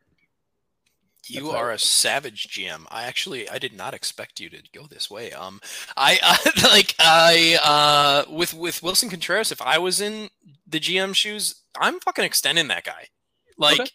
You 1.29 1.43
That's 1.43 1.55
are 1.55 1.67
right. 1.67 1.75
a 1.75 1.79
savage 1.79 2.47
GM. 2.49 2.85
I 2.89 3.03
actually 3.03 3.49
I 3.49 3.57
did 3.59 3.73
not 3.73 3.93
expect 3.93 4.39
you 4.39 4.49
to 4.49 4.61
go 4.73 4.87
this 4.87 5.09
way. 5.09 5.31
Um, 5.31 5.59
I 5.95 6.19
uh, 6.23 6.67
like 6.69 6.95
I 6.99 7.57
uh 7.63 8.31
with 8.33 8.53
with 8.53 8.81
Willson 8.81 9.09
Contreras. 9.09 9.51
If 9.51 9.61
I 9.61 9.77
was 9.77 10.01
in 10.01 10.29
the 10.67 10.79
GM 10.79 11.15
shoes, 11.15 11.63
I'm 11.79 11.99
fucking 11.99 12.25
extending 12.25 12.67
that 12.69 12.83
guy. 12.83 13.07
Like, 13.57 13.79
Okay. 13.79 13.89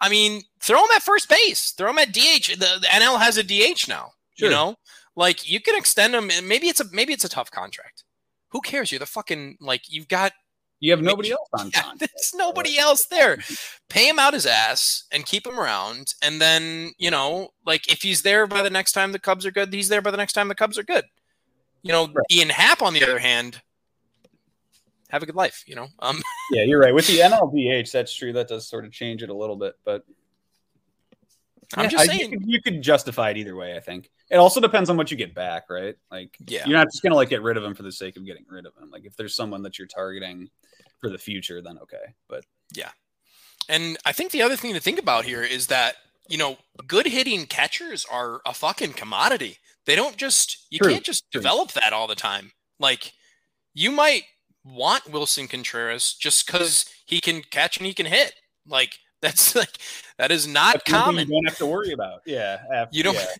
I 0.00 0.08
mean, 0.08 0.42
throw 0.60 0.78
him 0.78 0.90
at 0.96 1.02
first 1.02 1.28
base. 1.28 1.72
Throw 1.72 1.90
him 1.90 1.98
at 1.98 2.12
DH. 2.12 2.58
The, 2.58 2.78
the 2.80 2.88
NL 2.90 3.20
has 3.20 3.36
a 3.38 3.44
DH 3.44 3.86
now. 3.88 4.12
Sure. 4.36 4.48
You 4.48 4.54
know, 4.54 4.76
like 5.14 5.48
you 5.48 5.60
can 5.60 5.76
extend 5.76 6.14
him. 6.14 6.30
And 6.30 6.48
maybe 6.48 6.66
it's 6.68 6.80
a 6.80 6.84
maybe 6.92 7.12
it's 7.12 7.24
a 7.24 7.28
tough 7.28 7.50
contract. 7.50 8.04
Who 8.50 8.60
cares? 8.60 8.90
You're 8.90 8.98
the 8.98 9.06
fucking 9.06 9.58
like 9.60 9.82
you've 9.88 10.08
got 10.08 10.32
you 10.82 10.90
have 10.90 11.00
nobody 11.00 11.30
else 11.30 11.48
on 11.58 11.70
yeah, 11.74 11.80
contract. 11.82 12.00
there's 12.00 12.34
nobody 12.34 12.76
else 12.76 13.06
there. 13.06 13.38
Pay 13.88 14.08
him 14.08 14.18
out 14.18 14.34
his 14.34 14.46
ass 14.46 15.04
and 15.12 15.24
keep 15.24 15.46
him 15.46 15.58
around. 15.58 16.14
And 16.22 16.40
then, 16.40 16.90
you 16.98 17.10
know, 17.10 17.50
like 17.64 17.90
if 17.90 18.02
he's 18.02 18.22
there 18.22 18.46
by 18.48 18.62
the 18.62 18.70
next 18.70 18.92
time 18.92 19.12
the 19.12 19.18
Cubs 19.20 19.46
are 19.46 19.52
good, 19.52 19.72
he's 19.72 19.88
there 19.88 20.02
by 20.02 20.10
the 20.10 20.16
next 20.16 20.32
time 20.32 20.48
the 20.48 20.54
Cubs 20.56 20.76
are 20.78 20.82
good. 20.82 21.04
You 21.82 21.92
know, 21.92 22.06
Right. 22.06 22.26
Ian 22.32 22.48
Happ, 22.48 22.82
on 22.82 22.94
the 22.94 23.02
other 23.04 23.18
hand, 23.20 23.60
have 25.10 25.22
a 25.22 25.26
good 25.26 25.36
life, 25.36 25.62
you 25.66 25.76
know? 25.76 25.86
Um, 26.00 26.20
Yeah, 26.52 26.64
you're 26.64 26.80
right. 26.80 26.94
With 26.94 27.06
the 27.06 27.18
NLDH, 27.20 27.92
that's 27.92 28.12
true. 28.12 28.32
That 28.32 28.48
does 28.48 28.66
sort 28.68 28.84
of 28.84 28.92
change 28.92 29.22
it 29.22 29.30
a 29.30 29.34
little 29.34 29.56
bit, 29.56 29.74
but 29.84 30.04
I'm 31.76 31.84
Yeah, 31.84 31.90
just 31.90 32.06
saying. 32.06 32.20
you 32.20 32.28
could, 32.38 32.42
you 32.46 32.62
could 32.62 32.82
justify 32.82 33.30
it 33.30 33.36
either 33.36 33.56
way. 33.56 33.76
I 33.76 33.80
think 33.80 34.10
it 34.30 34.36
also 34.36 34.60
depends 34.60 34.90
on 34.90 34.96
what 34.96 35.10
you 35.10 35.16
get 35.16 35.34
back, 35.34 35.64
right? 35.70 35.94
Like, 36.10 36.36
Yeah. 36.46 36.66
you're 36.66 36.76
not 36.78 36.88
just 36.90 37.02
gonna 37.02 37.14
like 37.14 37.28
get 37.28 37.42
rid 37.42 37.56
of 37.56 37.64
him 37.64 37.74
for 37.74 37.82
the 37.82 37.92
sake 37.92 38.16
of 38.16 38.24
getting 38.26 38.44
rid 38.48 38.66
of 38.66 38.76
him. 38.76 38.90
Like, 38.90 39.04
if 39.04 39.16
there's 39.16 39.34
someone 39.34 39.62
that 39.62 39.78
you're 39.78 39.88
targeting 39.88 40.50
for 41.00 41.08
the 41.10 41.18
future, 41.18 41.60
then 41.62 41.78
okay. 41.78 42.14
But 42.28 42.44
yeah, 42.74 42.90
And 43.68 43.96
I 44.04 44.12
think 44.12 44.32
the 44.32 44.42
other 44.42 44.56
thing 44.56 44.74
to 44.74 44.80
think 44.80 44.98
about 44.98 45.24
here 45.24 45.42
is 45.42 45.66
that, 45.68 45.96
you 46.28 46.36
know, 46.38 46.56
good 46.86 47.06
hitting 47.06 47.46
catchers 47.46 48.04
are 48.10 48.40
a 48.46 48.52
fucking 48.54 48.92
commodity. 48.94 49.58
They 49.86 49.94
don't 49.96 50.16
just, 50.16 50.66
you 50.70 50.78
True, 50.78 50.92
can't 50.92 51.04
just 51.04 51.24
true. 51.30 51.40
develop 51.40 51.72
that 51.72 51.92
all 51.92 52.06
the 52.06 52.14
time. 52.14 52.52
Like, 52.78 53.12
you 53.74 53.90
might 53.90 54.24
want 54.64 55.04
Willson 55.10 55.48
Contreras 55.48 56.14
just 56.14 56.46
because 56.46 56.86
he 57.04 57.20
can 57.20 57.42
catch 57.50 57.76
and 57.78 57.86
he 57.86 57.94
can 57.94 58.06
hit. 58.06 58.34
Like, 58.66 58.98
that's 59.22 59.54
like, 59.56 59.78
that 60.18 60.30
is 60.30 60.46
not 60.46 60.74
that's 60.74 60.90
common. 60.90 61.28
You 61.28 61.34
don't 61.34 61.48
have 61.48 61.58
to 61.58 61.66
worry 61.66 61.92
about. 61.92 62.20
Yeah, 62.26 62.58
after, 62.72 62.96
You 62.96 63.02
don't. 63.04 63.14
yeah. 63.14 63.26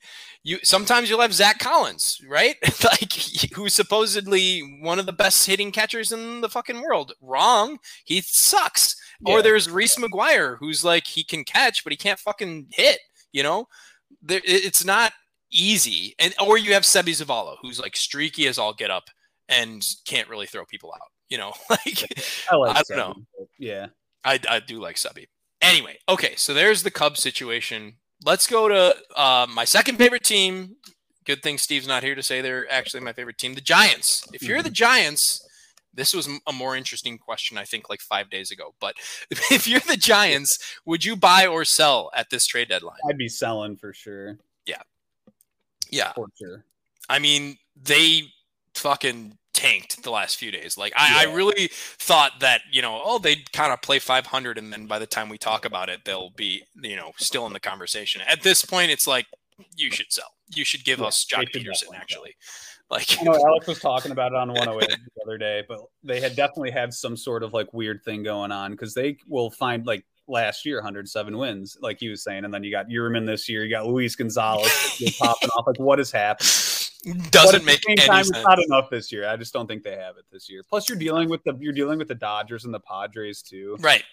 You 0.44 0.58
sometimes 0.64 1.08
you'll 1.08 1.20
have 1.20 1.32
Zach 1.32 1.60
Collins, 1.60 2.20
right? 2.28 2.56
like 2.84 3.12
who's 3.54 3.74
supposedly 3.74 4.80
one 4.82 4.98
of 4.98 5.06
the 5.06 5.12
best 5.12 5.46
hitting 5.46 5.70
catchers 5.70 6.10
in 6.10 6.40
the 6.40 6.48
fucking 6.48 6.82
world. 6.82 7.12
Wrong. 7.20 7.78
He 8.04 8.22
sucks. 8.22 8.96
Yeah. 9.24 9.34
Or 9.34 9.42
there's 9.42 9.70
Reese 9.70 9.94
McGuire, 9.94 10.56
who's 10.58 10.82
like 10.84 11.06
he 11.06 11.22
can 11.22 11.44
catch, 11.44 11.84
but 11.84 11.92
he 11.92 11.96
can't 11.96 12.18
fucking 12.18 12.66
hit. 12.72 12.98
You 13.30 13.44
know, 13.44 13.68
there, 14.20 14.40
it's 14.44 14.84
not 14.84 15.12
easy. 15.52 16.16
And 16.18 16.34
or 16.44 16.58
you 16.58 16.72
have 16.74 16.82
Seby 16.82 17.10
Zavala, 17.22 17.54
who's 17.62 17.78
like 17.78 17.94
streaky 17.94 18.48
as 18.48 18.58
all 18.58 18.74
get 18.74 18.90
up 18.90 19.04
and 19.48 19.86
can't 20.06 20.28
really 20.28 20.46
throw 20.46 20.64
people 20.64 20.92
out. 20.92 21.08
You 21.28 21.38
know, 21.38 21.52
like 21.70 22.04
I 22.50 22.56
like. 22.56 22.76
I 22.76 22.82
don't 22.82 22.90
Seby, 22.90 22.96
know. 22.96 23.14
Yeah, 23.60 23.86
I, 24.24 24.40
I 24.50 24.58
do 24.58 24.80
like 24.80 24.96
Seby. 24.96 25.26
Anyway, 25.62 25.98
okay, 26.08 26.34
so 26.36 26.52
there's 26.52 26.82
the 26.82 26.90
Cubs 26.90 27.20
situation. 27.20 27.94
Let's 28.24 28.46
go 28.46 28.68
to 28.68 28.96
uh, 29.16 29.46
my 29.48 29.64
second 29.64 29.96
favorite 29.96 30.24
team. 30.24 30.76
Good 31.24 31.42
thing 31.42 31.56
Steve's 31.56 31.86
not 31.86 32.02
here 32.02 32.16
to 32.16 32.22
say 32.22 32.40
they're 32.40 32.70
actually 32.70 33.00
my 33.00 33.12
favorite 33.12 33.38
team, 33.38 33.54
the 33.54 33.60
Giants. 33.60 34.24
If 34.32 34.42
you're 34.42 34.62
the 34.62 34.70
Giants, 34.70 35.40
this 35.94 36.12
was 36.12 36.28
a 36.46 36.52
more 36.52 36.76
interesting 36.76 37.16
question, 37.16 37.58
I 37.58 37.64
think, 37.64 37.88
like 37.88 38.00
five 38.00 38.28
days 38.28 38.50
ago. 38.50 38.74
But 38.80 38.96
if 39.30 39.68
you're 39.68 39.80
the 39.80 39.96
Giants, 39.96 40.58
would 40.84 41.04
you 41.04 41.14
buy 41.14 41.46
or 41.46 41.64
sell 41.64 42.10
at 42.14 42.30
this 42.30 42.44
trade 42.46 42.68
deadline? 42.68 42.98
I'd 43.08 43.18
be 43.18 43.28
selling 43.28 43.76
for 43.76 43.92
sure. 43.92 44.38
Yeah, 44.66 44.82
Yeah. 45.90 46.12
For 46.14 46.26
sure. 46.36 46.64
I 47.08 47.18
mean, 47.18 47.58
they 47.80 48.22
fucking 48.74 49.36
tanked 49.62 50.02
the 50.02 50.10
last 50.10 50.36
few 50.36 50.50
days. 50.50 50.76
Like, 50.76 50.92
I, 50.96 51.24
Yeah. 51.24 51.30
I 51.30 51.34
really 51.34 51.68
thought 51.72 52.40
that, 52.40 52.62
you 52.70 52.82
know, 52.82 53.00
oh, 53.04 53.18
they'd 53.18 53.52
kind 53.52 53.72
of 53.72 53.80
play 53.80 53.98
500, 53.98 54.58
and 54.58 54.72
then 54.72 54.86
by 54.86 54.98
the 54.98 55.06
time 55.06 55.28
we 55.28 55.38
talk 55.38 55.64
about 55.64 55.88
it, 55.88 56.04
they'll 56.04 56.30
be, 56.30 56.64
you 56.82 56.96
know, 56.96 57.12
still 57.16 57.46
in 57.46 57.52
the 57.52 57.60
conversation. 57.60 58.22
At 58.28 58.42
this 58.42 58.64
point, 58.64 58.90
it's 58.90 59.06
like, 59.06 59.26
you 59.76 59.90
should 59.90 60.12
sell. 60.12 60.34
You 60.54 60.64
should 60.64 60.84
give 60.84 60.98
Yeah, 60.98 61.06
us 61.06 61.24
Joc 61.24 61.52
Pederson, 61.52 61.94
actually. 61.94 62.36
Like, 62.90 63.16
I 63.20 63.24
know 63.24 63.34
Alex 63.34 63.68
was 63.68 63.78
talking 63.80 64.10
about 64.10 64.32
it 64.32 64.36
on 64.36 64.52
108 64.52 64.88
the 64.88 65.22
other 65.22 65.38
day, 65.38 65.62
but 65.66 65.80
they 66.02 66.20
had 66.20 66.36
definitely 66.36 66.72
had 66.72 66.92
some 66.92 67.16
sort 67.16 67.42
of 67.42 67.54
like 67.54 67.72
weird 67.72 68.02
thing 68.04 68.22
going 68.22 68.52
on 68.52 68.72
because 68.72 68.92
they 68.92 69.16
will 69.28 69.50
find 69.50 69.86
like 69.86 70.04
last 70.28 70.66
year 70.66 70.76
107 70.76 71.36
wins, 71.38 71.78
like 71.80 72.00
he 72.00 72.08
was 72.08 72.22
saying, 72.22 72.44
and 72.44 72.52
then 72.52 72.64
you 72.64 72.70
got 72.70 72.88
Yermín 72.88 73.24
this 73.24 73.48
year, 73.48 73.64
you 73.64 73.70
got 73.70 73.86
Luis 73.86 74.14
Gonzalez 74.16 74.70
popping 75.18 75.48
off. 75.50 75.66
Like, 75.66 75.78
what 75.78 75.98
has 75.98 76.10
happened? 76.10 76.50
Doesn't 77.30 77.64
make 77.64 77.80
any 77.88 77.96
time, 77.96 78.24
sense. 78.24 78.36
It's 78.36 78.46
not 78.46 78.62
enough 78.62 78.88
this 78.90 79.10
year. 79.10 79.28
I 79.28 79.36
just 79.36 79.52
don't 79.52 79.66
think 79.66 79.82
they 79.82 79.96
have 79.96 80.16
it 80.18 80.24
this 80.30 80.48
year. 80.48 80.62
Plus, 80.68 80.88
you're 80.88 80.98
dealing 80.98 81.28
with 81.28 81.42
the 81.44 81.56
you're 81.60 81.72
dealing 81.72 81.98
with 81.98 82.08
the 82.08 82.14
Dodgers 82.14 82.64
and 82.64 82.72
the 82.72 82.80
Padres 82.80 83.42
too. 83.42 83.76
Right. 83.80 84.04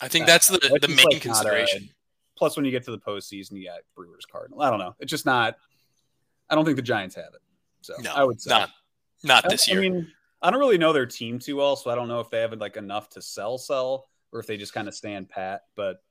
I 0.00 0.08
think 0.08 0.24
Uh, 0.24 0.26
that's 0.26 0.48
the, 0.48 0.58
the 0.80 0.88
main 0.88 0.96
like, 0.96 1.04
not 1.04 1.14
a- 1.14 1.20
consideration. 1.20 1.90
Plus, 2.36 2.56
when 2.56 2.64
you 2.64 2.70
get 2.70 2.84
to 2.84 2.90
the 2.90 2.98
postseason, 2.98 3.52
you 3.52 3.66
got 3.66 3.80
Brewers, 3.94 4.24
Cardinal. 4.24 4.62
I 4.62 4.70
don't 4.70 4.78
know. 4.78 4.96
It's 4.98 5.10
just 5.10 5.26
not. 5.26 5.56
I 6.50 6.54
don't 6.54 6.64
think 6.64 6.76
the 6.76 6.82
Giants 6.82 7.14
have 7.14 7.32
it. 7.34 7.40
So 7.82 7.94
No, 8.00 8.12
I 8.12 8.24
would 8.24 8.40
say 8.40 8.50
not, 8.50 8.70
not 9.22 9.48
this 9.48 9.68
year. 9.68 9.78
I 9.78 9.80
mean, 9.82 10.08
I 10.42 10.50
don't 10.50 10.58
really 10.60 10.78
know 10.78 10.92
their 10.92 11.06
team 11.06 11.38
too 11.38 11.56
well, 11.56 11.76
so 11.76 11.90
I 11.90 11.94
don't 11.94 12.08
know 12.08 12.20
if 12.20 12.30
they 12.30 12.40
have 12.40 12.52
like 12.54 12.76
enough 12.76 13.10
to 13.10 13.22
sell, 13.22 13.56
sell, 13.58 14.06
or 14.32 14.40
if 14.40 14.46
they 14.46 14.56
just 14.56 14.72
kind 14.72 14.88
of 14.88 14.94
stand 14.94 15.28
pat. 15.28 15.62
But 15.76 16.02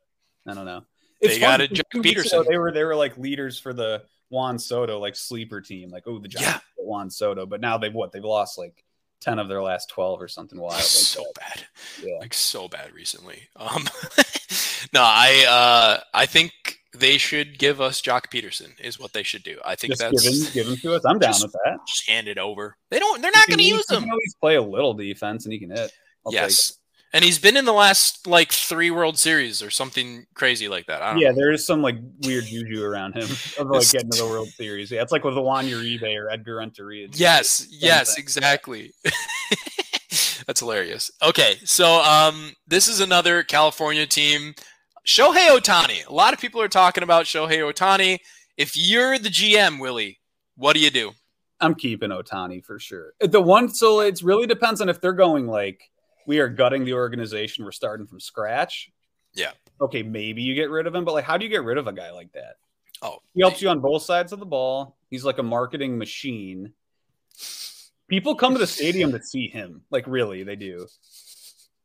I 0.48 0.54
don't 0.54 0.66
know. 0.66 0.86
They 1.22 1.40
got 1.40 1.62
a 1.62 1.68
Joc 1.68 1.82
two 1.92 2.02
weeks 2.02 2.28
ago, 2.28 2.44
Pederson. 2.44 2.48
They 2.48 2.58
were 2.58 2.72
they 2.72 2.84
were 2.84 2.96
like 2.96 3.18
leaders 3.18 3.60
for 3.60 3.74
the 3.74 4.04
Juan 4.34 4.58
Soto 4.58 4.98
like 5.00 5.16
sleeper 5.16 5.62
team. 5.62 5.92
Like, 5.92 6.04
oh, 6.08 6.18
the 6.20 6.28
Giants 6.28 6.50
Yeah. 6.52 6.84
Juan 6.84 7.10
Soto, 7.12 7.46
but 7.46 7.62
now 7.62 7.78
they've 7.78 7.94
what? 7.94 8.12
They've 8.12 8.24
lost 8.24 8.58
like 8.58 8.84
ten 9.22 9.38
of 9.40 9.48
their 9.48 9.62
last 9.62 9.90
twelve 9.90 10.20
or 10.22 10.28
something 10.28 10.60
wild. 10.60 10.74
Like 10.74 10.82
so 10.84 11.24
that. 11.36 11.36
bad. 11.56 11.64
Yeah. 12.04 12.18
like 12.20 12.34
so 12.34 12.68
bad 12.68 12.92
recently. 12.94 13.48
Um, 13.56 13.84
no, 14.94 15.02
I 15.04 15.46
uh, 15.48 16.04
I 16.14 16.26
think 16.26 16.52
they 16.96 17.18
should 17.18 17.58
give 17.60 17.80
us 17.80 18.02
Joc 18.02 18.24
Pederson 18.34 18.80
is 18.80 19.00
what 19.00 19.14
they 19.14 19.24
should 19.24 19.44
do. 19.44 19.60
I 19.64 19.76
think 19.76 19.92
Just 19.94 20.02
that's 20.02 20.24
give 20.24 20.34
him, 20.34 20.54
give 20.54 20.68
him 20.68 20.78
to 20.78 20.96
us. 20.96 21.06
I'm 21.06 21.20
down 21.20 21.32
just- 21.34 21.44
with 21.44 21.54
that. 21.66 21.78
just 21.88 22.10
hand 22.10 22.28
it 22.28 22.38
over. 22.40 22.76
They 22.90 23.00
don't. 23.00 23.22
They're 23.22 23.32
not 23.32 23.48
going 23.48 23.60
to 23.60 23.64
use 23.64 23.86
he 23.90 23.96
him. 23.96 24.02
can 24.04 24.12
always 24.12 24.36
play 24.42 24.56
a 24.56 24.62
little 24.62 24.94
defense, 24.96 25.46
and 25.46 25.54
he 25.54 25.60
can 25.60 25.70
hit. 25.70 25.92
I'll 26.26 26.34
yes, 26.34 26.78
and 27.14 27.24
he's 27.24 27.38
been 27.40 27.56
in 27.56 27.66
the 27.66 27.74
last 27.74 28.26
like 28.28 28.52
three 28.52 28.90
World 28.92 29.18
Series 29.20 29.62
or 29.62 29.70
something 29.70 30.26
crazy 30.34 30.68
like 30.68 30.88
that. 30.88 31.02
I 31.02 31.12
don't 31.12 31.20
Yeah, 31.22 31.30
know. 31.30 31.36
there 31.36 31.52
is 31.52 31.66
some 31.66 31.82
like 31.82 31.96
weird 32.22 32.46
juju 32.46 32.84
around 32.84 33.14
him 33.14 33.24
of 33.60 33.68
like 33.70 33.90
getting 33.92 34.10
to 34.12 34.18
the 34.18 34.28
World 34.28 34.50
Series. 34.50 34.92
Yeah, 34.92 35.02
it's 35.02 35.12
like 35.12 35.24
with 35.24 35.38
Juan 35.38 35.66
Uribe 35.68 36.18
or 36.18 36.30
Edgar 36.30 36.56
Renteria. 36.56 37.08
Yes, 37.14 37.68
yes, 37.70 38.18
exactly. 38.18 38.94
That's 40.46 40.60
hilarious. 40.60 41.12
Okay, 41.22 41.56
so 41.64 42.02
um, 42.02 42.54
this 42.68 42.88
is 42.88 43.00
another 43.00 43.44
California 43.44 44.06
team. 44.06 44.54
Shohei 45.08 45.50
Ohtani. 45.50 46.06
A 46.08 46.14
lot 46.14 46.34
of 46.34 46.40
people 46.40 46.62
are 46.62 46.68
talking 46.68 47.04
about 47.04 47.26
Shohei 47.26 47.60
Ohtani. 47.60 48.20
If 48.58 48.78
you're 48.78 49.18
the 49.20 49.30
GM, 49.30 49.80
Willie, 49.80 50.20
what 50.56 50.74
do 50.74 50.80
you 50.80 50.90
do? 50.92 51.12
I'm 51.60 51.76
keeping 51.76 52.10
Ohtani 52.10 52.64
for 52.64 52.78
sure. 52.80 53.14
The 53.20 53.42
one, 53.42 53.70
so 53.70 54.02
it 54.02 54.22
really 54.22 54.48
depends 54.48 54.82
on 54.82 54.90
if 54.90 55.00
they're 55.02 55.14
going 55.14 55.48
like 55.48 55.82
we 56.26 56.40
are 56.40 56.50
gutting 56.50 56.86
the 56.86 56.94
organization, 56.94 57.66
we're 57.66 57.72
starting 57.72 58.08
from 58.08 58.20
scratch. 58.20 58.92
Yeah. 59.34 59.52
Okay, 59.82 60.04
maybe 60.04 60.42
you 60.44 60.56
get 60.56 60.70
rid 60.70 60.88
of 60.88 60.94
him, 60.96 61.06
but 61.06 61.14
like, 61.14 61.26
how 61.26 61.38
do 61.38 61.46
you 61.46 61.50
get 61.50 61.64
rid 61.64 61.78
of 61.78 61.88
a 61.88 61.94
guy 61.94 62.12
like 62.12 62.32
that? 62.34 62.58
Oh, 63.02 63.18
He 63.34 63.42
helps 63.42 63.62
you 63.62 63.70
on 63.70 63.80
both 63.80 64.04
sides 64.04 64.32
of 64.32 64.40
the 64.40 64.46
ball. 64.46 64.96
He's 65.10 65.26
like 65.26 65.38
a 65.40 65.44
marketing 65.44 65.98
machine. 65.98 66.74
People 68.08 68.36
come 68.36 68.54
to 68.54 68.60
the 68.60 68.68
stadium 68.68 69.12
to 69.12 69.22
see 69.22 69.48
him. 69.48 69.82
Like, 69.90 70.06
really, 70.08 70.44
they 70.44 70.56
do. 70.56 70.88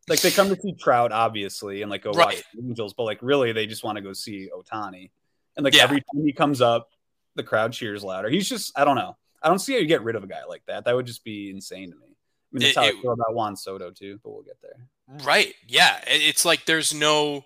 Like, 0.08 0.20
they 0.20 0.30
come 0.30 0.48
to 0.48 0.56
see 0.60 0.72
Trout, 0.74 1.12
obviously, 1.12 1.82
and 1.82 1.90
like 1.90 2.02
go 2.02 2.12
watch 2.12 2.42
the 2.54 2.62
Angels, 2.62 2.94
but 2.94 3.04
like, 3.04 3.18
really, 3.22 3.52
they 3.52 3.66
just 3.66 3.82
want 3.84 3.96
to 3.96 4.02
go 4.02 4.12
see 4.12 4.48
Ohtani. 4.54 5.10
And 5.56 5.64
like, 5.64 5.74
Yeah. 5.74 5.82
every 5.84 6.00
time 6.00 6.24
he 6.24 6.32
comes 6.32 6.60
up, 6.60 6.90
the 7.34 7.42
crowd 7.42 7.72
cheers 7.72 8.04
louder. 8.04 8.28
He's 8.28 8.48
just, 8.48 8.78
I 8.78 8.84
don't 8.84 8.96
know. 8.96 9.16
I 9.42 9.48
don't 9.48 9.58
see 9.58 9.72
how 9.72 9.78
you 9.78 9.86
get 9.86 10.02
rid 10.02 10.16
of 10.16 10.24
a 10.24 10.26
guy 10.26 10.44
like 10.48 10.62
that. 10.66 10.84
That 10.84 10.94
would 10.96 11.06
just 11.06 11.24
be 11.24 11.50
insane 11.50 11.90
to 11.90 11.96
me. 11.96 12.07
I 12.52 12.56
mean, 12.56 12.62
that's 12.62 12.76
It- 12.76 12.80
how 12.80 12.86
it- 12.86 12.96
I 12.96 13.02
feel 13.02 13.12
about 13.12 13.34
Juan 13.34 13.56
Soto, 13.56 13.90
too, 13.90 14.20
but 14.22 14.30
we'll 14.30 14.42
get 14.42 14.60
there. 14.62 14.88
right. 15.24 15.54
Yeah, 15.66 16.02
it's 16.06 16.44
like 16.44 16.64
there's 16.66 16.92
no 16.94 17.44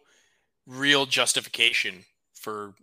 real 0.67 1.07
justification 1.07 2.05
for 2.35 2.75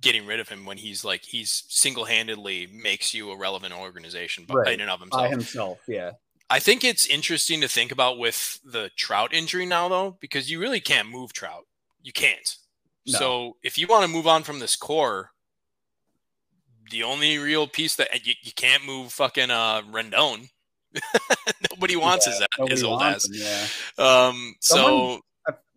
getting 0.00 0.24
rid 0.26 0.40
of 0.40 0.48
him 0.48 0.64
when 0.64 0.78
he's 0.78 1.04
like 1.04 1.22
he's 1.24 1.64
single 1.68 2.06
handedly 2.06 2.66
makes 2.68 3.12
you 3.12 3.30
a 3.30 3.36
relevant 3.36 3.74
organization 3.74 4.44
by 4.46 4.54
Right. 4.54 4.72
in 4.74 4.80
and 4.80 4.90
of 4.90 5.00
himself. 5.00 5.22
by 5.22 5.28
himself. 5.28 5.78
Yeah, 5.86 6.12
I 6.48 6.58
think 6.60 6.82
it's 6.84 7.06
interesting 7.06 7.60
to 7.60 7.68
think 7.68 7.92
about 7.92 8.18
with 8.18 8.60
the 8.64 8.90
Trout 8.96 9.32
injury 9.34 9.66
now, 9.66 9.88
though, 9.88 10.12
because 10.20 10.50
you 10.50 10.58
really 10.58 10.80
can't 10.80 11.08
move 11.08 11.32
Trout. 11.34 11.66
You 12.02 12.12
can't. 12.12 12.56
No. 13.06 13.18
So 13.18 13.56
if 13.62 13.76
you 13.78 13.86
want 13.86 14.02
to 14.04 14.08
move 14.08 14.26
on 14.26 14.42
from 14.42 14.58
this 14.58 14.74
core, 14.76 15.32
the 16.90 17.02
only 17.02 17.36
real 17.38 17.66
piece 17.66 17.94
that 17.96 18.26
you, 18.26 18.34
you 18.42 18.52
can't 18.52 18.84
move 18.84 19.12
fucking 19.12 19.50
uh 19.50 19.82
Rendon. 19.82 20.50
Nobody 21.70 21.96
wants 21.96 22.26
Yeah, 22.26 22.46
his, 22.60 22.70
his 22.70 22.84
old 22.84 23.02
ass. 23.02 23.26
him, 23.28 23.34
yeah. 23.36 23.66
Um, 24.26 24.54
so 24.60 25.20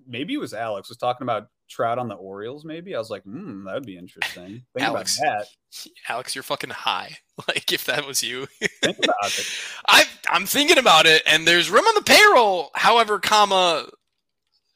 maybe 0.07 0.33
it 0.33 0.37
was 0.39 0.53
Alex 0.53 0.89
was 0.89 0.97
talking 0.97 1.23
about 1.23 1.47
Trout 1.69 1.97
on 1.97 2.07
the 2.07 2.15
Orioles. 2.15 2.65
Maybe 2.65 2.93
I 2.95 2.99
was 2.99 3.09
like, 3.09 3.23
hmm, 3.23 3.63
that 3.65 3.73
would 3.73 3.85
be 3.85 3.97
interesting. 3.97 4.63
Think 4.75 4.87
Alex. 4.87 5.19
about 5.19 5.45
Alex, 6.09 6.35
you're 6.35 6.43
fucking 6.43 6.69
high. 6.71 7.17
Like 7.47 7.73
if 7.73 7.85
that 7.85 8.05
was 8.05 8.21
you, 8.21 8.45
that. 8.61 8.69
Think 8.83 8.97
about 8.99 9.39
it. 9.39 9.47
I 9.87 10.03
I'm 10.29 10.45
thinking 10.45 10.77
about 10.77 11.07
it, 11.07 11.23
and 11.25 11.47
there's 11.47 11.71
room 11.71 11.83
on 11.85 11.95
the 11.95 12.03
payroll. 12.03 12.69
However, 12.75 13.17
comma, 13.17 13.87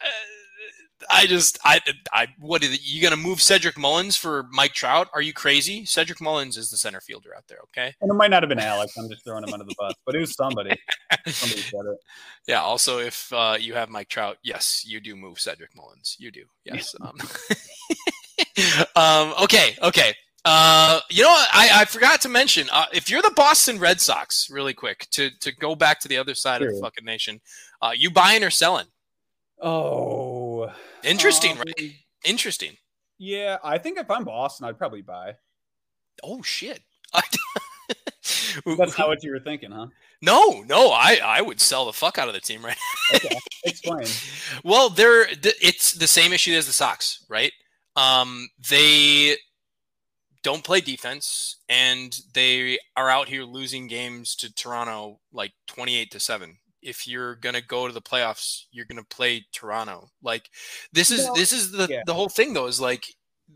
uh, 0.01 0.07
I 1.09 1.25
just 1.25 1.57
I 1.63 1.79
I 2.11 2.27
what 2.39 2.63
is 2.63 2.73
it? 2.73 2.81
You 2.83 3.01
gonna 3.01 3.17
move 3.17 3.41
Cedric 3.41 3.77
Mullins 3.77 4.15
for 4.15 4.47
Mike 4.51 4.73
Trout? 4.73 5.09
Are 5.13 5.21
you 5.21 5.33
crazy? 5.33 5.85
Cedric 5.85 6.21
Mullins 6.21 6.57
is 6.57 6.69
the 6.69 6.77
center 6.77 7.01
fielder 7.01 7.35
out 7.35 7.47
there. 7.47 7.59
Okay. 7.63 7.93
And 8.01 8.11
it 8.11 8.13
might 8.13 8.31
not 8.31 8.43
have 8.43 8.49
been 8.49 8.59
Alex. 8.59 8.97
I'm 8.97 9.09
just 9.09 9.23
throwing 9.23 9.43
him 9.43 9.53
under 9.53 9.65
the 9.65 9.75
bus, 9.77 9.93
but 10.05 10.15
it 10.15 10.19
was 10.19 10.35
somebody. 10.35 10.77
Somebody 11.27 11.61
said 11.61 11.81
it. 11.85 11.97
Yeah. 12.47 12.61
Also, 12.61 12.99
if 12.99 13.33
uh, 13.33 13.57
you 13.59 13.73
have 13.73 13.89
Mike 13.89 14.07
Trout, 14.07 14.37
yes, 14.41 14.85
you 14.87 15.01
do 15.01 15.17
move 15.17 15.37
Cedric 15.37 15.75
Mullins. 15.75 16.15
You 16.17 16.31
do. 16.31 16.45
Yes. 16.63 16.95
um, 17.01 17.17
um, 18.95 19.33
okay. 19.43 19.75
Okay. 19.83 20.13
Uh, 20.45 21.01
you 21.09 21.23
know. 21.23 21.29
I, 21.29 21.81
I 21.81 21.85
forgot 21.85 22.21
to 22.21 22.29
mention 22.29 22.69
uh, 22.71 22.85
if 22.93 23.09
you're 23.09 23.21
the 23.21 23.33
Boston 23.35 23.79
Red 23.79 23.99
Sox, 23.99 24.49
really 24.49 24.73
quick 24.73 25.07
to 25.11 25.29
to 25.41 25.53
go 25.53 25.75
back 25.75 25.99
to 25.99 26.07
the 26.07 26.17
other 26.17 26.35
side 26.35 26.61
of 26.61 26.73
the 26.73 26.79
fucking 26.79 27.03
nation, 27.03 27.41
uh, 27.81 27.91
you 27.93 28.09
buying 28.09 28.45
or 28.45 28.49
selling? 28.49 28.87
Oh, 29.59 30.26
Interesting, 31.03 31.53
um, 31.53 31.57
right? 31.59 31.91
Interesting. 32.26 32.78
Yeah, 33.18 33.57
I 33.63 33.78
think 33.78 33.97
if 33.97 34.09
I'm 34.11 34.24
Boston, 34.24 34.68
I'd 34.68 34.78
probably 34.78 35.01
buy. 35.01 35.36
Oh 36.24 36.41
shit. 36.41 36.82
That's 38.65 38.97
not 38.97 39.07
what 39.07 39.24
you 39.24 39.32
were 39.32 39.39
thinking, 39.39 39.72
huh? 39.72 39.88
no, 40.22 40.63
no, 40.68 40.89
I 40.91 41.20
I 41.24 41.41
would 41.41 41.61
sell 41.61 41.86
the 41.86 41.93
fuck 41.93 42.18
out 42.18 42.28
of 42.28 42.34
the 42.34 42.39
team 42.39 42.65
right 42.65 42.78
Okay, 43.15 43.38
explain. 43.65 44.05
Well, 44.63 44.89
they're 44.89 45.28
it's 45.30 45.93
the 45.93 46.07
same 46.07 46.34
issue 46.34 46.53
as 46.53 46.68
the 46.68 46.74
Sox, 46.74 47.26
right? 47.30 47.51
Um, 47.95 48.49
they 48.70 49.38
don't 50.43 50.63
play 50.63 50.82
defense, 50.82 51.57
and 51.70 52.18
they 52.34 52.80
are 52.95 53.09
out 53.09 53.30
here 53.30 53.43
losing 53.43 53.88
games 53.88 54.36
to 54.38 54.53
Toronto 54.53 55.20
like 55.32 55.53
twenty-eight 55.68 56.11
to 56.11 56.20
seven. 56.20 56.57
If 56.82 57.07
you're 57.07 57.36
gonna 57.36 57.61
go 57.61 57.88
to 57.88 57.93
the 57.93 58.01
playoffs, 58.01 58.63
you're 58.71 58.86
gonna 58.86 59.03
play 59.03 59.45
Toronto. 59.53 60.09
Like 60.21 60.49
this 60.93 61.11
is 61.11 61.25
No, 61.25 61.36
this 61.36 61.51
is 61.53 61.71
the 61.71 61.88
yeah. 61.89 62.03
the 62.05 62.13
whole 62.13 62.30
thing 62.30 62.53
though. 62.53 62.67
Is 62.67 62.80
like 62.80 63.05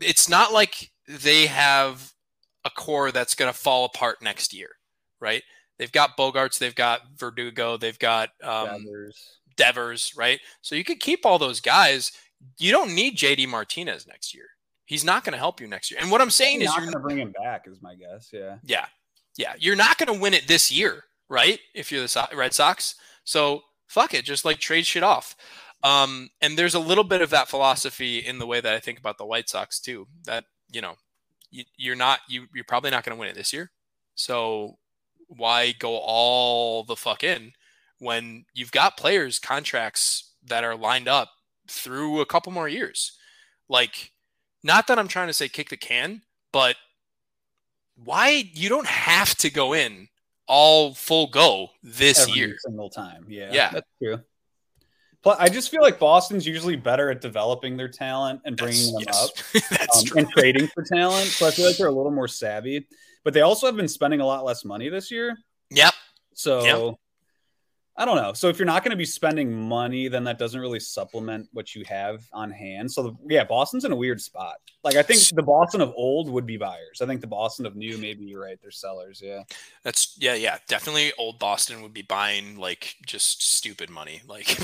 it's 0.00 0.28
not 0.28 0.52
like 0.52 0.90
they 1.08 1.46
have 1.46 2.12
a 2.64 2.70
core 2.70 3.10
that's 3.12 3.34
gonna 3.34 3.52
fall 3.52 3.84
apart 3.84 4.22
next 4.22 4.52
year, 4.52 4.70
right? 5.20 5.42
They've 5.78 5.90
got 5.92 6.16
Bogaerts, 6.16 6.58
they've 6.58 6.74
got 6.74 7.00
Verdugo, 7.16 7.76
they've 7.76 7.98
got 7.98 8.30
um, 8.42 8.84
Devers. 8.84 9.38
Devers, 9.56 10.12
right? 10.16 10.40
So 10.60 10.74
you 10.74 10.84
could 10.84 11.00
keep 11.00 11.26
all 11.26 11.38
those 11.38 11.60
guys. 11.60 12.12
You 12.58 12.70
don't 12.72 12.94
need 12.94 13.16
JD 13.16 13.48
Martinez 13.48 14.06
next 14.06 14.34
year. 14.34 14.44
He's 14.86 15.04
not 15.04 15.24
going 15.24 15.32
to 15.32 15.38
help 15.38 15.60
you 15.60 15.66
next 15.66 15.90
year. 15.90 15.98
And 16.00 16.10
what 16.10 16.20
I'm 16.20 16.30
saying 16.30 16.60
You're 16.60 16.68
is, 16.70 16.76
you're 16.76 16.84
going 16.84 16.92
to 16.92 17.00
bring 17.00 17.18
him 17.18 17.32
back, 17.42 17.66
is 17.66 17.80
my 17.80 17.94
guess. 17.94 18.30
Yeah. 18.32 18.56
yeah, 18.64 18.86
yeah, 19.36 19.54
you're 19.58 19.76
not 19.76 19.96
going 19.98 20.12
to 20.14 20.20
win 20.20 20.34
it 20.34 20.46
this 20.46 20.70
year, 20.70 21.04
right? 21.28 21.58
If 21.74 21.90
you're 21.90 22.02
the 22.02 22.08
So- 22.08 22.26
Red 22.34 22.52
Sox, 22.52 22.96
so 23.24 23.62
fuck 23.86 24.14
it, 24.14 24.24
just 24.24 24.44
like 24.44 24.58
trade 24.58 24.86
shit 24.86 25.02
off. 25.02 25.36
Um, 25.82 26.30
and 26.40 26.56
there's 26.56 26.74
a 26.74 26.80
little 26.80 27.04
bit 27.04 27.22
of 27.22 27.30
that 27.30 27.48
philosophy 27.48 28.18
in 28.18 28.38
the 28.38 28.46
way 28.46 28.60
that 28.60 28.72
I 28.72 28.80
think 28.80 28.98
about 28.98 29.18
the 29.18 29.26
White 29.26 29.48
Sox 29.48 29.80
too. 29.80 30.06
That 30.24 30.44
you 30.70 30.80
know, 30.80 30.94
you, 31.50 31.64
you're 31.76 31.96
not 31.96 32.20
you 32.28 32.46
you're 32.54 32.64
probably 32.64 32.90
not 32.90 33.04
going 33.04 33.16
to 33.16 33.20
win 33.20 33.28
it 33.28 33.34
this 33.34 33.52
year. 33.52 33.70
So 34.14 34.78
why 35.28 35.72
go 35.72 35.96
all 35.96 36.84
the 36.84 36.96
fuck 36.96 37.24
in 37.24 37.52
when 37.98 38.44
you've 38.54 38.72
got 38.72 38.96
players 38.96 39.38
contracts 39.38 40.34
that 40.44 40.64
are 40.64 40.76
lined 40.76 41.08
up 41.08 41.30
through 41.68 42.20
a 42.20 42.26
couple 42.26 42.52
more 42.52 42.68
years? 42.68 43.18
Like, 43.68 44.12
not 44.62 44.86
that 44.86 44.98
I'm 44.98 45.08
trying 45.08 45.28
to 45.28 45.32
say 45.32 45.48
kick 45.48 45.70
the 45.70 45.76
can, 45.76 46.22
but 46.52 46.76
why 47.96 48.50
you 48.52 48.68
don't 48.68 48.86
have 48.86 49.34
to 49.36 49.50
go 49.50 49.72
in 49.72 50.08
all 50.54 50.92
full 50.92 51.28
go 51.28 51.70
this 51.82 52.20
Every 52.20 52.34
year. 52.34 52.56
single 52.58 52.90
time. 52.90 53.24
Yeah. 53.26 53.48
Yeah. 53.52 53.70
That's 53.72 53.88
true. 54.02 54.20
But 55.24 55.40
I 55.40 55.48
just 55.48 55.70
feel 55.70 55.80
like 55.80 55.98
Boston's 55.98 56.46
usually 56.46 56.76
better 56.76 57.08
at 57.10 57.22
developing 57.22 57.78
their 57.78 57.88
talent 57.88 58.42
and 58.44 58.54
bringing 58.54 58.92
them 58.92 59.04
Yes, 59.06 59.24
up. 59.24 59.62
That's 59.70 60.00
um, 60.00 60.04
true. 60.04 60.18
and 60.18 60.28
trading 60.30 60.66
for 60.66 60.82
talent. 60.82 61.28
So 61.28 61.46
I 61.46 61.52
feel 61.52 61.64
like 61.64 61.78
they're 61.78 61.86
a 61.86 61.92
little 61.92 62.10
more 62.10 62.28
savvy. 62.28 62.86
But 63.24 63.32
they 63.32 63.40
also 63.40 63.64
have 63.66 63.76
been 63.76 63.88
spending 63.88 64.20
a 64.20 64.26
lot 64.26 64.44
less 64.44 64.62
money 64.62 64.90
this 64.90 65.10
year. 65.10 65.38
Yep. 65.70 65.94
So 66.34 66.64
Yep. 66.88 66.96
I 67.96 68.06
don't 68.06 68.16
know. 68.16 68.32
So 68.32 68.48
if 68.48 68.58
you're 68.58 68.66
not 68.66 68.82
going 68.82 68.92
to 68.92 68.96
be 68.96 69.04
spending 69.04 69.52
money, 69.52 70.08
then 70.08 70.24
that 70.24 70.38
doesn't 70.38 70.58
really 70.58 70.80
supplement 70.80 71.48
what 71.52 71.74
you 71.74 71.84
have 71.84 72.26
on 72.32 72.50
hand. 72.50 72.90
So 72.90 73.18
yeah, 73.28 73.44
Boston's 73.44 73.84
in 73.84 73.92
a 73.92 73.96
weird 73.96 74.20
spot. 74.20 74.54
Like 74.82 74.96
I 74.96 75.02
think 75.02 75.20
the 75.34 75.42
Boston 75.42 75.82
of 75.82 75.92
old 75.94 76.30
would 76.30 76.46
be 76.46 76.56
buyers. 76.56 77.02
I 77.02 77.06
think 77.06 77.20
the 77.20 77.26
Boston 77.26 77.66
of 77.66 77.76
new, 77.76 77.98
maybe 77.98 78.24
you're 78.24 78.42
right, 78.42 78.58
they're 78.62 78.70
sellers. 78.70 79.20
Yeah. 79.22 79.42
That's 79.84 80.16
yeah, 80.18 80.34
yeah. 80.34 80.58
Definitely 80.68 81.12
old 81.18 81.38
Boston 81.38 81.82
would 81.82 81.92
be 81.92 82.02
buying 82.02 82.56
like 82.56 82.96
just 83.04 83.42
stupid 83.42 83.90
money. 83.90 84.22
Like 84.26 84.46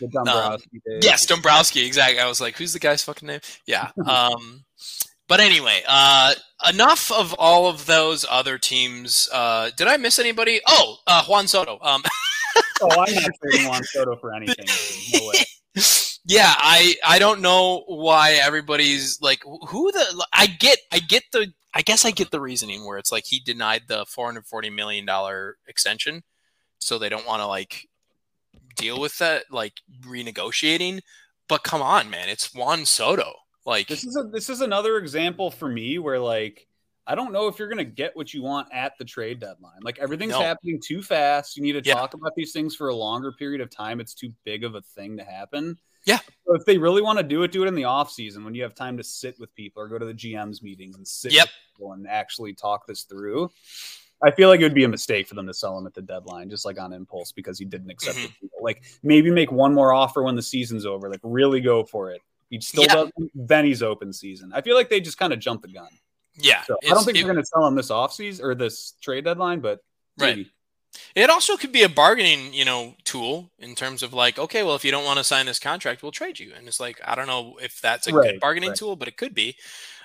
The 0.00 0.08
Dombrowski 0.08 0.82
days. 0.86 1.02
Yes, 1.02 1.24
Dombrowski, 1.24 1.86
exactly. 1.86 2.20
I 2.20 2.28
was 2.28 2.42
like, 2.42 2.56
who's 2.56 2.74
the 2.74 2.78
guy's 2.78 3.02
fucking 3.02 3.26
name? 3.26 3.40
Yeah. 3.66 3.90
Um 4.06 4.64
but 5.28 5.40
anyway, 5.40 5.82
uh 5.88 6.34
enough 6.68 7.10
of 7.12 7.34
all 7.38 7.68
of 7.68 7.86
those 7.86 8.24
other 8.28 8.58
teams. 8.58 9.28
Uh 9.32 9.70
did 9.76 9.86
I 9.88 9.96
miss 9.96 10.18
anybody? 10.18 10.60
Oh, 10.66 10.96
uh 11.06 11.24
Juan 11.24 11.46
Soto. 11.48 11.78
Um 11.82 12.02
Oh, 12.82 12.88
I'm 12.90 13.14
not 13.14 13.30
trading 13.42 13.68
Juan 13.68 13.82
Soto 13.84 14.16
for 14.16 14.34
anything. 14.34 14.66
No 15.14 15.26
way. 15.28 15.44
yeah, 16.26 16.54
I 16.58 16.94
I 17.06 17.18
don't 17.18 17.40
know 17.40 17.84
why 17.86 18.32
everybody's 18.32 19.20
like 19.20 19.42
who 19.68 19.92
the 19.92 20.26
I 20.32 20.46
get 20.46 20.78
I 20.92 20.98
get 20.98 21.24
the 21.32 21.52
I 21.74 21.82
guess 21.82 22.04
I 22.04 22.10
get 22.10 22.30
the 22.30 22.40
reasoning 22.40 22.86
where 22.86 22.98
it's 22.98 23.12
like 23.12 23.24
he 23.26 23.38
denied 23.38 23.82
the 23.86 24.04
440 24.06 24.70
million 24.70 25.04
dollar 25.06 25.56
extension 25.66 26.22
so 26.78 26.98
they 26.98 27.08
don't 27.08 27.26
want 27.26 27.40
to 27.40 27.46
like 27.46 27.88
deal 28.76 29.00
with 29.00 29.18
that 29.18 29.44
like 29.50 29.74
renegotiating 30.02 31.00
but 31.48 31.62
come 31.62 31.82
on 31.82 32.10
man 32.10 32.28
it's 32.28 32.54
Juan 32.54 32.84
Soto 32.84 33.34
like 33.66 33.88
This 33.88 34.04
is 34.04 34.16
a 34.16 34.24
this 34.24 34.48
is 34.48 34.60
another 34.60 34.96
example 34.98 35.50
for 35.50 35.68
me 35.68 35.98
where 35.98 36.18
like 36.20 36.66
I 37.08 37.14
don't 37.14 37.32
know 37.32 37.46
if 37.48 37.58
you're 37.58 37.68
gonna 37.68 37.84
get 37.84 38.16
what 38.16 38.34
you 38.34 38.42
want 38.42 38.68
at 38.72 38.94
the 38.98 39.04
trade 39.04 39.38
deadline. 39.40 39.78
Like 39.82 39.98
everything's 39.98 40.32
No. 40.32 40.40
happening 40.40 40.80
too 40.84 41.02
fast. 41.02 41.56
You 41.56 41.62
need 41.62 41.72
to 41.72 41.82
Yeah. 41.84 41.94
talk 41.94 42.14
about 42.14 42.32
these 42.36 42.52
things 42.52 42.74
for 42.74 42.88
a 42.88 42.94
longer 42.96 43.32
period 43.32 43.60
of 43.60 43.70
time. 43.70 44.00
It's 44.00 44.14
too 44.14 44.32
big 44.44 44.64
of 44.64 44.74
a 44.74 44.80
thing 44.82 45.16
to 45.18 45.24
happen. 45.24 45.78
Yeah. 46.04 46.18
So 46.46 46.54
if 46.54 46.64
they 46.64 46.78
really 46.78 47.02
want 47.02 47.18
to 47.18 47.24
do 47.24 47.42
it, 47.42 47.50
do 47.52 47.64
it 47.64 47.68
in 47.68 47.74
the 47.74 47.84
off 47.84 48.10
season 48.12 48.44
when 48.44 48.54
you 48.54 48.62
have 48.62 48.74
time 48.74 48.96
to 48.96 49.04
sit 49.04 49.38
with 49.40 49.52
people 49.54 49.82
or 49.82 49.88
go 49.88 49.98
to 49.98 50.06
the 50.06 50.14
GM's 50.14 50.62
meetings 50.62 50.96
and 50.96 51.06
sit 51.06 51.32
Yep. 51.32 51.44
with 51.44 51.52
people 51.74 51.92
and 51.92 52.06
actually 52.08 52.54
talk 52.54 52.86
this 52.86 53.02
through. 53.02 53.50
I 54.24 54.30
feel 54.30 54.48
like 54.48 54.60
it 54.60 54.62
would 54.64 54.74
be 54.74 54.84
a 54.84 54.88
mistake 54.88 55.26
for 55.28 55.34
them 55.34 55.46
to 55.46 55.52
sell 55.54 55.76
him 55.76 55.86
at 55.86 55.94
the 55.94 56.02
deadline, 56.02 56.48
just 56.48 56.64
like 56.64 56.80
on 56.80 56.92
impulse, 56.92 57.32
because 57.32 57.58
he 57.58 57.64
didn't 57.64 57.90
accept 57.90 58.16
Mm-hmm. 58.16 58.32
the 58.40 58.48
deal. 58.48 58.62
Like 58.62 58.82
maybe 59.02 59.30
make 59.30 59.52
one 59.52 59.74
more 59.74 59.92
offer 59.92 60.22
when 60.22 60.36
the 60.36 60.42
season's 60.42 60.86
over. 60.86 61.10
Like 61.10 61.20
really 61.22 61.60
go 61.60 61.84
for 61.84 62.10
it. 62.12 62.22
He 62.50 62.60
still 62.60 62.84
Yeah. 62.84 62.94
does 62.94 63.10
then 63.34 63.64
he's 63.64 63.82
open 63.82 64.12
season. 64.12 64.52
I 64.54 64.60
feel 64.62 64.76
like 64.76 64.88
they 64.88 65.00
just 65.00 65.18
kind 65.18 65.32
of 65.32 65.38
jumped 65.40 65.62
the 65.66 65.72
gun. 65.72 65.88
yeah 66.38 66.62
So 66.64 66.76
I 66.84 66.88
don't 66.88 67.04
think 67.04 67.16
it- 67.16 67.22
they're 67.24 67.32
going 67.32 67.42
to 67.42 67.46
sell 67.46 67.66
him 67.66 67.74
this 67.74 67.90
offseason 67.90 68.42
or 68.42 68.54
this 68.54 68.92
trade 69.00 69.24
deadline, 69.24 69.60
but 69.60 69.80
Right. 70.18 70.46
It 71.14 71.28
also 71.28 71.56
could 71.58 71.72
be 71.72 71.82
a 71.82 71.88
bargaining, 71.90 72.54
you 72.54 72.64
know, 72.64 72.94
tool 73.04 73.50
in 73.58 73.74
terms 73.74 74.02
of 74.02 74.14
like, 74.14 74.38
okay, 74.38 74.62
well, 74.62 74.74
if 74.76 74.84
you 74.84 74.90
don't 74.90 75.04
want 75.04 75.18
to 75.18 75.24
sign 75.24 75.44
this 75.44 75.58
contract, 75.58 76.02
we'll 76.02 76.12
trade 76.12 76.38
you. 76.38 76.52
And 76.56 76.66
it's 76.68 76.80
like, 76.80 77.00
I 77.04 77.14
don't 77.14 77.26
know 77.26 77.58
if 77.60 77.80
that's 77.82 78.06
a 78.06 78.12
good 78.12 78.40
bargaining 78.40 78.70
right. 78.70 78.78
tool, 78.78 78.96
but 78.96 79.06
it 79.08 79.16
could 79.18 79.34
be. 79.34 79.56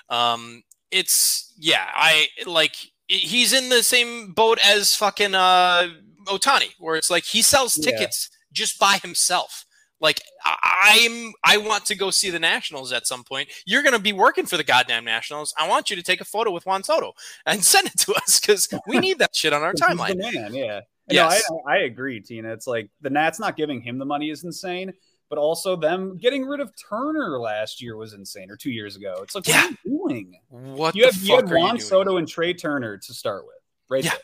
Um, 0.09 0.63
it's 0.89 1.53
yeah, 1.57 1.87
I 1.93 2.27
like 2.45 2.75
he's 3.07 3.53
in 3.53 3.69
the 3.69 3.83
same 3.83 4.33
boat 4.33 4.59
as 4.65 4.93
fucking 4.95 5.33
uh 5.33 5.89
Ohtani, 6.25 6.71
where 6.79 6.97
it's 6.97 7.09
like 7.09 7.23
he 7.23 7.41
sells 7.41 7.77
Yeah. 7.77 7.91
tickets 7.91 8.29
just 8.51 8.77
by 8.77 8.97
himself. 8.97 9.65
Like 10.01 10.19
I- 10.43 10.57
I'm, 11.05 11.33
I 11.43 11.57
want 11.57 11.85
to 11.85 11.95
go 11.95 12.09
see 12.09 12.29
the 12.31 12.39
Nationals 12.39 12.91
at 12.91 13.05
some 13.07 13.23
point. 13.23 13.47
You're 13.65 13.83
going 13.83 13.93
to 13.93 13.99
be 13.99 14.13
working 14.13 14.45
for 14.45 14.57
the 14.57 14.63
goddamn 14.63 15.05
Nationals. 15.05 15.53
I 15.57 15.69
want 15.69 15.89
you 15.89 15.95
to 15.95 16.01
take 16.03 16.19
a 16.19 16.25
photo 16.25 16.51
with 16.51 16.65
Juan 16.65 16.83
Soto 16.83 17.13
and 17.45 17.63
send 17.73 17.87
it 17.87 17.97
to 17.99 18.13
us 18.15 18.39
because 18.39 18.67
we 18.87 18.97
need 18.99 19.19
that 19.19 19.35
shit 19.35 19.53
on 19.53 19.61
our 19.61 19.73
timeline. 19.75 20.17
man, 20.17 20.53
yeah. 20.53 20.81
Yes. 21.09 21.43
No, 21.49 21.61
I, 21.67 21.73
I 21.73 21.77
agree, 21.83 22.19
Tina. 22.21 22.51
It's 22.51 22.67
like 22.67 22.89
the 23.01 23.09
Nats 23.09 23.39
not 23.39 23.55
giving 23.57 23.81
him 23.81 23.97
the 23.99 24.05
money 24.05 24.29
is 24.29 24.43
insane, 24.43 24.91
but 25.29 25.37
also 25.37 25.75
them 25.75 26.17
getting 26.17 26.45
rid 26.45 26.59
of 26.61 26.71
Turner 26.89 27.39
last 27.39 27.81
year 27.81 27.95
was 27.97 28.13
insane, 28.13 28.49
or 28.49 28.55
two 28.55 28.71
years 28.71 28.95
ago. 28.95 29.15
It's 29.21 29.35
like, 29.35 29.47
Yeah. 29.47 29.69
what 29.83 30.11
are 30.13 30.15
you 30.17 30.25
doing? 30.49 30.75
What 30.77 30.95
You 30.95 31.05
the 31.07 31.13
had, 31.13 31.21
you 31.23 31.35
had 31.35 31.49
Juan? 31.51 31.79
Soto 31.79 32.17
and 32.17 32.27
Trea 32.27 32.53
Turner 32.53 32.97
to 32.97 33.13
start 33.13 33.45
with, 33.45 33.55
right? 33.89 34.03
Yeah. 34.03 34.11
there. 34.11 34.19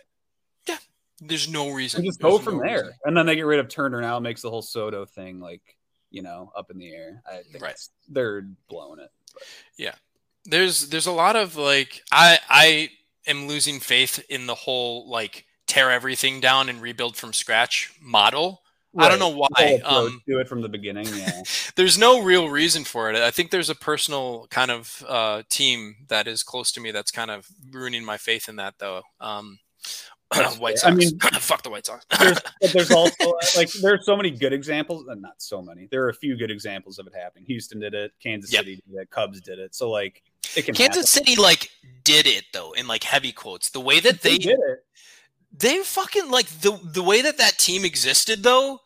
There's 1.19 1.49
no 1.49 1.71
reason. 1.71 2.03
Just 2.05 2.19
There's 2.19 2.31
go 2.31 2.37
from 2.39 2.57
no 2.57 2.63
there. 2.63 2.77
reason. 2.77 2.93
And 3.05 3.17
then 3.17 3.25
they 3.25 3.35
get 3.35 3.45
rid 3.45 3.59
of 3.59 3.69
Turner 3.69 4.01
now, 4.01 4.17
it 4.17 4.21
makes 4.21 4.41
the 4.41 4.49
whole 4.49 4.61
Soto 4.61 5.05
thing 5.05 5.39
like, 5.39 5.61
you 6.11 6.21
know, 6.21 6.51
up 6.55 6.69
in 6.71 6.77
the 6.77 6.93
air. 6.93 7.21
I 7.29 7.41
think 7.43 7.63
Right. 7.63 7.79
they're 8.09 8.47
blowing 8.69 8.99
it. 8.99 9.09
Yeah. 9.77 9.95
There's 10.45 10.89
there's 10.89 11.07
a 11.07 11.11
lot 11.11 11.35
of 11.35 11.55
like 11.57 12.01
I 12.11 12.39
I 12.49 12.89
am 13.25 13.47
losing 13.47 13.79
faith 13.79 14.23
in 14.29 14.47
the 14.47 14.55
whole 14.55 15.09
like 15.09 15.45
tear 15.65 15.91
everything 15.91 16.39
down 16.39 16.69
and 16.69 16.81
rebuild 16.81 17.17
from 17.17 17.33
scratch 17.33 17.91
model. 18.01 18.61
I 18.99 19.09
don't 19.09 19.19
know 19.19 19.29
why. 19.29 19.79
Um, 19.83 20.23
do 20.25 20.39
it 20.39 20.47
from 20.47 20.61
the 20.61 20.69
beginning. 20.69 21.05
Yeah. 21.13 21.43
there's 21.75 21.99
no 21.99 22.23
real 22.23 22.49
reason 22.49 22.83
for 22.83 23.11
it. 23.11 23.15
I 23.17 23.29
think 23.29 23.51
there's 23.51 23.69
a 23.69 23.75
personal 23.75 24.47
kind 24.49 24.71
of 24.71 25.03
uh, 25.07 25.43
team 25.49 25.97
that 26.07 26.27
is 26.27 26.41
close 26.41 26.71
to 26.71 26.79
me 26.81 26.89
that's 26.91 27.11
kind 27.11 27.29
of 27.29 27.47
ruining 27.71 28.03
my 28.03 28.17
faith 28.17 28.49
in 28.49 28.55
that, 28.55 28.75
though. 28.79 29.03
Um, 29.19 29.59
White. 30.59 30.77
Sox. 30.77 30.83
I 30.83 30.95
mean- 30.95 31.17
fuck 31.39 31.63
the 31.63 31.69
White 31.69 31.85
Sox. 31.85 32.05
there's 32.19 32.39
but 32.61 32.71
there's 32.73 32.91
also 32.91 33.29
uh, 33.29 33.33
like 33.55 33.71
there's 33.81 34.05
so 34.05 34.15
many 34.17 34.29
good 34.31 34.53
examples 34.53 35.07
and 35.07 35.21
not 35.21 35.41
so 35.41 35.61
many 35.61 35.87
there 35.89 36.03
are 36.03 36.09
a 36.09 36.13
few 36.13 36.35
good 36.37 36.51
examples 36.51 36.99
of 36.99 37.07
it 37.07 37.13
happening 37.15 37.45
houston 37.45 37.79
did 37.79 37.93
it 37.93 38.11
kansas 38.21 38.51
Yep. 38.51 38.59
city 38.65 38.75
did 38.87 39.01
it 39.01 39.09
cubs 39.09 39.39
did 39.41 39.57
it 39.59 39.73
so 39.73 39.89
like 39.89 40.21
it 40.55 40.63
can 40.65 40.75
Kansas 40.75 41.13
happen. 41.13 41.25
City 41.27 41.41
like 41.41 41.69
did 42.03 42.27
it 42.27 42.43
though 42.53 42.71
in 42.73 42.87
like 42.87 43.03
heavy 43.03 43.31
quotes. 43.33 43.69
The 43.69 43.79
way 43.81 43.99
that 43.99 44.21
they 44.21 44.37
did 44.37 44.57
it 44.59 44.85
they 45.57 45.79
fucking 45.79 46.29
like 46.29 46.47
the 46.61 46.77
the 46.83 47.03
way 47.03 47.21
that 47.21 47.37
that 47.37 47.57
team 47.57 47.83
existed 47.85 48.43
though 48.43 48.79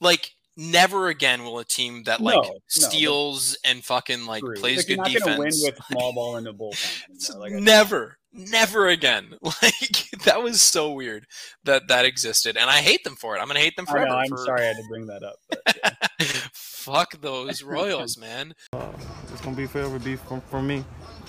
like 0.00 0.34
never 0.56 1.08
again 1.08 1.44
will 1.44 1.58
a 1.58 1.64
team 1.64 2.02
that 2.04 2.20
like 2.20 2.36
No, 2.42 2.42
no, 2.42 2.58
steals 2.66 3.56
and 3.64 3.84
fucking 3.84 4.24
like 4.26 4.42
True. 4.42 4.54
plays 4.56 4.78
Like, 4.78 4.86
good 4.86 4.96
you're 5.12 5.18
not 5.20 5.24
gonna 5.26 5.38
win 5.38 5.52
with 5.62 5.78
small 5.90 6.12
ball 6.14 6.36
in 6.36 6.44
the 6.44 6.54
bullpen 6.54 7.02
It's 7.10 7.28
anymore. 7.30 7.48
Like, 7.48 7.56
I- 7.56 7.60
never 7.60 8.18
never 8.32 8.88
again 8.88 9.32
like 9.42 10.10
that 10.24 10.42
was 10.42 10.60
so 10.60 10.92
weird 10.92 11.26
that 11.64 11.88
that 11.88 12.04
existed 12.04 12.54
and 12.58 12.68
i 12.68 12.80
hate 12.80 13.02
them 13.02 13.16
for 13.16 13.34
it 13.34 13.40
i'm 13.40 13.46
gonna 13.46 13.58
hate 13.60 13.74
them 13.76 13.86
I 13.88 13.92
forever 13.92 14.08
know, 14.10 14.16
I'm 14.16 14.28
for- 14.28 14.44
sorry 14.44 14.60
I 14.62 14.64
had 14.66 14.76
to 14.76 14.82
bring 14.90 15.06
that 15.06 15.22
up. 15.22 15.36
But, 15.48 15.78
yeah. 16.20 16.26
fuck 16.52 17.18
those 17.22 17.62
royals 17.62 18.18
man 18.18 18.54
It's 19.32 19.40
gonna 19.40 19.56
be 19.56 19.66
forever 19.66 19.98
beef 19.98 20.20
from, 20.20 20.40
from 20.42 20.66
me. 20.66 20.84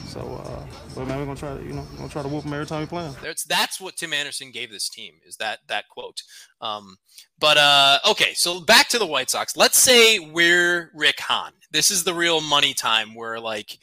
So, 0.06 0.20
uh, 0.22 0.66
but 0.96 1.08
man, 1.08 1.20
we're 1.20 1.26
gonna 1.26 1.40
try 1.40 1.58
to, 1.58 1.64
you 1.64 1.74
know, 1.74 1.86
we're 1.92 1.98
gonna 1.98 2.10
try 2.10 2.22
to 2.22 2.28
whoop 2.28 2.44
them 2.44 2.54
every 2.54 2.66
time 2.66 2.80
we 2.82 2.86
play 2.86 3.04
them. 3.04 3.16
That's 3.22 3.44
that's 3.44 3.80
what 3.82 3.98
Tim 3.98 4.14
Anderson 4.14 4.52
gave 4.52 4.72
this 4.72 4.90
team 4.90 5.16
is 5.26 5.38
that 5.38 5.60
that 5.68 5.90
quote. 5.90 6.22
Um, 6.62 6.98
but 7.40 7.58
uh, 7.58 8.00
okay, 8.10 8.34
so 8.34 8.62
back 8.62 8.88
to 8.90 9.00
the 9.00 9.06
White 9.06 9.30
Sox. 9.30 9.58
Let's 9.58 9.78
say 9.78 10.20
we're 10.20 10.92
Rick 10.94 11.20
Hahn. 11.20 11.52
This 11.72 11.92
is 11.92 12.04
the 12.04 12.14
real 12.14 12.42
money 12.42 12.74
time 12.74 13.16
where 13.16 13.40
like 13.40 13.78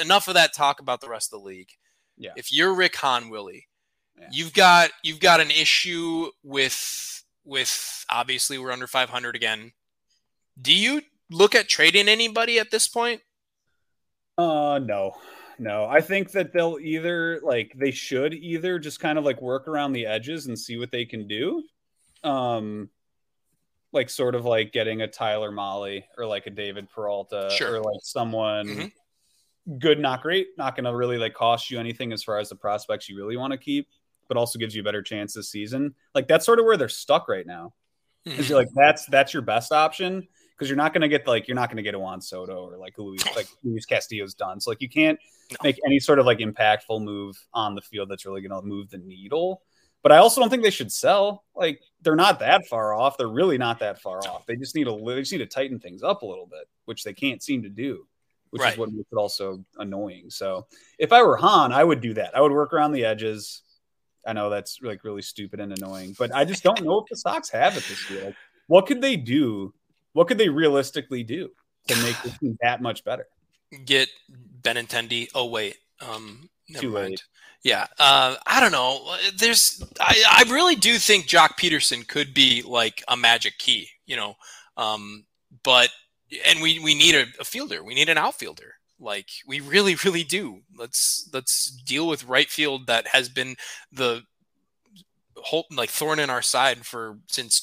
enough 0.00 0.28
of 0.28 0.34
that 0.34 0.54
talk 0.54 0.80
about 0.80 1.00
the 1.00 1.08
rest 1.08 1.32
of 1.32 1.40
the 1.40 1.46
league. 1.46 1.70
Yeah. 2.16 2.30
If 2.36 2.52
you're 2.52 2.74
Rick 2.74 2.96
Hahn, 2.96 3.28
Willie, 3.28 3.66
Yeah. 4.18 4.28
you've 4.32 4.52
got 4.54 4.90
you've 5.02 5.20
got 5.20 5.40
an 5.40 5.50
issue 5.50 6.30
with 6.42 7.22
with 7.44 8.04
obviously 8.08 8.58
we're 8.58 8.70
under 8.72 8.86
500 8.86 9.34
again. 9.36 9.72
Do 10.60 10.72
you 10.74 11.02
look 11.30 11.54
at 11.54 11.68
trading 11.68 12.08
anybody 12.08 12.58
at 12.58 12.70
this 12.70 12.86
point? 12.88 13.22
Uh, 14.38 14.78
no, 14.82 15.12
no. 15.60 15.84
I 15.84 16.00
think 16.00 16.32
that 16.32 16.52
they'll 16.52 16.78
either 16.80 17.38
like 17.42 17.72
they 17.76 17.90
should 17.90 18.34
either 18.34 18.78
just 18.78 18.98
kind 18.98 19.18
of 19.18 19.24
like 19.24 19.40
work 19.42 19.68
around 19.68 19.92
the 19.92 20.06
edges 20.06 20.46
and 20.46 20.58
see 20.58 20.76
what 20.78 20.90
they 20.90 21.04
can 21.04 21.28
do. 21.28 21.62
Um, 22.24 22.88
like 23.92 24.08
sort 24.08 24.34
of 24.34 24.44
like 24.44 24.72
getting 24.72 25.02
a 25.02 25.08
Tyler 25.08 25.50
Mahle 25.52 26.02
or 26.16 26.26
like 26.26 26.46
a 26.46 26.50
David 26.50 26.88
Peralta 26.90 27.50
Sure. 27.56 27.76
or 27.76 27.80
like 27.82 28.00
someone 28.02 28.66
Mhm. 28.66 29.78
good, 29.78 29.98
not 29.98 30.22
great, 30.22 30.48
not 30.56 30.74
going 30.76 30.84
to 30.84 30.94
really 30.94 31.18
like 31.18 31.34
cost 31.34 31.70
you 31.70 31.78
anything 31.78 32.12
as 32.12 32.22
far 32.22 32.38
as 32.38 32.48
the 32.48 32.56
prospects 32.56 33.08
you 33.08 33.16
really 33.16 33.36
want 33.36 33.52
to 33.52 33.58
keep, 33.58 33.88
but 34.28 34.36
also 34.36 34.58
gives 34.58 34.74
you 34.74 34.80
a 34.80 34.84
better 34.84 35.02
chance 35.02 35.34
this 35.34 35.48
season. 35.50 35.94
Like 36.14 36.28
that's 36.28 36.46
sort 36.46 36.58
of 36.58 36.64
where 36.64 36.76
they're 36.76 36.88
stuck 36.88 37.28
right 37.28 37.46
now. 37.46 37.74
because 38.24 38.48
you're 38.50 38.58
like 38.58 38.68
that's 38.74 39.06
that's 39.06 39.32
your 39.32 39.42
best 39.42 39.72
option 39.72 40.28
because 40.60 40.68
you're 40.68 40.76
not 40.76 40.92
going 40.92 41.00
to 41.00 41.08
get 41.08 41.26
like 41.26 41.48
you're 41.48 41.54
not 41.54 41.70
going 41.70 41.78
to 41.78 41.82
get 41.82 41.94
a 41.94 41.98
Juan 41.98 42.20
Soto 42.20 42.66
or 42.70 42.76
like 42.76 42.98
Luis 42.98 43.24
like 43.34 43.46
Luis 43.64 43.86
Castillo's 43.86 44.34
done. 44.34 44.60
So 44.60 44.70
like 44.70 44.82
you 44.82 44.90
can't 44.90 45.18
No. 45.52 45.56
make 45.64 45.80
any 45.86 45.98
sort 45.98 46.18
of 46.18 46.26
like 46.26 46.38
impactful 46.38 47.02
move 47.02 47.34
on 47.54 47.74
the 47.74 47.80
field 47.80 48.10
that's 48.10 48.26
really 48.26 48.42
going 48.42 48.60
to 48.60 48.66
move 48.66 48.90
the 48.90 48.98
needle. 48.98 49.62
But 50.02 50.12
I 50.12 50.18
also 50.18 50.40
don't 50.40 50.50
think 50.50 50.62
they 50.62 50.70
should 50.70 50.92
sell. 50.92 51.44
Like 51.56 51.80
they're 52.02 52.14
not 52.14 52.40
that 52.40 52.66
far 52.66 52.92
off. 52.94 53.16
They're 53.16 53.28
really 53.28 53.56
not 53.56 53.78
that 53.80 54.02
far 54.02 54.18
off. 54.28 54.44
They 54.46 54.56
just 54.56 54.74
need 54.74 54.84
to 54.84 55.02
they 55.06 55.20
just 55.20 55.32
need 55.32 55.38
to 55.38 55.46
tighten 55.46 55.78
things 55.80 56.02
up 56.02 56.20
a 56.20 56.26
little 56.26 56.46
bit, 56.46 56.68
which 56.84 57.04
they 57.04 57.14
can't 57.14 57.42
seem 57.42 57.62
to 57.62 57.70
do. 57.70 58.06
Which 58.50 58.60
Right. 58.62 58.72
is 58.74 58.78
what 58.78 58.92
makes 58.92 59.08
it 59.10 59.16
also 59.16 59.64
annoying. 59.78 60.28
So 60.28 60.66
if 60.98 61.10
I 61.12 61.22
were 61.22 61.36
Hahn, 61.36 61.72
I 61.72 61.84
would 61.84 62.00
do 62.02 62.12
that. 62.14 62.36
I 62.36 62.40
would 62.42 62.52
work 62.52 62.72
around 62.74 62.92
the 62.92 63.04
edges. 63.06 63.62
I 64.26 64.34
know 64.34 64.50
that's 64.50 64.78
like 64.82 65.04
really 65.04 65.22
stupid 65.22 65.60
and 65.60 65.72
annoying, 65.72 66.14
but 66.18 66.34
I 66.34 66.44
just 66.44 66.62
don't 66.62 66.84
know 66.84 66.98
if 66.98 67.06
the 67.08 67.16
Sox 67.16 67.48
have 67.50 67.76
it 67.78 67.84
this 67.84 68.10
year. 68.10 68.22
Like, 68.24 68.34
what 68.66 68.86
could 68.86 69.00
they 69.00 69.16
do? 69.16 69.72
What 70.12 70.28
could 70.28 70.38
they 70.38 70.48
realistically 70.48 71.22
do 71.22 71.50
to 71.88 72.02
make 72.02 72.20
the 72.22 72.30
team 72.30 72.58
that 72.62 72.82
much 72.82 73.04
better? 73.04 73.26
get 73.84 74.08
Benintendi. 74.62 75.28
Oh 75.34 75.46
wait, 75.46 75.76
um, 76.00 76.48
never 76.68 76.82
Too 76.82 76.90
mind. 76.90 77.10
late. 77.10 77.24
Yeah, 77.62 77.86
uh, 77.98 78.36
I 78.46 78.60
don't 78.60 78.72
know. 78.72 79.16
There's, 79.36 79.84
I, 80.00 80.44
I 80.46 80.50
really 80.50 80.76
do 80.76 80.96
think 80.96 81.26
Joc 81.26 81.58
Pederson 81.58 82.08
could 82.08 82.32
be 82.32 82.62
like 82.62 83.04
a 83.06 83.16
magic 83.16 83.58
key, 83.58 83.88
you 84.06 84.16
know. 84.16 84.34
Um, 84.78 85.26
but 85.62 85.90
and 86.46 86.62
we 86.62 86.78
we 86.78 86.94
need 86.94 87.14
a, 87.14 87.26
a 87.38 87.44
fielder. 87.44 87.84
We 87.84 87.94
need 87.94 88.08
an 88.08 88.18
outfielder. 88.18 88.74
Like 88.98 89.28
we 89.46 89.60
really, 89.60 89.94
really 90.04 90.24
do. 90.24 90.60
Let's 90.76 91.28
let's 91.32 91.70
deal 91.70 92.08
with 92.08 92.24
right 92.24 92.48
field 92.48 92.86
that 92.86 93.06
has 93.08 93.28
been 93.28 93.56
the 93.92 94.22
whole 95.36 95.66
like 95.70 95.90
thorn 95.90 96.18
in 96.18 96.30
our 96.30 96.42
side 96.42 96.84
for 96.84 97.18
since 97.26 97.60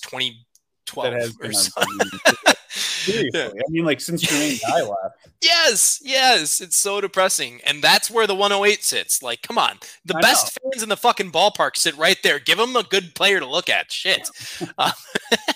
2012 0.87 1.13
That 1.13 1.21
has 1.21 1.35
or 1.37 1.41
been 1.41 2.55
Seriously, 2.69 3.31
Yeah. 3.33 3.47
I 3.49 3.69
mean, 3.69 3.85
like 3.85 4.01
since 4.01 4.23
Jermaine 4.23 4.59
Dye 4.61 4.81
left, 4.81 5.27
Yes, 5.41 5.99
yes, 6.03 6.59
it's 6.59 6.75
so 6.77 6.99
depressing, 6.99 7.61
and 7.65 7.81
that's 7.83 8.09
where 8.11 8.25
the 8.27 8.35
108 8.35 8.83
sits. 8.83 9.21
Like, 9.21 9.41
come 9.43 9.57
on, 9.57 9.77
the 10.03 10.17
I 10.17 10.21
best 10.21 10.57
fans 10.61 10.83
in 10.83 10.89
the 10.89 10.97
fucking 10.97 11.31
ballpark 11.31 11.77
sit 11.77 11.95
right 11.97 12.17
there. 12.23 12.39
Give 12.39 12.57
them 12.57 12.75
a 12.75 12.83
good 12.83 13.13
player 13.15 13.39
to 13.39 13.45
look 13.45 13.69
at. 13.69 13.91
Shit, 13.91 14.27
Uh, 14.77 14.91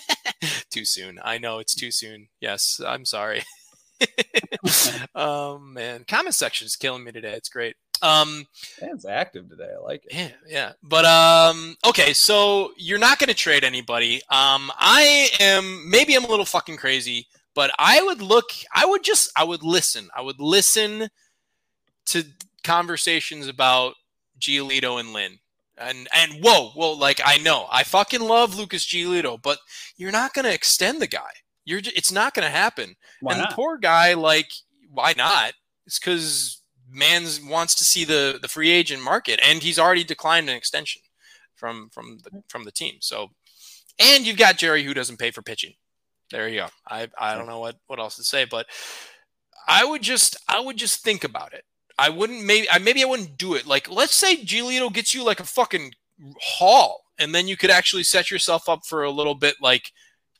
too 0.70 0.84
soon. 0.84 1.18
I 1.22 1.38
know 1.38 1.58
it's 1.58 1.74
too 1.74 1.90
soon. 1.90 2.28
Yes, 2.40 2.80
I'm 2.84 3.04
sorry. 3.04 3.42
um, 5.14 5.74
man, 5.74 6.04
comment 6.08 6.34
section 6.34 6.66
is 6.66 6.76
killing 6.76 7.04
me 7.04 7.12
today. 7.12 7.32
It's 7.34 7.48
great. 7.48 7.76
Um, 8.02 8.46
Dan's 8.80 9.06
active 9.06 9.48
today. 9.48 9.68
I 9.76 9.80
like 9.80 10.04
it. 10.06 10.12
yeah, 10.12 10.28
yeah. 10.48 10.72
But 10.82 11.04
um 11.04 11.76
okay, 11.86 12.12
so 12.12 12.72
you're 12.76 12.98
not 12.98 13.18
going 13.18 13.28
to 13.28 13.34
trade 13.34 13.64
anybody. 13.64 14.16
Um 14.28 14.70
I 14.76 15.28
am 15.40 15.88
maybe 15.90 16.14
I'm 16.14 16.24
a 16.24 16.28
little 16.28 16.44
fucking 16.44 16.76
crazy, 16.76 17.26
but 17.54 17.70
I 17.78 18.02
would 18.02 18.20
look 18.20 18.50
I 18.74 18.86
would 18.86 19.04
just 19.04 19.30
I 19.36 19.44
would 19.44 19.62
listen. 19.62 20.08
I 20.16 20.20
would 20.22 20.40
listen 20.40 21.08
to 22.06 22.24
conversations 22.64 23.48
about 23.48 23.94
Giolito 24.40 24.98
and 24.98 25.12
Lynn. 25.12 25.38
And 25.78 26.08
and 26.12 26.42
whoa, 26.42 26.70
whoa, 26.70 26.92
like 26.92 27.20
I 27.24 27.38
know. 27.38 27.66
I 27.70 27.82
fucking 27.82 28.20
love 28.20 28.56
Lucas 28.56 28.86
Giolito, 28.86 29.40
but 29.40 29.58
you're 29.96 30.12
not 30.12 30.34
going 30.34 30.44
to 30.44 30.52
extend 30.52 31.00
the 31.00 31.06
guy. 31.06 31.30
You're 31.64 31.80
it's 31.84 32.12
not 32.12 32.34
going 32.34 32.44
to 32.44 32.50
happen. 32.56 32.96
Why 33.20 33.32
and 33.32 33.40
not? 33.40 33.50
the 33.50 33.54
poor 33.54 33.78
guy, 33.78 34.14
like, 34.14 34.50
why 34.90 35.14
not? 35.16 35.54
It's 35.86 35.98
because 35.98 36.61
Mans 36.92 37.40
wants 37.40 37.74
to 37.76 37.84
see 37.84 38.04
the 38.04 38.38
the 38.40 38.48
free 38.48 38.70
agent 38.70 39.02
market, 39.02 39.40
and 39.44 39.62
he's 39.62 39.78
already 39.78 40.04
declined 40.04 40.48
an 40.48 40.56
extension 40.56 41.02
from 41.54 41.88
from 41.90 42.18
the 42.24 42.42
from 42.48 42.64
the 42.64 42.72
team. 42.72 42.96
So, 43.00 43.28
and 43.98 44.26
you've 44.26 44.36
got 44.36 44.58
Jerry 44.58 44.84
who 44.84 44.94
doesn't 44.94 45.18
pay 45.18 45.30
for 45.30 45.42
pitching. 45.42 45.74
There 46.30 46.48
you 46.48 46.60
go. 46.60 46.68
I 46.88 47.08
I 47.18 47.36
don't 47.36 47.46
know 47.46 47.60
what 47.60 47.76
what 47.86 47.98
else 47.98 48.16
to 48.16 48.24
say, 48.24 48.44
but 48.44 48.66
I 49.66 49.84
would 49.84 50.02
just 50.02 50.36
I 50.48 50.60
would 50.60 50.76
just 50.76 51.02
think 51.02 51.24
about 51.24 51.52
it. 51.54 51.64
I 51.98 52.08
wouldn't 52.08 52.44
maybe 52.44 52.68
I 52.70 52.78
maybe 52.78 53.02
I 53.02 53.06
wouldn't 53.06 53.38
do 53.38 53.54
it. 53.54 53.66
Like 53.66 53.90
let's 53.90 54.14
say 54.14 54.36
Giolito 54.36 54.92
gets 54.92 55.14
you 55.14 55.24
like 55.24 55.40
a 55.40 55.44
fucking 55.44 55.92
haul, 56.40 57.04
and 57.18 57.34
then 57.34 57.48
you 57.48 57.56
could 57.56 57.70
actually 57.70 58.02
set 58.02 58.30
yourself 58.30 58.68
up 58.68 58.80
for 58.86 59.02
a 59.04 59.10
little 59.10 59.34
bit 59.34 59.56
like 59.60 59.92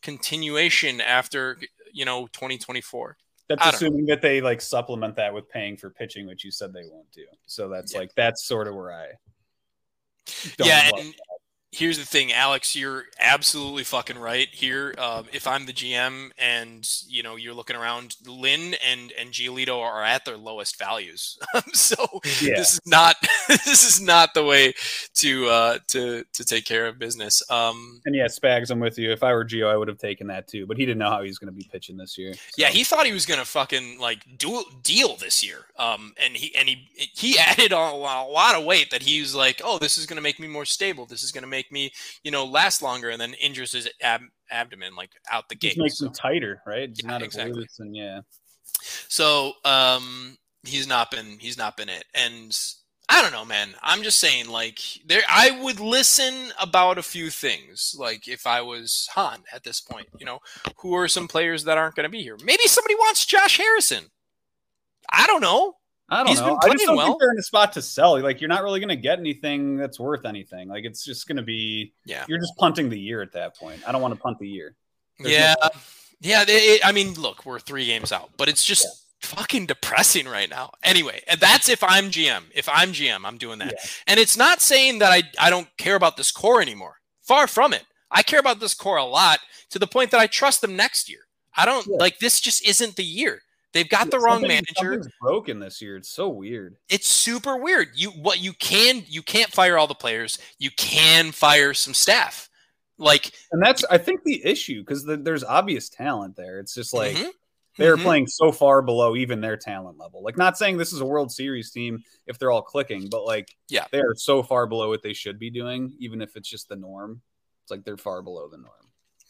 continuation 0.02 1.00
after 1.00 1.58
you 1.92 2.04
know 2.04 2.26
2024. 2.32 3.16
That's 3.58 3.76
assuming 3.76 4.06
that 4.06 4.22
they 4.22 4.40
like 4.40 4.60
supplement 4.60 5.16
that 5.16 5.32
with 5.32 5.48
paying 5.48 5.76
for 5.76 5.90
pitching, 5.90 6.26
which 6.26 6.44
you 6.44 6.50
said 6.50 6.72
they 6.72 6.84
won't 6.90 7.10
do. 7.12 7.24
So 7.46 7.68
that's 7.68 7.92
Yeah. 7.92 8.00
like 8.00 8.14
that's 8.14 8.44
sort 8.44 8.68
of 8.68 8.74
where 8.74 8.92
I 8.92 9.08
don't 10.56 10.68
yeah, 10.68 10.90
and 10.96 11.14
here's 11.72 11.98
the 11.98 12.04
thing, 12.04 12.32
Alex. 12.32 12.76
You're 12.76 13.04
absolutely 13.18 13.82
fucking 13.84 14.18
right 14.18 14.48
here. 14.52 14.94
Uh, 14.98 15.22
if 15.32 15.46
I'm 15.46 15.66
the 15.66 15.72
GM 15.72 16.30
and 16.38 16.88
you 17.08 17.22
know 17.22 17.36
you're 17.36 17.54
looking 17.54 17.76
around, 17.76 18.16
Lynn 18.26 18.74
and 18.86 19.12
and 19.18 19.30
Giolito 19.32 19.80
are 19.80 20.02
at 20.04 20.24
their 20.24 20.36
lowest 20.36 20.78
values. 20.78 21.38
so 21.72 21.94
Yeah. 22.40 22.56
this 22.56 22.74
is 22.74 22.80
not 22.86 23.16
this 23.48 23.84
is 23.84 24.00
not 24.00 24.34
the 24.34 24.44
way 24.44 24.74
to 25.14 25.48
uh, 25.48 25.78
to 25.88 26.24
to 26.32 26.44
take 26.44 26.64
care 26.64 26.86
of 26.86 26.98
business. 26.98 27.42
Um, 27.50 28.00
And 28.04 28.14
yeah, 28.14 28.26
Spags, 28.26 28.70
I'm 28.70 28.80
with 28.80 28.98
you. 28.98 29.10
If 29.10 29.22
I 29.22 29.32
were 29.32 29.44
Gio, 29.44 29.68
I 29.70 29.76
would 29.76 29.88
have 29.88 29.98
taken 29.98 30.26
that 30.28 30.48
too. 30.48 30.66
But 30.66 30.76
he 30.76 30.84
didn't 30.86 30.98
know 30.98 31.10
how 31.10 31.22
he 31.22 31.28
was 31.28 31.38
going 31.38 31.52
to 31.52 31.56
be 31.58 31.68
pitching 31.72 31.96
this 31.96 32.16
year. 32.18 32.34
Yeah, 32.56 32.68
he 32.68 32.84
thought 32.84 33.06
he 33.06 33.12
was 33.12 33.26
gonna 33.26 33.44
fucking 33.44 33.98
like 33.98 34.38
dual 34.38 34.64
deal 34.82 35.16
this 35.16 35.42
year. 35.42 35.66
Um, 35.78 36.12
and 36.22 36.36
he 36.36 36.54
and 36.54 36.68
he 36.68 36.88
he 36.94 37.38
added 37.46 37.72
a, 37.72 37.76
a 37.76 37.96
lot 38.28 38.54
of 38.56 38.64
weight 38.64 38.90
that 38.90 39.02
he 39.02 39.20
was 39.20 39.34
like, 39.34 39.60
oh, 39.64 39.78
this 39.78 39.96
is 39.96 40.04
gonna 40.06 40.20
make 40.20 40.38
me 40.38 40.48
more 40.48 40.64
stable. 40.66 41.06
This 41.06 41.22
is 41.22 41.32
gonna 41.32 41.46
make 41.46 41.61
me, 41.70 41.92
you 42.24 42.30
know, 42.30 42.44
last 42.44 42.82
longer. 42.82 43.10
And 43.10 43.20
then 43.20 43.34
injures 43.34 43.72
his 43.72 43.88
ab- 44.00 44.22
abdomen 44.50 44.94
like 44.96 45.10
out 45.30 45.48
the 45.48 45.54
just 45.54 45.76
gate. 45.76 45.82
makes 45.82 45.98
So, 45.98 46.06
him 46.06 46.12
tighter, 46.12 46.62
right? 46.66 46.88
Just 46.88 47.04
Yeah, 47.04 47.10
not 47.10 47.22
exactly. 47.22 47.66
and 47.78 47.94
yeah. 47.94 48.20
so 49.08 49.52
um, 49.64 50.36
he's 50.64 50.86
not 50.86 51.10
been 51.10 51.38
he's 51.38 51.58
not 51.58 51.76
been 51.76 51.88
it. 51.88 52.04
And 52.14 52.56
I 53.08 53.20
don't 53.20 53.32
know, 53.32 53.44
man. 53.44 53.74
I'm 53.82 54.02
just 54.02 54.20
saying, 54.20 54.48
like, 54.48 54.78
there 55.06 55.22
I 55.28 55.50
would 55.62 55.80
listen 55.80 56.52
about 56.60 56.98
a 56.98 57.02
few 57.02 57.30
things. 57.30 57.94
Like 57.98 58.26
if 58.28 58.46
I 58.46 58.62
was 58.62 59.08
Hahn 59.12 59.42
at 59.52 59.64
this 59.64 59.80
point, 59.80 60.08
you 60.18 60.24
know, 60.24 60.38
who 60.78 60.94
are 60.94 61.08
some 61.08 61.28
players 61.28 61.64
that 61.64 61.78
aren't 61.78 61.94
gonna 61.94 62.08
be 62.08 62.22
here? 62.22 62.38
Maybe 62.42 62.66
somebody 62.66 62.94
wants 62.94 63.26
Josh 63.26 63.58
Harrison. 63.58 64.04
I 65.12 65.26
don't 65.26 65.42
know. 65.42 65.74
I 66.08 66.18
don't 66.18 66.26
He's 66.28 66.40
know. 66.40 66.58
been 66.60 66.70
I 66.70 66.72
just 66.72 66.84
don't 66.84 66.96
well. 66.96 67.06
think 67.06 67.20
they're 67.20 67.32
in 67.32 67.38
a 67.38 67.42
spot 67.42 67.72
to 67.74 67.82
sell. 67.82 68.20
Like 68.20 68.40
you're 68.40 68.48
not 68.48 68.62
really 68.62 68.80
going 68.80 68.90
to 68.90 68.96
get 68.96 69.18
anything 69.18 69.76
that's 69.76 69.98
worth 69.98 70.26
anything. 70.26 70.68
Like 70.68 70.84
it's 70.84 71.04
just 71.04 71.26
going 71.26 71.36
to 71.38 71.42
be. 71.42 71.94
Yeah. 72.04 72.24
You're 72.28 72.38
just 72.38 72.52
punting 72.58 72.90
the 72.90 72.98
year 72.98 73.22
at 73.22 73.32
that 73.32 73.56
point. 73.56 73.80
I 73.86 73.92
don't 73.92 74.02
want 74.02 74.14
to 74.14 74.20
punt 74.20 74.38
the 74.38 74.48
year. 74.48 74.76
There's 75.18 75.32
yeah, 75.32 75.54
no- 75.62 75.70
yeah. 76.20 76.44
it- 76.46 76.84
I 76.84 76.92
mean, 76.92 77.14
look, 77.14 77.46
we're 77.46 77.58
three 77.60 77.86
games 77.86 78.12
out, 78.12 78.30
but 78.36 78.48
it's 78.48 78.64
just 78.64 78.86
fucking 79.20 79.66
depressing 79.66 80.26
right 80.26 80.50
now. 80.50 80.72
Anyway, 80.82 81.22
and 81.28 81.38
that's 81.40 81.68
if 81.68 81.82
I'm 81.82 82.06
GM. 82.10 82.42
If 82.54 82.68
I'm 82.68 82.90
GM, 82.92 83.24
I'm 83.24 83.38
doing 83.38 83.58
that. 83.60 83.72
Yeah. 83.72 83.90
And 84.08 84.20
it's 84.20 84.36
not 84.36 84.60
saying 84.60 84.98
that 84.98 85.12
I 85.12 85.22
I 85.38 85.48
don't 85.48 85.68
care 85.78 85.94
about 85.96 86.16
this 86.18 86.30
core 86.32 86.60
anymore. 86.60 86.96
Far 87.22 87.46
from 87.46 87.72
it. 87.72 87.84
I 88.10 88.22
care 88.22 88.40
about 88.40 88.60
this 88.60 88.74
core 88.74 88.98
a 88.98 89.04
lot 89.04 89.38
to 89.70 89.78
the 89.78 89.86
point 89.86 90.10
that 90.10 90.20
I 90.20 90.26
trust 90.26 90.60
them 90.60 90.76
next 90.76 91.08
year. 91.08 91.20
I 91.56 91.64
don't 91.64 91.86
Yeah. 91.86 91.96
like 91.98 92.18
this. 92.18 92.40
Just 92.40 92.66
isn't 92.68 92.96
the 92.96 93.04
year. 93.04 93.40
They've 93.72 93.88
got 93.88 94.10
the 94.10 94.18
wrong 94.18 94.40
Something- 94.42 94.62
manager. 94.82 95.10
broken 95.20 95.58
this 95.58 95.80
year. 95.80 95.96
It's 95.96 96.10
so 96.10 96.28
weird. 96.28 96.76
It's 96.88 97.08
super 97.08 97.56
weird. 97.56 97.88
You 97.94 98.10
what 98.10 98.40
you 98.40 98.52
can 98.54 99.02
you 99.08 99.22
can't 99.22 99.50
fire 99.50 99.78
all 99.78 99.86
the 99.86 99.94
players. 99.94 100.38
You 100.58 100.70
can 100.76 101.32
fire 101.32 101.72
some 101.74 101.94
staff. 101.94 102.48
Like 102.98 103.32
And 103.50 103.62
that's 103.62 103.82
I 103.84 103.98
think 103.98 104.22
the 104.24 104.44
issue 104.44 104.80
because 104.82 105.04
the, 105.04 105.16
there's 105.16 105.42
obvious 105.44 105.88
talent 105.88 106.36
there. 106.36 106.60
It's 106.60 106.74
just 106.74 106.92
like 106.92 107.16
mhm, 107.16 107.30
they're 107.78 107.96
mhm. 107.96 108.02
playing 108.02 108.26
so 108.26 108.52
far 108.52 108.82
below 108.82 109.16
even 109.16 109.40
their 109.40 109.56
talent 109.56 109.98
level. 109.98 110.22
Like 110.22 110.36
not 110.36 110.58
saying 110.58 110.76
this 110.76 110.92
is 110.92 111.00
a 111.00 111.06
World 111.06 111.32
Series 111.32 111.70
team 111.70 112.04
if 112.26 112.38
they're 112.38 112.50
all 112.50 112.62
clicking, 112.62 113.08
but 113.10 113.24
like 113.24 113.48
Yeah. 113.70 113.86
they 113.90 114.00
are 114.00 114.14
so 114.14 114.42
far 114.42 114.66
below 114.66 114.90
what 114.90 115.02
they 115.02 115.14
should 115.14 115.38
be 115.38 115.50
doing, 115.50 115.94
even 115.98 116.20
if 116.20 116.36
it's 116.36 116.48
just 116.48 116.68
the 116.68 116.76
norm. 116.76 117.22
It's 117.64 117.70
like 117.70 117.84
they're 117.84 117.96
far 117.96 118.20
below 118.22 118.48
the 118.48 118.58
norm. 118.58 118.81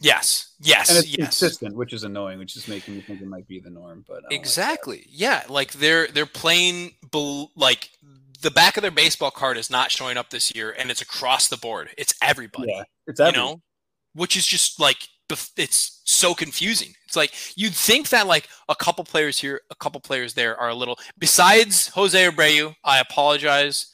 Yes, 0.02 0.54
yes, 0.60 0.90
And 0.90 0.98
it's 0.98 1.08
yes. 1.08 1.18
consistent, 1.18 1.74
which 1.74 1.92
is 1.92 2.04
annoying, 2.04 2.38
which 2.38 2.56
is 2.56 2.68
making 2.68 2.94
me 2.94 3.00
think 3.00 3.20
it 3.20 3.26
might 3.26 3.48
be 3.48 3.60
the 3.60 3.70
norm. 3.70 4.04
But 4.06 4.12
I 4.12 4.20
don't 4.20 4.30
like. 4.30 4.40
Exactly. 4.40 5.06
yeah, 5.08 5.44
like 5.48 5.72
they're 5.72 6.08
they're 6.08 6.26
playing 6.26 6.92
bel- 7.10 7.50
like 7.56 7.90
the 8.42 8.50
back 8.50 8.76
of 8.76 8.82
their 8.82 8.90
baseball 8.90 9.30
card 9.30 9.56
is 9.56 9.70
not 9.70 9.90
showing 9.90 10.16
up 10.16 10.30
this 10.30 10.54
year, 10.54 10.74
and 10.78 10.90
it's 10.90 11.00
across 11.00 11.48
the 11.48 11.56
board. 11.56 11.90
It's 11.96 12.14
everybody. 12.22 12.72
Yeah, 12.72 12.82
it's 13.06 13.20
you 13.20 13.32
know, 13.32 13.62
which 14.14 14.36
is 14.36 14.46
just 14.46 14.80
like 14.80 15.08
it's 15.56 16.02
so 16.04 16.34
confusing. 16.34 16.92
It's 17.06 17.16
like 17.16 17.32
you'd 17.56 17.74
think 17.74 18.10
that 18.10 18.26
like 18.26 18.48
a 18.68 18.74
couple 18.74 19.04
players 19.04 19.38
here, 19.38 19.62
a 19.70 19.74
couple 19.74 20.00
players 20.00 20.34
there 20.34 20.58
are 20.58 20.68
a 20.68 20.74
little. 20.74 20.98
Besides 21.18 21.88
Jose 21.88 22.18
Abreu, 22.28 22.74
I 22.84 22.98
apologize. 23.00 23.86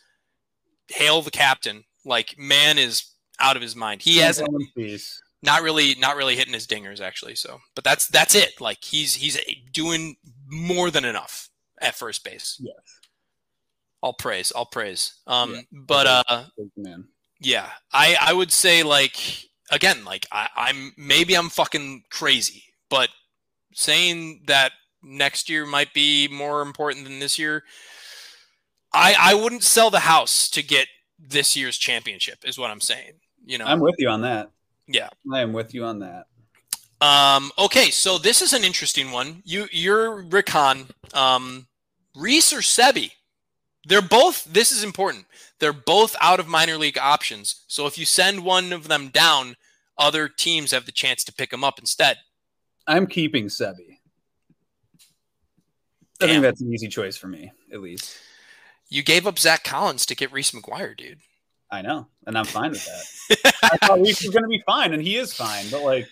Hail 0.89 1.23
the 1.23 1.31
captain. 1.31 1.85
Like 2.05 2.37
man 2.39 2.79
is 2.79 3.13
out 3.39 3.57
of 3.57 3.63
his 3.63 3.77
mind. 3.77 4.03
He 4.03 4.19
hasn't. 4.19 4.49
Not 5.43 5.63
really 5.63 5.95
not 5.97 6.17
really 6.17 6.37
hitting 6.37 6.53
his 6.55 6.67
dingers 6.67 7.01
actually 7.01 7.35
so 7.35 7.59
but 7.75 7.85
that's 7.85 8.09
that's 8.09 8.35
it 8.35 8.61
like 8.61 8.83
he's 8.85 9.15
he's 9.15 9.39
doing 9.73 10.17
more 10.49 10.91
than 10.91 11.05
enough 11.05 11.49
at 11.81 11.95
first 11.95 12.25
base 12.25 12.57
Yes. 12.61 12.75
all 14.03 14.13
praise 14.15 14.51
all 14.51 14.67
praise 14.67 15.15
um 15.27 15.55
Yeah. 15.55 15.61
but 15.73 16.07
uh 16.29 16.45
man. 16.77 17.05
yeah 17.41 17.71
i 17.93 18.17
i 18.21 18.33
would 18.33 18.51
say 18.53 18.83
like 18.83 19.17
again 19.71 20.05
like 20.05 20.27
I, 20.33 20.49
i'm 20.57 20.93
maybe 20.97 21.35
i'm 21.37 21.51
fucking 21.51 22.05
crazy 22.11 22.65
but 22.91 23.09
saying 23.75 24.43
that 24.47 24.73
next 25.03 25.49
year 25.49 25.65
might 25.67 25.95
be 25.95 26.27
more 26.27 26.63
important 26.63 27.05
than 27.05 27.21
this 27.21 27.39
year 27.39 27.63
i 28.93 29.15
i 29.19 29.35
wouldn't 29.35 29.63
sell 29.63 29.91
the 29.91 30.01
house 30.01 30.49
to 30.51 30.63
get 30.63 30.89
this 31.19 31.57
year's 31.57 31.79
championship 31.79 32.39
is 32.45 32.59
what 32.59 32.71
i'm 32.71 32.81
saying 32.81 33.13
you 33.45 33.57
know 33.59 33.67
I'm 33.67 33.81
with 33.81 33.95
you 33.99 34.09
on 34.09 34.23
that. 34.23 34.51
Yeah 34.89 35.09
I 35.33 35.41
am 35.41 35.53
with 35.53 35.75
you 35.75 35.85
on 35.85 36.01
that. 36.01 36.27
Um, 37.01 37.53
okay, 37.59 37.91
so 37.91 38.19
this 38.19 38.43
is 38.43 38.53
an 38.53 38.65
interesting 38.65 39.13
one. 39.13 39.43
You, 39.45 39.69
you're 39.71 40.23
Rick 40.23 40.49
Hahn. 40.49 40.87
Um, 41.15 41.69
Reese 42.17 42.53
or 42.53 42.59
Seby? 42.59 43.13
They're 43.87 44.03
both. 44.03 44.45
This 44.45 44.73
is 44.73 44.83
important. 44.83 45.27
They're 45.61 45.73
both 45.73 46.17
out 46.21 46.41
of 46.41 46.49
minor 46.49 46.77
league 46.77 46.99
options. 46.99 47.65
So 47.69 47.87
if 47.87 47.97
you 47.99 48.05
send 48.05 48.45
one 48.45 48.73
of 48.73 48.89
them 48.89 49.09
down, 49.09 49.57
other 49.97 50.29
teams 50.29 50.73
have 50.73 50.87
the 50.87 50.93
chance 50.93 51.25
to 51.25 51.33
pick 51.33 51.51
them 51.51 51.65
up 51.65 51.79
instead. 51.79 52.19
I'm 52.87 53.07
keeping 53.07 53.47
Seby. 53.47 53.99
I 56.21 56.27
Damn. 56.27 56.29
think 56.29 56.43
that's 56.43 56.61
an 56.61 56.73
easy 56.73 56.89
choice 56.89 57.17
for 57.17 57.29
me, 57.29 57.53
at 57.73 57.81
least. 57.81 58.17
You 58.89 59.03
gave 59.03 59.27
up 59.27 59.39
Zach 59.39 59.63
Collins 59.63 60.05
to 60.07 60.17
get 60.17 60.33
Reese 60.33 60.51
McGuire, 60.51 60.97
dude. 60.97 61.21
I 61.71 61.83
know, 61.83 62.09
and 62.29 62.39
I'm 62.39 62.45
fine 62.45 62.71
with 62.71 62.85
that. 62.85 63.53
I 63.65 63.77
thought 63.87 64.01
Reese 64.01 64.23
was 64.23 64.31
going 64.31 64.45
to 64.45 64.49
be 64.49 64.63
fine, 64.65 64.93
and 64.93 65.03
he 65.03 65.17
is 65.17 65.35
fine. 65.35 65.65
But 65.71 65.83
like, 65.83 66.07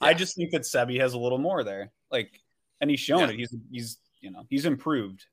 I 0.00 0.14
just 0.14 0.34
think 0.36 0.52
that 0.52 0.62
Seby 0.62 0.98
has 1.00 1.12
a 1.12 1.18
little 1.18 1.38
more 1.38 1.62
there. 1.64 1.90
Like, 2.10 2.40
and 2.80 2.88
he's 2.88 3.00
shown 3.00 3.20
Yeah. 3.20 3.28
it. 3.30 3.36
He's 3.36 3.54
he's 3.70 3.98
you 4.20 4.30
know 4.30 4.44
he's 4.48 4.64
improved. 4.64 5.26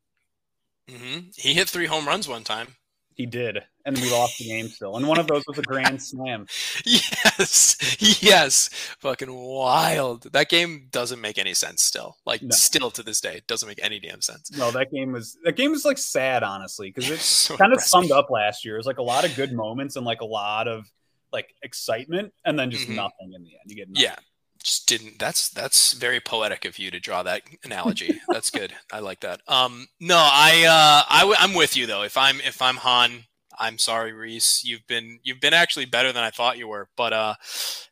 hmm 0.89 1.19
He 1.35 1.53
hit 1.53 1.69
three 1.69 1.85
home 1.85 2.05
runs 2.07 2.27
one 2.27 2.43
time. 2.43 2.75
He 3.15 3.25
did, 3.27 3.59
and 3.85 3.97
we 3.97 4.09
lost 4.11 4.39
the 4.39 4.45
game 4.45 4.67
still. 4.67 4.97
And 4.97 5.07
one 5.07 5.19
of 5.19 5.27
those 5.27 5.43
was 5.47 5.57
a 5.59 5.61
grand 5.61 6.01
slam. 6.01 6.47
Yes, 6.85 7.77
yes, 8.21 8.69
fucking 8.99 9.33
wild. 9.33 10.31
That 10.33 10.49
game 10.49 10.87
doesn't 10.91 11.21
make 11.21 11.37
any 11.37 11.53
sense. 11.53 11.83
Still, 11.83 12.17
like, 12.25 12.41
No. 12.41 12.49
still 12.51 12.91
to 12.91 13.03
this 13.03 13.21
day, 13.21 13.35
it 13.37 13.47
doesn't 13.47 13.67
make 13.67 13.79
any 13.83 13.99
damn 13.99 14.21
sense. 14.21 14.51
No, 14.51 14.71
that 14.71 14.91
game 14.91 15.11
was 15.11 15.37
that 15.43 15.55
game 15.55 15.71
was 15.71 15.85
like 15.85 15.97
sad, 15.97 16.43
honestly, 16.43 16.89
because 16.91 17.09
it 17.09 17.19
So 17.43 17.55
kind 17.57 17.73
of 17.73 17.81
summed 17.81 18.11
up 18.11 18.29
last 18.29 18.65
year. 18.65 18.75
It 18.75 18.79
was 18.79 18.85
like 18.87 18.97
a 18.97 19.03
lot 19.03 19.25
of 19.25 19.35
good 19.35 19.53
moments 19.53 19.95
and 19.95 20.05
like 20.05 20.21
a 20.21 20.25
lot 20.25 20.67
of 20.67 20.85
like 21.31 21.53
excitement, 21.63 22.33
and 22.45 22.57
then 22.59 22.69
just 22.71 22.87
Mhm. 22.87 22.95
nothing 22.95 23.33
in 23.33 23.43
the 23.43 23.51
end. 23.51 23.61
You 23.65 23.75
get 23.75 23.89
nothing. 23.89 24.03
Yeah, 24.03 24.15
just 24.63 24.87
didn't. 24.87 25.19
That's 25.19 25.49
that's 25.49 25.93
very 25.93 26.19
poetic 26.19 26.65
of 26.65 26.79
you 26.79 26.89
to 26.91 26.99
draw 26.99 27.21
that 27.23 27.41
analogy. 27.63 28.19
that's 28.29 28.49
good. 28.49 28.73
I 28.91 28.99
like 28.99 29.19
that. 29.21 29.41
Um, 29.47 29.87
no, 29.99 30.17
I 30.17 30.63
uh, 30.67 31.03
I 31.13 31.19
w- 31.21 31.37
I'm 31.39 31.53
with 31.53 31.75
you 31.77 31.85
though. 31.85 32.03
If 32.03 32.17
I'm 32.17 32.39
if 32.41 32.61
I'm 32.61 32.77
Hahn, 32.77 33.25
I'm 33.59 33.77
sorry, 33.77 34.13
Reese. 34.13 34.63
You've 34.63 34.87
been 34.87 35.19
you've 35.23 35.39
been 35.41 35.53
actually 35.53 35.85
better 35.85 36.11
than 36.11 36.23
I 36.23 36.29
thought 36.31 36.57
you 36.57 36.67
were. 36.67 36.87
But 36.95 37.13
uh, 37.13 37.35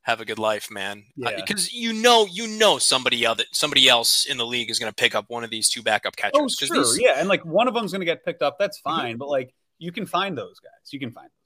have 0.03 0.22
a 0.22 0.26
good 0.26 0.39
life, 0.39 0.72
man. 0.72 1.03
Yeah. 1.15 1.36
Because 1.36 1.72
you 1.74 1.93
know 1.93 2.26
you 2.26 2.47
know 2.47 2.78
somebody 2.78 3.24
else 3.26 3.41
somebody 3.51 3.88
else 3.89 4.26
in 4.26 4.38
the 4.38 4.45
league 4.45 4.69
is 4.72 4.80
going 4.80 4.89
to 4.91 4.95
pick 4.95 5.13
up 5.13 5.26
one 5.28 5.43
of 5.43 5.49
these 5.49 5.69
two 5.69 5.82
backup 5.84 6.15
catchers. 6.15 6.39
Oh, 6.41 6.47
sure, 6.47 6.78
these- 6.78 6.99
yeah, 6.99 7.15
and 7.17 7.28
like 7.30 7.43
one 7.45 7.67
of 7.67 7.74
them's 7.74 7.91
gonna 7.91 8.05
get 8.05 8.24
picked 8.26 8.41
up. 8.41 8.57
That's 8.59 8.80
Mm-hmm. 8.80 8.97
fine, 9.01 9.17
but 9.17 9.28
like 9.30 9.53
you 9.78 9.91
can 9.91 10.05
find 10.05 10.38
those 10.38 10.59
guys. 10.59 10.91
You 10.93 10.99
can 10.99 11.11
find 11.11 11.28
guys. 11.28 11.41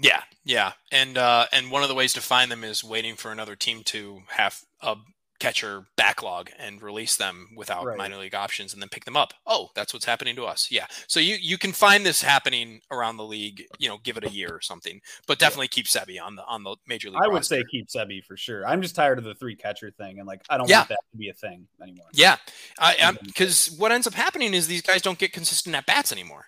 Yeah, 0.00 0.22
yeah, 0.44 0.72
and 0.92 1.16
uh, 1.16 1.46
and 1.52 1.70
one 1.70 1.82
of 1.82 1.88
the 1.88 1.94
ways 1.94 2.12
to 2.14 2.20
find 2.20 2.50
them 2.50 2.64
is 2.64 2.84
waiting 2.84 3.16
for 3.16 3.32
another 3.32 3.56
team 3.56 3.82
to 3.84 4.22
have 4.28 4.60
a 4.82 4.96
catcher 5.38 5.84
backlog 5.98 6.48
and 6.58 6.80
release 6.80 7.16
them 7.16 7.48
without 7.54 7.84
Right. 7.84 7.98
minor 7.98 8.16
league 8.16 8.34
options 8.34 8.72
and 8.72 8.80
then 8.80 8.88
pick 8.88 9.04
them 9.04 9.18
up. 9.18 9.34
Oh, 9.46 9.68
that's 9.74 9.92
what's 9.92 10.06
happening 10.06 10.34
to 10.36 10.44
us. 10.46 10.68
Yeah, 10.70 10.86
so 11.06 11.20
you 11.20 11.36
you 11.40 11.58
can 11.58 11.72
find 11.72 12.06
this 12.06 12.22
happening 12.22 12.80
around 12.90 13.16
the 13.18 13.24
league. 13.24 13.64
You 13.78 13.88
know, 13.88 13.98
give 13.98 14.16
it 14.16 14.24
a 14.24 14.30
year 14.30 14.48
or 14.50 14.60
something, 14.62 14.98
but 15.26 15.38
definitely 15.38 15.68
keep 15.68 15.86
Seby 15.86 16.20
on 16.22 16.36
the 16.36 16.44
on 16.46 16.62
the 16.62 16.76
major 16.86 17.10
league. 17.10 17.20
I 17.22 17.28
would 17.28 17.44
say 17.44 17.62
keep 17.70 17.88
Seby 17.88 18.24
for 18.24 18.36
sure. 18.36 18.66
I'm 18.66 18.80
just 18.80 18.94
tired 18.94 19.18
of 19.18 19.24
the 19.24 19.34
three 19.34 19.56
catcher 19.56 19.90
thing, 19.90 20.18
and 20.18 20.26
like 20.26 20.40
I 20.48 20.56
don't 20.56 20.68
Yeah. 20.68 20.78
want 20.78 20.88
that 20.90 21.00
to 21.12 21.18
be 21.18 21.28
a 21.28 21.34
thing 21.34 21.66
anymore. 21.82 22.06
Yeah, 22.12 22.36
I 22.78 23.12
because 23.24 23.70
what 23.78 23.92
ends 23.92 24.06
up 24.06 24.14
happening 24.14 24.54
is 24.54 24.66
these 24.68 24.82
guys 24.82 25.02
don't 25.02 25.18
get 25.18 25.32
consistent 25.32 25.74
at 25.76 25.84
bats 25.86 26.12
anymore. 26.12 26.46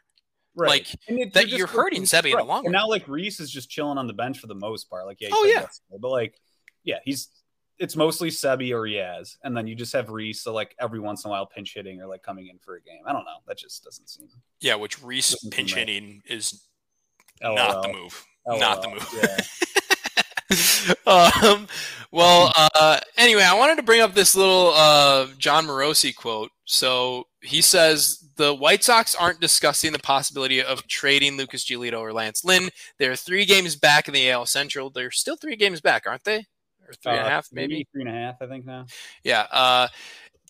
Right. 0.58 0.68
Like, 0.68 0.86
it- 1.06 1.32
that 1.34 1.48
you're 1.48 1.66
hurting 1.68 2.02
Seby 2.02 2.32
in 2.32 2.36
the 2.38 2.44
long 2.44 2.64
run. 2.64 2.72
now 2.72 2.88
like 2.88 3.06
Reese 3.08 3.38
is 3.40 3.50
just 3.50 3.70
chilling 3.70 3.96
on 3.96 4.06
the 4.08 4.12
bench 4.12 4.38
for 4.40 4.48
the 4.48 4.54
most 4.54 4.90
part. 4.90 5.06
Like 5.06 5.20
yeah, 5.20 5.28
Oh, 5.32 5.44
yeah. 5.44 5.66
but 6.00 6.10
like 6.10 6.34
yeah, 6.84 6.98
he's 7.04 7.28
it's 7.78 7.94
mostly 7.94 8.28
Seby 8.28 8.72
or 8.72 8.82
Yaz, 8.82 9.36
and 9.44 9.56
then 9.56 9.68
you 9.68 9.76
just 9.76 9.92
have 9.92 10.10
Reese 10.10 10.40
so 10.42 10.52
like 10.52 10.74
every 10.80 10.98
once 10.98 11.24
in 11.24 11.28
a 11.28 11.30
while 11.30 11.46
pinch 11.46 11.74
hitting 11.74 12.00
or 12.02 12.08
like 12.08 12.24
coming 12.24 12.48
in 12.48 12.58
for 12.58 12.74
a 12.74 12.80
game. 12.82 13.02
I 13.06 13.12
don't 13.12 13.24
know. 13.24 13.38
That 13.46 13.56
just 13.56 13.84
doesn't 13.84 14.08
seem 14.08 14.28
Yeah, 14.60 14.74
which 14.74 15.00
Reese 15.00 15.36
pinch 15.50 15.74
right. 15.74 15.86
hitting 15.86 16.20
is 16.28 16.64
LOL. 17.40 17.54
not 17.54 17.82
the 17.82 17.92
move. 17.92 18.26
Not 18.48 18.82
the 18.82 18.88
move. 18.88 19.08
Yeah. 19.22 19.36
um, 21.52 21.68
well, 22.10 22.50
uh, 22.56 22.98
anyway, 23.16 23.42
I 23.44 23.54
wanted 23.54 23.76
to 23.76 23.82
bring 23.84 24.00
up 24.00 24.14
this 24.14 24.34
little 24.34 24.72
uh, 24.74 25.26
Jon 25.38 25.66
Morosi 25.66 26.12
quote. 26.16 26.50
So 26.64 27.27
he 27.42 27.60
says 27.62 28.24
the 28.36 28.54
White 28.54 28.82
Sox 28.84 29.14
aren't 29.14 29.40
discussing 29.40 29.92
the 29.92 29.98
possibility 29.98 30.62
of 30.62 30.86
trading 30.88 31.36
Lucas 31.36 31.64
Giolito 31.64 31.98
or 32.00 32.12
Lance 32.12 32.44
Lynn. 32.44 32.68
They're 32.98 33.16
three 33.16 33.44
games 33.44 33.76
back 33.76 34.08
in 34.08 34.14
the 34.14 34.30
AL 34.30 34.46
Central. 34.46 34.90
They're 34.90 35.10
still 35.10 35.36
three 35.36 35.56
games 35.56 35.80
back, 35.80 36.04
aren't 36.06 36.24
they? 36.24 36.46
Or 36.86 36.94
three 36.94 37.12
and 37.12 37.20
a 37.20 37.24
Uh, 37.24 37.28
half, 37.28 37.48
maybe. 37.52 37.86
three 37.92 38.02
and 38.02 38.10
a 38.10 38.14
half, 38.14 38.36
I 38.40 38.46
think 38.46 38.64
now. 38.64 38.86
Yeah. 39.22 39.46
Uh, 39.50 39.88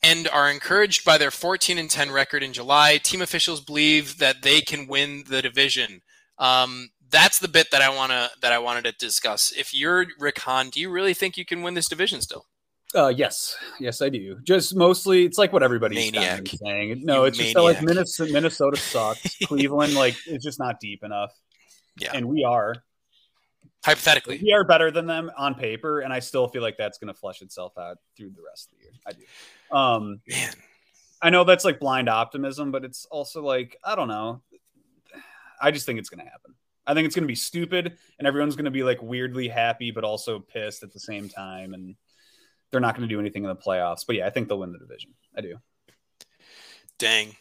and 0.03 0.29
are 0.29 0.51
encouraged 0.51 1.05
by 1.05 1.19
their 1.19 1.31
14 1.33 1.77
and 1.79 1.91
10 1.91 2.11
record 2.13 2.43
in 2.43 2.53
July. 2.53 2.99
Team 2.99 3.21
officials 3.21 3.61
believe 3.61 4.19
that 4.19 4.43
they 4.43 4.61
can 4.61 4.87
win 4.87 5.25
the 5.29 5.43
division. 5.43 6.03
Um, 6.39 6.91
that's 7.11 7.39
the 7.41 7.49
bit 7.49 7.71
that 7.73 7.83
I 7.83 7.89
wanna 7.89 8.31
that 8.43 8.53
I 8.53 8.59
wanted 8.59 8.85
to 8.85 8.93
discuss. 8.93 9.51
If 9.57 9.75
you're 9.75 10.07
Rick 10.19 10.39
Hahn, 10.41 10.71
do 10.71 10.79
you 10.79 10.91
really 10.91 11.15
think 11.15 11.37
you 11.37 11.45
can 11.45 11.63
win 11.63 11.75
this 11.75 11.89
division 11.89 12.21
still? 12.21 12.47
Uh, 12.95 13.09
yes, 13.09 13.57
yes, 13.79 14.01
I 14.01 14.09
do. 14.09 14.39
Just 14.43 14.75
mostly, 14.75 15.25
it's 15.25 15.37
like 15.37 15.53
what 15.53 15.63
everybody's 15.63 16.11
Maniac. 16.13 16.49
saying. 16.49 17.03
No, 17.05 17.21
You 17.23 17.25
it's 17.27 17.39
just 17.39 17.55
that, 17.55 17.63
like. 17.63 17.83
Minnesota, 17.83 18.33
Minnesota 18.33 18.77
sucks. 18.79 19.37
Cleveland, 19.45 19.95
like, 19.95 20.17
it's 20.27 20.43
just 20.45 20.59
not 20.59 20.81
deep 20.81 21.05
enough. 21.05 21.33
Yeah. 22.01 22.13
and 22.15 22.27
we 22.29 22.45
are. 22.45 22.75
Hypothetically, 23.85 24.41
We 24.43 24.53
are 24.53 24.65
better 24.65 24.91
than 24.91 25.07
them 25.07 25.31
on 25.37 25.55
paper, 25.55 26.01
and 26.01 26.13
I 26.13 26.19
still 26.21 26.49
feel 26.49 26.63
like 26.63 26.77
that's 26.77 26.99
going 26.99 27.09
to 27.09 27.19
flush 27.19 27.43
itself 27.43 27.77
out 27.79 27.99
through 28.17 28.31
the 28.31 28.43
rest 28.49 28.71
of 28.73 28.79
the 28.79 28.85
year. 28.85 28.93
I 29.07 29.13
do. 29.13 29.77
Um, 29.77 30.21
man. 30.29 30.53
I 31.23 31.31
know 31.31 31.45
that's 31.45 31.65
like 31.65 31.79
blind 31.81 32.09
optimism, 32.09 32.73
but 32.73 32.85
it's 32.85 33.05
also 33.07 33.43
like 33.43 33.77
I 33.85 33.95
don't 33.95 34.09
know. 34.09 34.43
I 35.61 35.71
just 35.71 35.87
think 35.87 35.99
it's 35.99 36.09
going 36.09 36.25
to 36.25 36.31
happen. 36.31 36.55
I 36.87 36.95
think 36.95 37.07
it's 37.07 37.15
going 37.15 37.25
to 37.25 37.29
be 37.29 37.35
stupid, 37.35 37.99
and 38.19 38.27
everyone's 38.27 38.57
going 38.57 38.65
to 38.65 38.71
be 38.71 38.83
like 38.83 39.03
weirdly 39.03 39.47
happy, 39.49 39.91
but 39.91 40.05
also 40.05 40.39
pissed 40.41 40.83
at 40.83 40.93
the 40.93 41.01
same 41.01 41.29
time, 41.29 41.75
and 41.75 41.95
they're 42.71 42.81
not 42.81 42.97
going 42.97 43.09
to 43.09 43.15
do 43.15 43.21
anything 43.21 43.45
in 43.45 43.49
the 43.49 43.57
playoffs. 43.57 44.05
But 44.07 44.17
yeah, 44.17 44.27
I 44.27 44.31
think 44.31 44.49
they'll 44.49 44.59
win 44.59 44.73
the 44.73 44.79
division. 44.79 45.15
I 45.37 45.41
do. 45.41 45.57
Dang. 46.99 47.37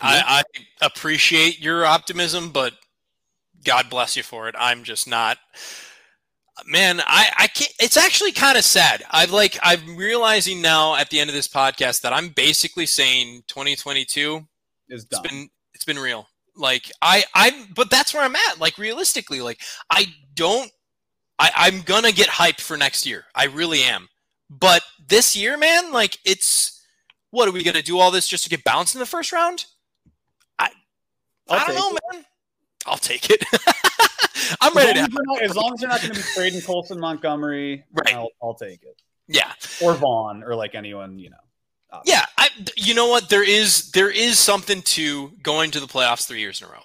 I, 0.00 0.44
I 0.80 0.86
appreciate 0.86 1.60
your 1.60 1.84
optimism, 1.84 2.50
but 2.50 2.72
God 3.64 3.90
bless 3.90 4.16
you 4.16 4.22
for 4.22 4.48
it. 4.48 4.54
I'm 4.58 4.84
just 4.84 5.08
not. 5.08 5.38
Man, 6.66 7.00
I, 7.00 7.30
I 7.38 7.46
can't. 7.48 7.72
It's 7.80 7.96
actually 7.96 8.32
kind 8.32 8.58
of 8.58 8.64
sad. 8.64 9.04
I've 9.10 9.30
like 9.30 9.58
I'm 9.62 9.96
realizing 9.96 10.60
now 10.60 10.96
at 10.96 11.10
the 11.10 11.20
end 11.20 11.30
of 11.30 11.34
this 11.34 11.48
podcast 11.48 12.02
that 12.02 12.12
I'm 12.12 12.28
basically 12.30 12.86
saying 12.86 13.42
2022. 13.48 14.46
Is 14.88 15.04
It's 15.04 15.04
done. 15.04 15.22
been 15.22 15.48
it's 15.74 15.84
been 15.84 15.98
real. 15.98 16.28
Like 16.56 16.90
I 17.00 17.24
I 17.34 17.66
but 17.74 17.90
that's 17.90 18.12
where 18.12 18.24
I'm 18.24 18.34
at. 18.34 18.58
Like 18.58 18.78
realistically, 18.78 19.40
like 19.40 19.60
I 19.90 20.06
don't. 20.34 20.70
I, 21.40 21.52
I'm 21.54 21.82
gonna 21.82 22.10
get 22.10 22.28
hyped 22.28 22.60
for 22.60 22.76
next 22.76 23.06
year. 23.06 23.24
I 23.34 23.44
really 23.44 23.82
am. 23.82 24.08
But 24.50 24.82
this 25.06 25.36
year, 25.36 25.56
man, 25.58 25.92
like 25.92 26.18
it's 26.24 26.82
what 27.30 27.48
are 27.48 27.52
we 27.52 27.62
gonna 27.62 27.82
do 27.82 27.98
all 27.98 28.10
this 28.10 28.26
just 28.28 28.44
to 28.44 28.50
get 28.50 28.64
bounced 28.64 28.94
in 28.94 28.98
the 28.98 29.06
first 29.06 29.32
round? 29.32 29.66
I 30.58 30.70
I'll 31.48 31.58
I 31.60 31.66
don't 31.66 31.74
know, 31.76 31.96
it. 31.96 32.02
man. 32.16 32.24
I'll 32.86 32.96
take 32.96 33.28
it. 33.30 33.44
I'm 34.62 34.76
As 34.76 34.84
ready 34.86 34.94
to. 34.94 35.04
as, 35.04 35.08
not, 35.12 35.42
as 35.42 35.56
long 35.56 35.74
as 35.74 35.80
you're 35.82 35.90
not 35.90 36.00
going 36.00 36.14
to 36.14 36.20
be 36.20 36.26
trading 36.34 36.60
Colson 36.62 36.98
Montgomery, 36.98 37.84
Right. 37.92 38.14
I'll, 38.14 38.30
I'll 38.42 38.54
take 38.54 38.82
it. 38.82 38.96
Yeah, 39.26 39.52
Or 39.82 39.92
Vaughn, 39.94 40.42
or 40.42 40.54
like 40.54 40.74
anyone, 40.74 41.18
you 41.18 41.28
know. 41.28 41.36
obviously. 41.92 42.18
yeah. 42.18 42.24
I. 42.38 42.48
You 42.76 42.94
know 42.94 43.08
what? 43.08 43.28
There 43.28 43.42
is 43.46 43.90
there 43.90 44.08
is 44.10 44.38
something 44.38 44.80
to 44.82 45.32
going 45.42 45.70
to 45.72 45.80
the 45.80 45.86
playoffs 45.86 46.26
three 46.26 46.40
years 46.40 46.62
in 46.62 46.68
a 46.68 46.70
row. 46.70 46.80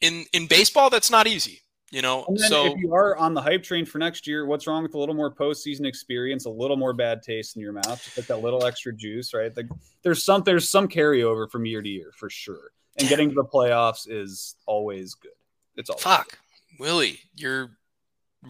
In 0.00 0.26
in 0.32 0.46
baseball, 0.46 0.90
that's 0.90 1.10
not 1.10 1.26
easy. 1.26 1.61
You 1.92 2.00
know. 2.00 2.26
So 2.48 2.72
if 2.72 2.78
you 2.78 2.94
are 2.94 3.16
on 3.18 3.34
the 3.34 3.42
hype 3.42 3.62
train 3.62 3.84
for 3.84 3.98
next 3.98 4.26
year, 4.26 4.46
what's 4.46 4.66
wrong 4.66 4.82
with 4.82 4.94
a 4.94 4.98
little 4.98 5.14
more 5.14 5.32
postseason 5.32 5.84
experience, 5.86 6.46
a 6.46 6.50
little 6.50 6.78
more 6.78 6.94
bad 6.94 7.22
taste 7.22 7.54
in 7.54 7.60
your 7.60 7.74
mouth, 7.74 8.02
just 8.02 8.16
like 8.16 8.26
that 8.28 8.40
little 8.40 8.64
extra 8.64 8.94
juice, 8.94 9.34
right? 9.34 9.54
Like 9.54 9.66
there's 10.02 10.24
some 10.24 10.42
there's 10.42 10.70
some 10.70 10.88
carryover 10.88 11.50
from 11.50 11.66
year 11.66 11.82
to 11.82 11.88
year 11.88 12.10
for 12.16 12.30
sure. 12.30 12.72
And 12.98 13.08
getting 13.08 13.28
to 13.28 13.34
the 13.34 13.44
playoffs 13.44 14.10
is 14.10 14.56
always 14.66 15.14
good. 15.14 15.32
It's 15.76 15.90
all 15.90 15.98
fuck, 15.98 16.38
Willie, 16.80 17.20
you're 17.36 17.76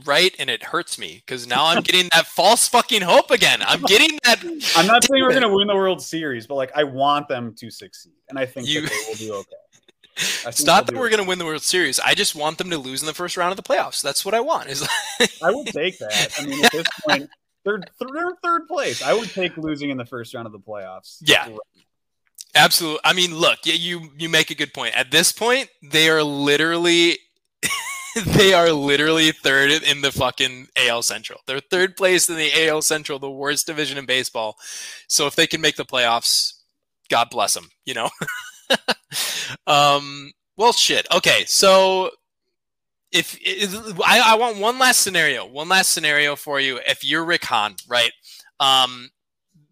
right, 0.07 0.35
and 0.39 0.49
it 0.49 0.63
hurts 0.63 0.97
me 0.99 1.23
because 1.27 1.47
now 1.47 1.67
I'm 1.67 1.83
getting 1.83 2.09
that 2.13 2.27
false 2.27 2.69
fucking 2.69 3.03
hope 3.03 3.33
again. 3.33 3.61
I'm 3.63 3.83
getting 3.87 4.19
that. 4.25 4.41
I'm 4.77 4.87
not 4.87 5.03
saying 5.03 5.21
we're 5.21 5.33
gonna 5.33 5.53
win 5.53 5.67
the 5.67 5.75
World 5.75 6.01
Series, 6.01 6.47
but 6.47 6.55
like 6.55 6.71
I 6.77 6.85
want 6.85 7.27
them 7.27 7.55
to 7.59 7.71
succeed. 7.71 8.15
And 8.29 8.39
I 8.39 8.47
think 8.47 8.69
You- 8.69 8.83
that 8.83 8.91
they 8.91 9.09
will 9.09 9.17
do 9.17 9.35
okay. 9.41 9.57
It's 10.17 10.65
not 10.65 10.87
that 10.87 10.95
we're 10.95 11.09
going 11.09 11.23
to 11.23 11.29
win 11.29 11.39
the 11.39 11.45
World 11.45 11.63
Series. 11.63 11.99
I 12.01 12.15
just 12.15 12.35
want 12.35 12.59
them 12.59 12.71
to 12.71 12.79
lose 12.79 13.03
in 13.03 13.07
the 13.07 13.15
first 13.15 13.37
round 13.37 13.51
of 13.51 13.57
the 13.57 13.63
playoffs. 13.63 14.03
That's 14.03 14.25
what 14.25 14.35
I 14.35 14.41
want. 14.41 14.69
Is 14.69 14.87
I 15.43 15.51
would 15.51 15.67
take 15.69 15.99
that. 15.99 16.35
I 16.39 16.47
mean, 16.47 16.65
at 16.65 16.73
this 16.73 16.87
point, 17.07 17.31
they're, 17.65 17.81
they're 18.01 18.37
third 18.43 18.67
place. 18.69 19.03
I 19.03 19.15
would 19.15 19.31
take 19.31 19.57
losing 19.57 19.91
in 19.91 19.97
the 19.97 20.05
first 20.05 20.35
round 20.35 20.47
of 20.47 20.53
the 20.53 20.59
playoffs. 20.59 21.19
Yeah. 21.23 21.49
Absolutely. 22.55 23.01
I 23.05 23.13
mean, 23.15 23.35
look, 23.35 23.61
yeah, 23.65 23.75
you 23.75 24.11
you 24.19 24.29
make 24.29 24.51
a 24.51 24.55
good 24.55 24.75
point. 24.75 24.95
At 24.95 25.11
this 25.11 25.33
point, 25.33 25.71
they 25.83 26.11
are 26.11 26.23
literally 26.23 27.17
they 28.27 28.53
are 28.53 28.71
literally 28.73 29.33
third 29.33 29.71
in 29.71 30.03
the 30.03 30.13
fucking 30.13 30.69
AL 30.77 31.03
Central. 31.03 31.41
They're 31.47 31.61
third 31.61 31.97
place 31.97 32.29
in 32.29 32.37
the 32.37 32.69
AL 32.69 32.83
Central, 32.83 33.19
the 33.19 33.31
worst 33.31 33.67
division 33.67 33.97
in 33.97 34.05
baseball. 34.05 34.57
So 35.09 35.27
if 35.27 35.35
they 35.35 35.47
can 35.47 35.63
make 35.63 35.77
the 35.77 35.87
playoffs, 35.87 36.53
God 37.09 37.31
bless 37.31 37.55
them, 37.55 37.71
you 37.87 37.95
know. 37.95 38.11
um 39.67 40.33
well 40.57 40.73
shit. 40.73 41.07
Okay, 41.15 41.45
so 41.47 42.11
if, 43.13 43.37
if 43.43 43.75
I, 44.05 44.33
I 44.33 44.35
want 44.37 44.57
one 44.57 44.79
last 44.79 45.03
scenario, 45.03 45.47
one 45.47 45.69
last 45.69 45.93
scenario 45.93 46.35
for 46.35 46.61
you. 46.61 46.81
If 46.87 47.05
you're 47.05 47.25
Rick 47.25 47.45
Hahn, 47.45 47.77
right? 47.87 48.13
Um, 48.59 49.11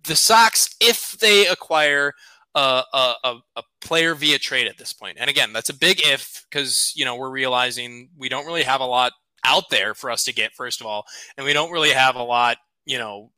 the 0.05 0.15
Sox, 0.15 0.77
if 0.81 1.13
they 1.19 1.47
acquire 1.47 2.13
a, 2.55 2.83
a, 2.93 3.15
a, 3.25 3.37
a 3.57 3.63
player 3.81 4.15
via 4.15 4.39
trade 4.39 4.67
at 4.67 4.77
this 4.77 4.93
point, 4.93 5.17
and 5.19 5.31
again, 5.31 5.53
that's 5.53 5.71
a 5.71 5.75
big 5.75 6.01
if 6.05 6.45
because 6.51 6.93
you 6.95 7.05
know 7.05 7.17
we're 7.17 7.31
realizing 7.31 8.11
we 8.17 8.29
don't 8.29 8.47
really 8.47 8.63
have 8.63 8.81
a 8.81 8.87
lot 8.87 9.13
out 9.45 9.71
there 9.71 9.95
for 9.95 10.11
us 10.11 10.25
to 10.25 10.35
get 10.35 10.53
first 10.53 10.81
of 10.81 10.87
all, 10.87 11.07
and 11.37 11.47
we 11.47 11.53
don't 11.53 11.71
really 11.71 11.91
have 11.91 12.17
a 12.17 12.23
lot, 12.23 12.59
you 12.85 12.99
know, 12.99 13.31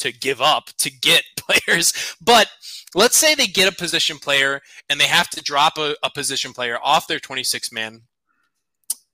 to 0.00 0.12
give 0.12 0.40
up 0.42 0.66
to 0.78 0.90
get 0.90 1.22
players. 1.36 1.92
But 2.20 2.48
let's 2.94 3.16
say 3.16 3.34
they 3.34 3.46
get 3.46 3.72
a 3.72 3.76
position 3.76 4.18
player 4.18 4.60
and 4.88 5.00
they 5.00 5.06
have 5.06 5.28
to 5.30 5.42
drop 5.42 5.78
a, 5.78 5.94
a 6.02 6.10
position 6.10 6.52
player 6.52 6.78
off 6.82 7.06
their 7.06 7.20
26 7.20 7.72
man. 7.72 8.02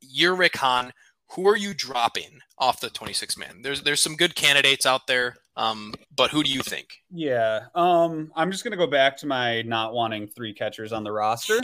You're 0.01 0.35
Rick 0.35 0.57
Hahn. 0.57 0.93
Who 1.33 1.49
are 1.49 1.57
you 1.57 1.75
dropping 1.75 2.39
off 2.59 2.81
the 2.81 2.89
26 2.89 3.37
man? 3.37 3.61
There's 3.63 3.83
there's 3.83 4.01
some 4.01 4.15
good 4.15 4.37
candidates 4.37 4.87
out 4.87 5.09
there, 5.09 5.35
um, 5.57 5.93
but 6.15 6.31
who 6.31 6.45
do 6.45 6.51
you 6.53 6.61
think? 6.63 6.87
Yeah. 7.11 7.63
Um, 7.75 8.31
I'm 8.37 8.53
just 8.53 8.63
gonna 8.63 8.77
go 8.77 8.87
back 8.87 9.17
to 9.19 9.27
my 9.27 9.63
not 9.63 9.93
wanting 9.93 10.29
three 10.29 10.55
catchers 10.55 10.93
on 10.93 11.03
the 11.03 11.11
roster. 11.11 11.59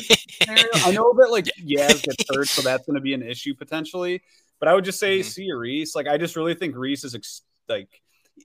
I 0.48 0.90
know 0.90 1.14
that 1.16 1.28
like 1.30 1.44
Yaz 1.64 2.02
gets 2.02 2.24
hurt, 2.34 2.48
so 2.48 2.60
that's 2.62 2.84
gonna 2.86 3.00
be 3.00 3.14
an 3.14 3.22
issue 3.22 3.54
potentially. 3.54 4.20
But 4.58 4.68
I 4.68 4.74
would 4.74 4.84
just 4.84 4.98
say 4.98 5.20
Mhm. 5.20 5.24
see 5.24 5.52
Reese. 5.52 5.94
Like 5.94 6.08
I 6.08 6.18
just 6.18 6.34
really 6.34 6.54
think 6.54 6.74
Reese 6.76 7.04
is 7.04 7.14
ex- 7.14 7.42
like 7.68 7.88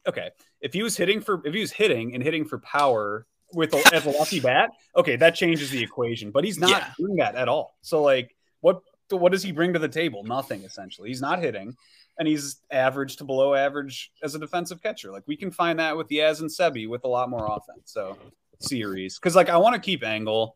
okay. 0.08 0.30
If 0.62 0.74
he 0.74 0.84
was 0.84 0.98
hitting 0.98 1.22
for 1.22 1.42
if 1.46 1.54
he 1.54 1.62
was 1.62 1.72
hitting 1.72 2.14
and 2.16 2.24
hitting 2.24 2.46
for 2.46 2.58
power 2.60 3.26
with 3.54 3.74
a, 3.74 3.84
as 3.94 4.06
a 4.06 4.10
lucky 4.10 4.40
bat, 4.50 4.70
okay, 4.96 5.16
that 5.18 5.36
changes 5.36 5.70
the 5.70 5.82
equation. 5.82 6.32
But 6.32 6.44
he's 6.44 6.58
not 6.60 6.70
Yeah. 6.72 6.94
doing 6.98 7.16
that 7.18 7.36
at 7.36 7.48
all. 7.48 7.76
So 7.82 8.02
like 8.02 8.36
what 8.62 8.82
what 9.10 9.32
does 9.32 9.44
he 9.44 9.52
bring 9.52 9.74
to 9.74 9.80
the 9.80 9.88
table? 9.88 10.24
Nothing 10.24 10.64
essentially. 10.64 11.10
He's 11.10 11.22
not 11.22 11.40
hitting. 11.40 11.76
And 12.20 12.28
he's 12.28 12.58
average 12.72 13.18
to 13.18 13.24
below 13.24 13.54
average 13.54 14.12
as 14.24 14.34
a 14.34 14.40
defensive 14.40 14.82
catcher. 14.82 15.12
Like 15.12 15.24
we 15.28 15.38
can 15.38 15.52
find 15.52 15.78
that 15.80 15.96
with 15.96 16.08
Yaz 16.10 16.42
and 16.42 16.50
Seby 16.50 16.90
with 16.90 17.04
a 17.04 17.08
lot 17.08 17.30
more 17.30 17.46
offense. 17.46 17.84
So 17.86 18.18
series 18.60 19.20
because 19.20 19.36
like 19.36 19.50
I 19.50 19.58
want 19.58 19.76
to 19.76 19.82
keep 19.82 20.04
Engel. 20.04 20.56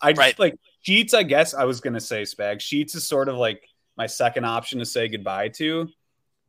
I 0.00 0.12
Right. 0.12 0.38
like 0.38 0.54
Sheets. 0.82 1.12
I 1.14 1.22
guess 1.24 1.54
I 1.54 1.64
was 1.64 1.80
gonna 1.80 2.00
say 2.00 2.22
Spag. 2.22 2.60
Sheets 2.60 2.94
is 2.94 3.06
sort 3.06 3.28
of 3.28 3.36
like 3.36 3.62
my 3.96 4.06
second 4.06 4.44
option 4.44 4.78
to 4.78 4.86
say 4.86 5.06
goodbye 5.08 5.48
to, 5.48 5.88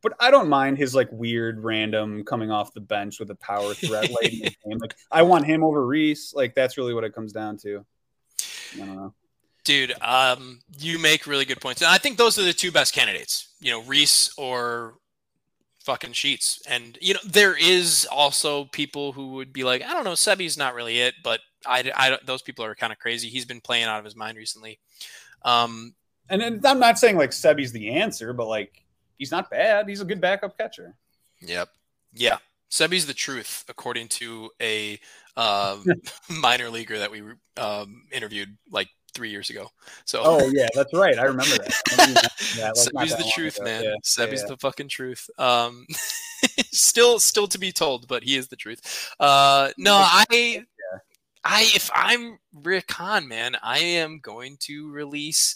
but 0.04 0.12
I 0.20 0.30
don't 0.30 0.50
mind 0.50 0.76
his 0.76 0.94
like 0.94 1.08
weird 1.10 1.64
random 1.64 2.24
coming 2.24 2.50
off 2.50 2.74
the 2.74 2.80
bench 2.80 3.18
with 3.18 3.30
a 3.30 3.34
power 3.36 3.72
threat 3.72 4.10
late 4.10 4.34
in 4.34 4.38
the 4.40 4.54
game. 4.68 4.78
Like 4.78 4.94
I 5.10 5.22
want 5.22 5.46
him 5.46 5.64
over 5.64 5.84
Reese. 5.84 6.34
Like 6.34 6.54
that's 6.54 6.76
really 6.76 6.92
what 6.92 7.04
it 7.04 7.14
comes 7.14 7.32
down 7.32 7.56
to. 7.58 7.84
I 8.74 8.78
don't 8.78 8.96
know. 8.96 9.14
Dude, 9.64 9.94
um, 10.02 10.60
you 10.78 10.98
make 10.98 11.26
really 11.26 11.46
good 11.46 11.58
points, 11.58 11.80
and 11.80 11.90
I 11.90 11.96
think 11.96 12.18
those 12.18 12.38
are 12.38 12.42
the 12.42 12.52
two 12.52 12.70
best 12.70 12.94
candidates. 12.94 13.54
You 13.60 13.70
know, 13.70 13.82
Reese 13.82 14.30
or 14.36 14.98
fucking 15.84 16.12
Sheets. 16.12 16.60
And 16.68 16.98
you 17.00 17.14
know, 17.14 17.20
there 17.24 17.56
is 17.56 18.06
also 18.12 18.66
people 18.66 19.12
who 19.12 19.32
would 19.32 19.54
be 19.54 19.64
like, 19.64 19.82
I 19.82 19.94
don't 19.94 20.04
know, 20.04 20.14
Seby's 20.14 20.58
not 20.58 20.74
really 20.74 21.00
it, 21.00 21.14
but 21.24 21.40
I, 21.66 21.90
I 21.96 22.18
those 22.26 22.42
people 22.42 22.66
are 22.66 22.74
kind 22.74 22.92
of 22.92 22.98
crazy. 22.98 23.28
He's 23.30 23.46
been 23.46 23.62
playing 23.62 23.84
out 23.84 23.98
of 23.98 24.04
his 24.04 24.14
mind 24.14 24.36
recently. 24.36 24.78
Um, 25.46 25.94
And, 26.28 26.42
and 26.42 26.66
I'm 26.66 26.78
not 26.78 26.98
saying 26.98 27.16
like 27.16 27.32
Seby's 27.32 27.72
the 27.72 27.90
answer, 27.90 28.34
but 28.34 28.48
like 28.48 28.83
he's 29.18 29.30
not 29.30 29.50
bad. 29.50 29.88
He's 29.88 30.00
a 30.00 30.04
good 30.04 30.20
backup 30.20 30.56
catcher. 30.56 30.94
Yep. 31.40 31.68
Yeah. 32.12 32.38
Seby's 32.68 33.06
the 33.06 33.14
truth, 33.14 33.64
according 33.68 34.08
to 34.08 34.50
a 34.60 34.98
um, 35.36 35.84
minor 36.28 36.70
leaguer 36.70 36.98
that 36.98 37.10
we 37.10 37.22
um, 37.56 38.02
interviewed 38.10 38.56
like 38.70 38.88
three 39.14 39.30
years 39.30 39.48
ago. 39.48 39.68
So 40.04 40.22
Oh 40.24 40.50
yeah, 40.52 40.66
that's 40.74 40.92
right. 40.92 41.18
I 41.18 41.22
remember 41.22 41.56
that. 41.56 42.30
Yeah, 42.56 42.72
like, 42.94 43.08
that 43.08 43.18
the 43.18 43.30
truth, 43.32 43.56
ago. 43.56 43.64
man. 43.64 43.84
Yeah, 43.84 43.94
Seby's 44.02 44.40
yeah. 44.40 44.48
the 44.48 44.56
fucking 44.56 44.88
truth. 44.88 45.30
Um, 45.38 45.86
still, 46.72 47.20
still 47.20 47.46
to 47.48 47.58
be 47.58 47.72
told, 47.72 48.08
but 48.08 48.24
he 48.24 48.36
is 48.36 48.48
the 48.48 48.56
truth. 48.56 49.12
Uh, 49.20 49.70
no, 49.78 49.94
I, 49.94 50.64
I, 51.44 51.62
if 51.74 51.90
I'm 51.94 52.38
Rick 52.52 52.90
Hahn, 52.90 53.28
man, 53.28 53.56
I 53.62 53.78
am 53.78 54.18
going 54.18 54.56
to 54.62 54.90
release 54.90 55.54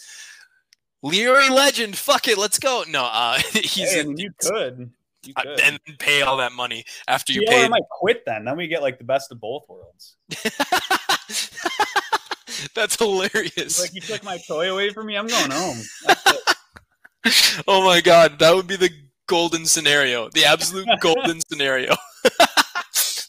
Leury 1.05 1.51
Legend. 1.51 1.96
Fuck 1.96 2.28
it, 2.28 2.38
let's 2.38 2.59
go. 2.59 2.84
No, 2.88 3.05
uh, 3.11 3.38
he's 3.53 3.92
Hey, 3.92 4.01
I 4.01 4.05
you 4.16 4.30
could. 4.40 4.90
You 5.24 5.32
uh, 5.36 5.42
could. 5.42 5.61
and 5.61 5.78
pay 5.99 6.22
all 6.22 6.36
that 6.38 6.53
money 6.53 6.84
after 7.07 7.32
you 7.32 7.42
pay. 7.46 7.68
might 7.68 7.88
quit 7.90 8.24
then. 8.24 8.44
Then 8.44 8.57
we 8.57 8.68
get 8.68 8.82
like 8.82 8.99
the 8.99 9.05
best 9.05 9.32
of 9.32 9.40
both 9.40 9.64
worlds. 9.68 10.16
That's 12.74 12.96
He's 12.96 13.07
hilarious. 13.07 13.80
like, 13.80 13.94
you 13.94 14.01
took 14.01 14.24
my 14.24 14.38
toy 14.49 14.72
away 14.72 14.90
from 14.90 15.07
me. 15.07 15.16
I'm 15.16 15.26
going 15.26 15.51
home. 15.51 15.78
Oh 17.66 17.84
my 17.84 18.01
god, 18.01 18.38
that 18.38 18.55
would 18.55 18.66
be 18.68 18.76
the 18.76 18.90
golden 19.26 19.66
scenario, 19.66 20.30
the 20.30 20.44
absolute 20.46 20.88
golden 21.01 21.40
scenario. 21.51 21.94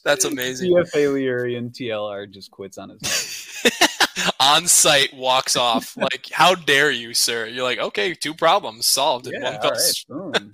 That's 0.05 0.23
amazing. 0.23 0.71
DFA 0.71 1.11
Leury 1.13 1.57
and 1.57 1.71
TLR 1.71 2.31
just 2.31 2.49
quits 2.51 2.77
on 2.77 2.89
his. 2.91 3.01
On 4.39 4.67
site 4.67 5.13
walks 5.13 5.55
off. 5.55 5.95
Like, 5.97 6.29
how 6.31 6.55
dare 6.55 6.91
you, 6.91 7.13
sir? 7.13 7.45
You're 7.45 7.63
like, 7.63 7.79
okay, 7.79 8.13
two 8.13 8.33
problems 8.33 8.87
solved 8.87 9.27
in 9.27 9.33
Yeah, 9.33 9.51
one 9.51 9.59
all 9.61 9.71
right, 9.71 10.05
boom. 10.09 10.51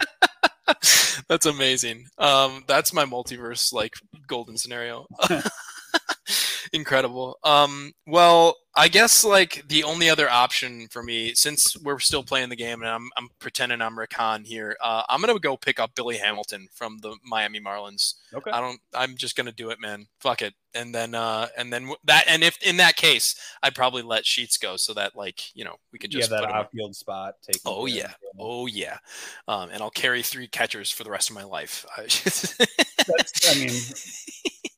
That's 1.30 1.46
amazing. 1.46 2.08
Um, 2.18 2.64
that's 2.68 2.94
my 2.94 3.06
multiverse 3.06 3.72
like 3.72 3.94
golden 4.28 4.58
scenario. 4.58 5.06
Incredible. 6.74 7.38
Um, 7.44 7.94
well, 8.08 8.56
I 8.78 8.90
guess 8.90 9.24
like 9.24 9.64
the 9.70 9.84
only 9.86 10.10
other 10.10 10.30
option 10.30 10.88
for 10.90 11.02
me, 11.02 11.34
since 11.34 11.78
we're 11.78 12.00
still 12.00 12.24
playing 12.24 12.50
the 12.50 12.56
game 12.58 12.82
and 12.82 12.90
I'm, 12.90 13.10
I'm 13.16 13.30
pretending 13.40 13.82
I'm 13.82 13.98
Rick 13.98 14.14
Hahn 14.14 14.44
here, 14.44 14.76
uh, 14.84 15.04
I'm 15.08 15.22
gonna 15.22 15.40
go 15.40 15.56
pick 15.56 15.80
up 15.80 15.96
Billy 15.96 16.18
Hamilton 16.18 16.68
from 16.74 16.98
the 16.98 17.16
Miami 17.24 17.62
Marlins. 17.62 18.16
Okay. 18.34 18.52
I 18.52 18.60
don't. 18.60 18.80
I'm 18.94 19.16
just 19.16 19.38
gonna 19.38 19.54
do 19.54 19.70
it, 19.70 19.80
man. 19.80 20.08
Fuck 20.20 20.42
it. 20.42 20.54
And 20.74 20.94
then, 20.94 21.16
uh, 21.16 21.48
and 21.58 21.72
then 21.72 21.94
that, 22.04 22.26
and 22.28 22.44
if 22.44 22.62
in 22.62 22.76
that 22.78 22.98
case, 22.98 23.34
I'd 23.64 23.76
probably 23.76 24.02
let 24.02 24.26
Sheets 24.26 24.58
go 24.58 24.76
so 24.76 24.94
that 24.96 25.16
like 25.16 25.56
you 25.56 25.64
know 25.64 25.78
we 25.94 26.00
could 26.00 26.14
Yeah, 26.14 26.20
just 26.20 26.32
that 26.32 26.42
put 26.42 26.50
him- 26.50 26.56
outfield 26.58 26.96
spot. 26.98 27.36
Take. 27.50 27.62
Oh 27.66 27.86
yeah, 27.86 28.12
oh 28.38 28.68
yeah, 28.68 28.98
um, 29.48 29.70
and 29.72 29.82
I'll 29.82 29.90
carry 29.90 30.22
three 30.22 30.48
catchers 30.50 30.92
for 30.92 31.06
the 31.06 31.12
rest 31.12 31.30
of 31.30 31.36
my 31.36 31.46
life. 31.46 31.86
That's, 31.98 33.50
I 33.50 33.56
mean, 33.60 33.70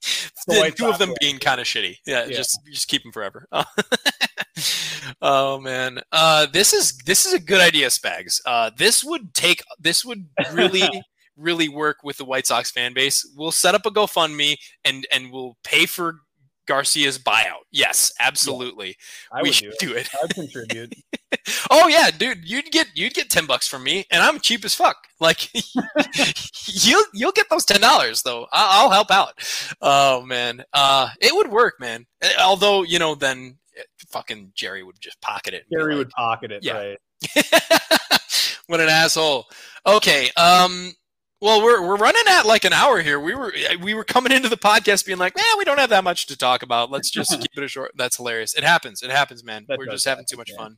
the 0.48 0.54
the 0.64 0.72
two 0.72 0.88
of 0.88 0.98
them 1.00 1.14
being 1.20 1.38
kind 1.40 1.60
of 1.60 1.68
shitty. 1.68 1.98
Yeah, 2.06 2.26
Yeah. 2.26 2.38
just 2.38 2.60
just 2.72 2.88
keep 2.88 3.04
them 3.04 3.12
forever. 3.12 3.48
oh 5.22 5.60
man, 5.60 6.00
uh, 6.12 6.48
this 6.52 6.74
is 6.74 6.98
this 7.06 7.26
is 7.26 7.34
a 7.34 7.40
good 7.40 7.62
idea, 7.62 7.88
Spags. 7.88 8.42
Uh, 8.46 8.72
this 8.78 9.04
would 9.04 9.34
take 9.34 9.62
this 9.80 10.04
would 10.06 10.28
really 10.54 10.88
really 11.38 11.70
work 11.70 11.98
with 12.04 12.18
the 12.18 12.26
White 12.26 12.48
Sox 12.48 12.72
fan 12.72 12.94
base. 12.94 13.30
We'll 13.36 13.52
set 13.52 13.76
up 13.76 13.86
a 13.86 13.92
GoFundMe 13.92 14.58
and 14.84 15.06
and 15.12 15.32
we'll 15.32 15.58
pay 15.64 15.86
for 15.86 16.22
Garcia's 16.68 17.18
buyout. 17.20 17.64
Yes, 17.72 18.12
absolutely. 18.20 18.98
I 19.32 19.42
we 19.42 19.50
would 19.50 19.56
should 19.56 19.74
do 19.80 19.90
do 19.90 19.96
it. 19.96 20.10
I'd 20.24 20.34
contribute. 20.34 20.94
Oh 21.70 21.88
yeah, 21.88 22.10
dude, 22.10 22.50
you'd 22.50 22.72
get 22.72 22.88
you'd 22.96 23.14
get 23.14 23.30
ten 23.30 23.46
bucks 23.46 23.68
from 23.68 23.84
me, 23.84 24.06
and 24.12 24.22
I'm 24.24 24.40
cheap 24.40 24.64
as 24.64 24.74
fuck. 24.74 24.96
Like 25.20 25.50
you'll 26.66 27.04
you'll 27.14 27.32
get 27.34 27.50
those 27.50 27.66
ten 27.66 27.82
dollars 27.82 28.22
though. 28.24 28.44
I- 28.54 28.80
I'll 28.82 28.90
help 28.90 29.12
out. 29.12 29.34
Oh 29.82 30.22
man, 30.22 30.64
uh, 30.74 31.10
it 31.22 31.36
would 31.36 31.50
work, 31.52 31.76
man. 31.80 32.06
Eh, 32.22 32.30
Although 32.40 32.84
you 32.84 32.98
know, 33.00 33.14
then 33.16 33.58
eh, 33.78 33.82
fucking 34.10 34.52
Jerry 34.56 34.84
would 34.84 35.00
just 35.02 35.20
pocket 35.22 35.54
it. 35.54 35.66
Jerry 35.72 35.96
like, 35.96 36.06
would 36.06 36.10
pocket 36.12 36.52
it, 36.52 36.64
Yeah. 36.64 36.78
right? 36.78 36.98
what 38.68 38.80
an 38.80 38.90
asshole. 38.90 39.46
Okay, 39.86 40.30
um, 40.38 40.94
well 41.42 41.64
we're 41.64 41.82
we're 41.86 41.98
running 41.98 42.24
at 42.30 42.46
like 42.46 42.66
an 42.66 42.74
hour 42.74 43.02
here. 43.02 43.20
We 43.20 43.36
were 43.36 43.54
eh, 43.56 43.76
we 43.82 43.94
were 43.94 44.04
coming 44.04 44.32
into 44.32 44.50
the 44.50 44.58
podcast 44.58 45.06
being 45.06 45.18
like, 45.18 45.36
man, 45.36 45.46
we 45.58 45.66
don't 45.66 45.80
have 45.80 45.90
that 45.92 46.04
much 46.04 46.28
to 46.28 46.38
talk 46.38 46.64
about. 46.64 46.92
Let's 46.92 47.10
just 47.10 47.32
keep 47.40 47.52
it 47.56 47.64
a 47.64 47.68
short. 47.68 47.92
That's 47.96 48.18
hilarious. 48.18 48.56
It 48.56 48.64
happens. 48.64 49.04
It 49.04 49.12
happens, 49.12 49.44
man. 49.44 49.66
That 49.68 49.78
we're 49.78 49.86
just 49.86 50.06
having 50.06 50.24
happen, 50.24 50.26
too 50.30 50.38
much 50.38 50.52
fun. 50.58 50.78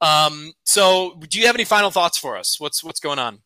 Um, 0.00 0.52
so 0.64 1.18
do 1.28 1.38
you 1.38 1.46
have 1.46 1.56
any 1.56 1.64
final 1.64 1.90
thoughts 1.90 2.18
for 2.18 2.36
us? 2.36 2.58
What's 2.58 2.82
what's 2.84 3.00
going 3.00 3.18
on? 3.18 3.40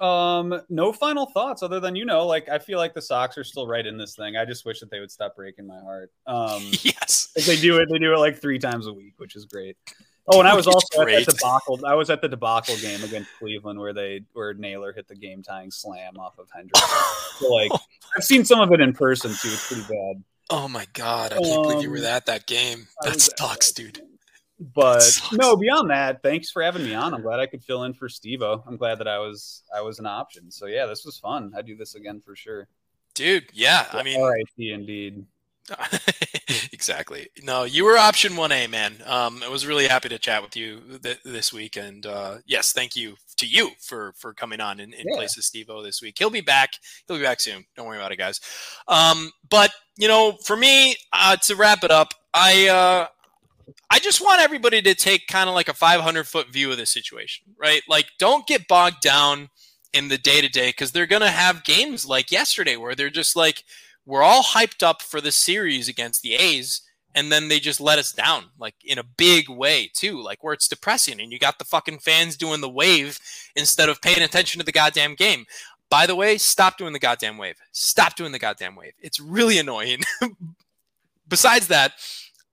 Um, 0.00 0.60
no 0.68 0.92
final 0.92 1.26
thoughts 1.26 1.62
other 1.62 1.80
than 1.80 1.96
you 1.96 2.04
know, 2.04 2.24
like 2.24 2.48
I 2.48 2.58
feel 2.58 2.78
like 2.78 2.94
the 2.94 3.02
Sox 3.02 3.36
are 3.36 3.44
still 3.44 3.66
right 3.66 3.84
in 3.84 3.96
this 3.96 4.14
thing. 4.14 4.36
I 4.36 4.44
just 4.44 4.64
wish 4.64 4.78
that 4.80 4.90
they 4.90 5.00
would 5.00 5.10
stop 5.10 5.34
breaking 5.34 5.66
my 5.66 5.80
heart. 5.80 6.12
Um, 6.26 6.62
yes. 6.82 7.30
they 7.46 7.56
do 7.56 7.78
it, 7.78 7.88
they 7.90 7.98
do 7.98 8.14
it 8.14 8.18
like 8.18 8.40
three 8.40 8.60
times 8.60 8.86
a 8.86 8.92
week, 8.92 9.14
which 9.16 9.34
is 9.34 9.44
great. 9.46 9.76
Oh, 10.30 10.40
and 10.40 10.48
I 10.48 10.54
was 10.54 10.66
also 10.66 11.00
at 11.02 11.06
that 11.06 11.26
debacle. 11.26 11.80
I 11.86 11.94
was 11.94 12.10
at 12.10 12.20
the 12.20 12.28
debacle 12.28 12.76
game 12.76 13.02
against 13.02 13.30
Cleveland 13.38 13.78
where 13.78 13.92
they 13.92 14.22
where 14.32 14.54
Naylor 14.54 14.92
hit 14.92 15.08
the 15.08 15.14
game 15.16 15.42
tying 15.42 15.70
slam 15.70 16.16
off 16.18 16.38
of 16.38 16.48
Hendriks. 16.56 17.38
so, 17.38 17.48
like 17.52 17.70
I've 18.16 18.24
seen 18.24 18.44
some 18.44 18.60
of 18.60 18.72
it 18.72 18.80
in 18.80 18.92
person 18.92 19.30
too. 19.30 19.48
It's 19.48 19.68
pretty 19.68 19.82
bad. 19.82 20.22
Oh 20.50 20.68
my 20.68 20.86
god, 20.92 21.32
I 21.32 21.38
can't 21.40 21.62
believe 21.62 21.82
you 21.82 21.90
were 21.90 21.98
Um, 21.98 22.04
at 22.04 22.26
that 22.26 22.46
game. 22.46 22.88
That 23.02 23.20
sucks, 23.20 23.72
that 23.72 23.82
dude. 23.82 24.00
But 24.74 25.02
sucks. 25.02 25.32
no, 25.32 25.56
beyond 25.56 25.90
that, 25.90 26.22
thanks 26.22 26.50
for 26.50 26.62
having 26.62 26.84
me 26.84 26.94
on. 26.94 27.14
I'm 27.14 27.22
glad 27.22 27.38
I 27.38 27.46
could 27.46 27.62
fill 27.62 27.84
in 27.84 27.94
for 27.94 28.08
Stevo. 28.08 28.62
I'm 28.66 28.76
glad 28.76 28.98
that 28.98 29.08
I 29.08 29.18
was 29.18 29.62
I 29.74 29.82
was 29.82 29.98
an 29.98 30.06
option. 30.06 30.50
So 30.50 30.66
yeah, 30.66 30.86
this 30.86 31.04
was 31.04 31.18
fun. 31.18 31.52
I 31.56 31.62
do 31.62 31.76
this 31.76 31.94
again 31.94 32.20
for 32.20 32.34
sure. 32.34 32.66
Dude, 33.14 33.46
yeah. 33.52 33.86
I 33.92 34.02
mean, 34.02 34.20
right, 34.22 34.44
indeed. 34.58 35.24
exactly. 36.72 37.28
No, 37.42 37.64
you 37.64 37.84
were 37.84 37.96
option 37.98 38.32
1A, 38.32 38.70
man. 38.70 38.94
Um, 39.04 39.42
I 39.44 39.48
was 39.48 39.66
really 39.66 39.86
happy 39.86 40.08
to 40.08 40.18
chat 40.18 40.42
with 40.42 40.56
you 40.56 40.80
th- 41.02 41.20
this 41.24 41.52
week. 41.52 41.76
And 41.76 42.04
uh, 42.06 42.38
yes, 42.46 42.72
thank 42.72 42.96
you 42.96 43.16
to 43.36 43.46
you 43.46 43.70
for 43.80 44.12
for 44.16 44.32
coming 44.34 44.60
on 44.60 44.80
in, 44.80 44.92
in 44.92 45.04
Yeah. 45.08 45.16
place 45.16 45.36
of 45.36 45.44
Steve 45.44 45.70
O 45.70 45.82
this 45.82 46.00
week. 46.02 46.16
He'll 46.18 46.30
be 46.30 46.40
back. 46.40 46.70
He'll 47.06 47.16
be 47.16 47.22
back 47.22 47.40
soon. 47.40 47.64
Don't 47.76 47.86
worry 47.86 47.98
about 47.98 48.12
it, 48.12 48.16
guys. 48.16 48.40
Um, 48.88 49.30
but, 49.48 49.70
you 49.96 50.08
know, 50.08 50.36
for 50.44 50.56
me, 50.56 50.96
uh, 51.12 51.36
to 51.36 51.56
wrap 51.56 51.84
it 51.84 51.90
up, 51.90 52.12
I. 52.34 52.68
Uh, 52.68 53.06
I 53.90 53.98
just 53.98 54.20
want 54.22 54.40
everybody 54.40 54.80
to 54.82 54.94
take 54.94 55.26
kind 55.28 55.48
of 55.48 55.54
like 55.54 55.68
a 55.68 55.74
500 55.74 56.26
foot 56.26 56.48
view 56.50 56.70
of 56.70 56.78
the 56.78 56.86
situation, 56.86 57.46
right? 57.58 57.82
Like, 57.88 58.06
don't 58.18 58.46
get 58.46 58.66
bogged 58.68 59.00
down 59.02 59.48
in 59.92 60.08
the 60.08 60.18
day 60.18 60.40
to 60.40 60.48
day 60.48 60.68
because 60.70 60.92
they're 60.92 61.06
going 61.06 61.22
to 61.22 61.28
have 61.30 61.64
games 61.64 62.06
like 62.06 62.30
yesterday 62.30 62.76
where 62.76 62.94
they're 62.94 63.10
just 63.10 63.36
like, 63.36 63.64
we're 64.08 64.22
all 64.22 64.42
hyped 64.42 64.82
up 64.82 65.02
for 65.02 65.20
the 65.20 65.30
series 65.30 65.86
against 65.86 66.22
the 66.22 66.32
A's, 66.32 66.80
and 67.14 67.30
then 67.30 67.48
they 67.48 67.60
just 67.60 67.78
let 67.78 67.98
us 67.98 68.10
down, 68.10 68.46
like 68.58 68.74
in 68.82 68.98
a 68.98 69.02
big 69.02 69.50
way 69.50 69.90
too, 69.92 70.18
like 70.22 70.42
where 70.42 70.54
it's 70.54 70.66
depressing, 70.66 71.20
and 71.20 71.30
you 71.30 71.38
got 71.38 71.58
the 71.58 71.64
fucking 71.66 71.98
fans 71.98 72.34
doing 72.34 72.62
the 72.62 72.70
wave 72.70 73.18
instead 73.54 73.90
of 73.90 74.00
paying 74.00 74.22
attention 74.22 74.58
to 74.60 74.64
the 74.64 74.72
goddamn 74.72 75.14
game. 75.14 75.44
By 75.90 76.06
the 76.06 76.16
way, 76.16 76.38
stop 76.38 76.78
doing 76.78 76.94
the 76.94 76.98
goddamn 76.98 77.36
wave. 77.36 77.56
Stop 77.72 78.16
doing 78.16 78.32
the 78.32 78.38
goddamn 78.38 78.76
wave. 78.76 78.94
It's 78.98 79.20
really 79.20 79.58
annoying. 79.58 80.00
Besides 81.28 81.68
that, 81.68 81.92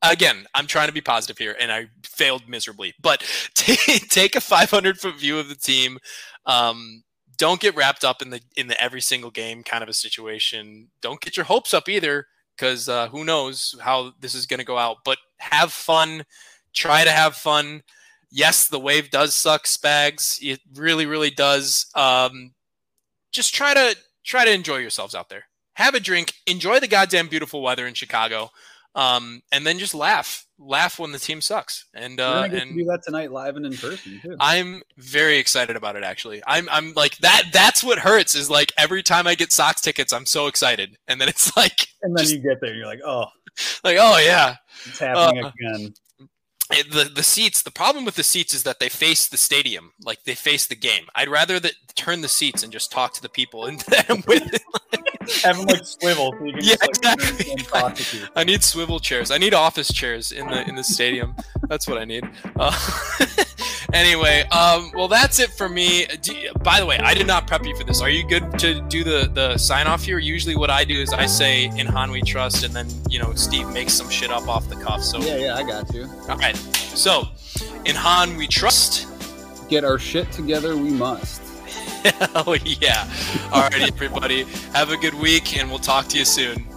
again, 0.02 0.48
I'm 0.54 0.68
trying 0.68 0.88
to 0.88 0.94
be 0.94 1.02
positive 1.02 1.38
here, 1.38 1.56
and 1.58 1.72
I 1.72 1.88
failed 2.04 2.50
miserably. 2.50 2.96
But 3.02 3.24
take 3.56 4.10
take 4.10 4.36
a 4.36 4.42
500 4.42 5.00
foot 5.00 5.18
view 5.18 5.40
of 5.40 5.48
the 5.48 5.56
team. 5.56 6.00
Um, 6.46 7.04
don't 7.38 7.60
get 7.60 7.76
wrapped 7.76 8.04
up 8.04 8.22
in 8.22 8.30
the 8.30 8.42
in 8.56 8.68
the 8.68 8.82
every 8.82 9.02
single 9.02 9.32
game 9.32 9.64
kind 9.64 9.84
of 9.84 9.90
a 9.90 9.94
situation. 9.94 10.90
Don't 11.02 11.22
get 11.22 11.38
your 11.38 11.46
hopes 11.46 11.74
up 11.74 11.90
either, 11.90 12.28
because 12.56 12.90
uh, 12.90 13.08
who 13.10 13.24
knows 13.24 13.76
how 13.82 14.14
this 14.20 14.34
is 14.34 14.46
going 14.46 14.60
to 14.60 14.66
go 14.66 14.78
out. 14.78 14.98
But 15.04 15.18
have 15.38 15.72
fun. 15.72 16.26
Try 16.74 17.04
to 17.04 17.12
have 17.12 17.36
fun. 17.36 17.84
Yes, 18.32 18.68
the 18.68 18.80
wave 18.80 19.12
does 19.12 19.36
suck, 19.36 19.66
Spags. 19.66 20.38
It 20.42 20.60
really, 20.74 21.06
really 21.06 21.32
does. 21.32 21.86
Um, 21.96 22.54
just 23.32 23.54
try 23.54 23.74
to 23.74 23.96
try 24.24 24.46
to 24.46 24.52
enjoy 24.52 24.78
yourselves 24.78 25.16
out 25.16 25.30
there. 25.30 25.46
Have 25.74 25.94
a 25.94 26.00
drink. 26.00 26.34
Enjoy 26.48 26.80
the 26.80 26.88
goddamn 26.88 27.28
beautiful 27.28 27.62
weather 27.62 27.86
in 27.86 27.94
Chicago. 27.94 28.52
Um, 28.96 29.42
and 29.52 29.68
then 29.68 29.78
just 29.78 29.94
laugh, 29.94 30.46
laugh 30.58 31.00
when 31.00 31.12
the 31.12 31.20
team 31.20 31.42
sucks. 31.42 31.86
And 31.94 32.20
uh, 32.22 32.48
and 32.50 32.76
do 32.78 32.86
that 32.86 33.02
tonight 33.04 33.30
live 33.32 33.58
and 33.58 33.66
in 33.66 33.74
person 33.76 34.22
too. 34.24 34.38
I'm 34.40 34.82
very 34.98 35.38
excited 35.38 35.76
about 35.76 35.98
it. 35.98 36.04
Actually, 36.06 36.42
I'm 36.48 36.70
I'm 36.72 36.94
like 36.94 37.18
that. 37.18 37.44
That's 37.52 37.84
what 37.84 38.00
hurts. 38.00 38.36
Is 38.36 38.50
like 38.50 38.72
every 38.78 39.04
time 39.04 39.28
I 39.28 39.36
get 39.36 39.52
Sox 39.52 39.82
tickets, 39.82 40.14
I'm 40.14 40.26
so 40.26 40.48
excited, 40.48 40.98
and 41.10 41.20
then 41.20 41.28
it's 41.28 41.56
like 41.58 41.88
and 42.02 42.16
then 42.16 42.24
just- 42.24 42.36
you 42.36 42.42
get 42.42 42.62
there, 42.62 42.74
you're 42.74 42.86
like, 42.88 43.02
oh, 43.06 43.26
like 43.84 43.98
oh 44.00 44.18
yeah. 44.18 44.56
it's 44.86 45.00
happening 45.00 45.44
Uh, 45.44 45.52
again. 45.60 45.94
It- 46.72 46.92
the 46.92 47.06
the 47.06 47.24
seats. 47.24 47.62
The 47.62 47.72
problem 47.72 48.06
with 48.06 48.16
the 48.16 48.24
seats 48.24 48.54
is 48.54 48.64
that 48.64 48.80
they 48.80 48.90
face 48.90 49.28
the 49.28 49.38
stadium, 49.38 49.94
like 50.04 50.24
they 50.24 50.36
face 50.36 50.66
the 50.68 50.76
game. 50.76 51.06
I'd 51.16 51.30
rather 51.30 51.60
that 51.60 51.74
turn 51.96 52.22
the 52.22 52.28
seats 52.28 52.64
and 52.64 52.72
just 52.74 52.92
talk 52.92 53.14
to 53.14 53.22
the 53.22 53.30
people 53.30 53.66
and 53.66 53.80
them 54.08 54.24
with. 54.28 54.44
Have 55.44 55.58
them 55.58 55.66
like 55.66 55.86
swivel 55.86 56.34
so 56.38 56.46
you 56.46 56.54
can 56.54 56.62
Yeah, 56.64 56.76
just, 56.86 57.04
like, 57.04 57.18
exactly. 57.20 57.52
and 57.58 57.68
talk 57.68 57.96
to 57.96 58.04
people. 58.04 58.28
I 58.36 58.44
need 58.44 58.64
swivel 58.64 59.00
chairs. 59.00 59.32
I 59.32 59.38
need 59.40 59.54
office 59.54 59.92
chairs 59.92 60.32
in 60.32 60.48
the 60.48 60.68
in 60.68 60.76
the 60.76 60.84
stadium. 60.84 61.36
That's 61.68 61.88
what 61.88 61.98
I 61.98 62.06
need. 62.06 62.24
Uh, 62.60 62.72
Anyway, 63.96 64.42
um, 64.52 64.92
well, 64.94 65.08
that's 65.08 65.40
it 65.40 65.52
for 65.52 65.70
me. 65.70 66.06
By 66.64 66.82
the 66.82 66.86
way, 66.86 66.98
I 66.98 67.14
did 67.14 67.28
not 67.28 67.48
prep 67.48 67.66
you 67.66 67.74
for 67.78 67.86
this. 67.86 68.02
Are 68.02 68.10
you 68.10 68.28
good 68.28 68.60
to 68.60 68.82
do 68.82 69.06
the 69.06 69.32
the 69.34 69.58
sign 69.58 69.88
off 69.88 70.04
here? 70.04 70.20
Usually, 70.20 70.58
what 70.58 70.70
I 70.70 70.84
do 70.84 71.02
is 71.02 71.14
I 71.14 71.26
say 71.26 71.72
"In 71.78 71.88
Hahn 71.88 72.12
We 72.12 72.22
Trust," 72.22 72.66
and 72.66 72.74
then 72.74 72.88
you 73.10 73.20
know 73.20 73.34
Steve 73.36 73.70
makes 73.70 73.94
some 73.94 74.10
shit 74.10 74.32
up 74.32 74.50
off 74.50 74.68
the 74.68 74.76
cuff. 74.76 75.02
So 75.02 75.20
Yeah, 75.20 75.38
yeah, 75.38 75.56
I 75.56 75.64
got 75.64 75.94
you. 75.94 76.10
all 76.28 76.36
right. 76.36 76.58
So, 76.58 77.30
in 77.86 77.96
Hahn 77.96 78.36
we 78.36 78.48
trust. 78.48 79.08
Get 79.70 79.86
our 79.86 79.98
shit 79.98 80.30
together, 80.34 80.76
we 80.76 80.92
must. 80.92 81.42
Hell 82.04 82.56
yeah! 82.66 83.10
All 83.54 83.62
right, 83.62 83.82
everybody. 83.82 84.44
Have 84.74 84.92
a 84.92 84.98
good 84.98 85.14
week, 85.14 85.58
and 85.58 85.70
we'll 85.70 85.80
talk 85.80 86.08
to 86.10 86.18
you 86.20 86.26
soon. 86.26 86.68